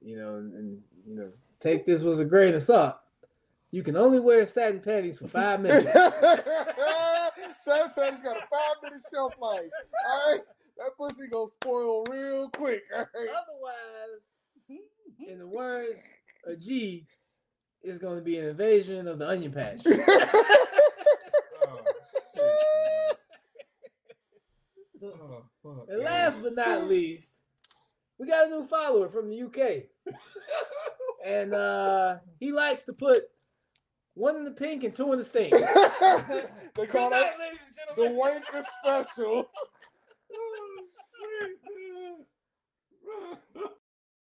you 0.00 0.16
know, 0.16 0.36
and, 0.36 0.52
and 0.54 0.78
you 1.06 1.16
know, 1.16 1.30
take 1.60 1.86
this 1.86 2.02
with 2.02 2.20
a 2.20 2.24
grain 2.24 2.54
of 2.54 2.62
salt. 2.62 2.96
You 3.70 3.82
can 3.82 3.96
only 3.96 4.20
wear 4.20 4.46
satin 4.46 4.80
panties 4.80 5.18
for 5.18 5.26
five 5.26 5.60
minutes. 5.60 5.84
satin 5.92 7.90
Patty's 7.92 8.20
got 8.22 8.36
a 8.36 8.46
five 8.48 8.76
minute 8.82 9.02
shelf 9.12 9.34
life. 9.40 9.70
All 10.06 10.32
right. 10.32 10.40
That 10.78 10.90
pussy 10.96 11.28
gonna 11.30 11.48
spoil 11.48 12.04
real 12.10 12.50
quick. 12.50 12.82
All 12.94 13.00
right. 13.00 13.08
Otherwise, 13.14 14.20
in 15.26 15.38
the 15.38 15.46
words 15.46 16.00
of 16.46 16.60
G, 16.60 17.06
it's 17.82 17.98
going 17.98 18.16
to 18.16 18.22
be 18.22 18.38
an 18.38 18.46
invasion 18.46 19.06
of 19.08 19.18
the 19.18 19.28
onion 19.28 19.52
patch. 19.52 19.82
Oh, 21.66 21.80
shit, 22.34 22.44
man. 22.44 23.16
Oh, 25.04 25.42
fuck. 25.62 25.86
And 25.88 26.02
last 26.02 26.42
but 26.42 26.54
not 26.54 26.88
least, 26.88 27.34
we 28.18 28.26
got 28.26 28.46
a 28.46 28.50
new 28.50 28.66
follower 28.66 29.08
from 29.08 29.28
the 29.28 29.42
UK. 29.42 29.84
And 31.26 31.54
uh 31.54 32.16
he 32.38 32.52
likes 32.52 32.82
to 32.82 32.92
put 32.92 33.22
one 34.12 34.36
in 34.36 34.44
the 34.44 34.50
pink 34.50 34.84
and 34.84 34.94
two 34.94 35.10
in 35.12 35.18
the 35.18 35.24
stink. 35.24 35.52
they 36.76 36.86
call 36.86 37.08
night, 37.10 37.32
that 37.32 37.38
ladies 37.38 37.58
and 37.96 37.96
the 37.96 38.20
wanker 38.20 38.62
special. 38.82 39.48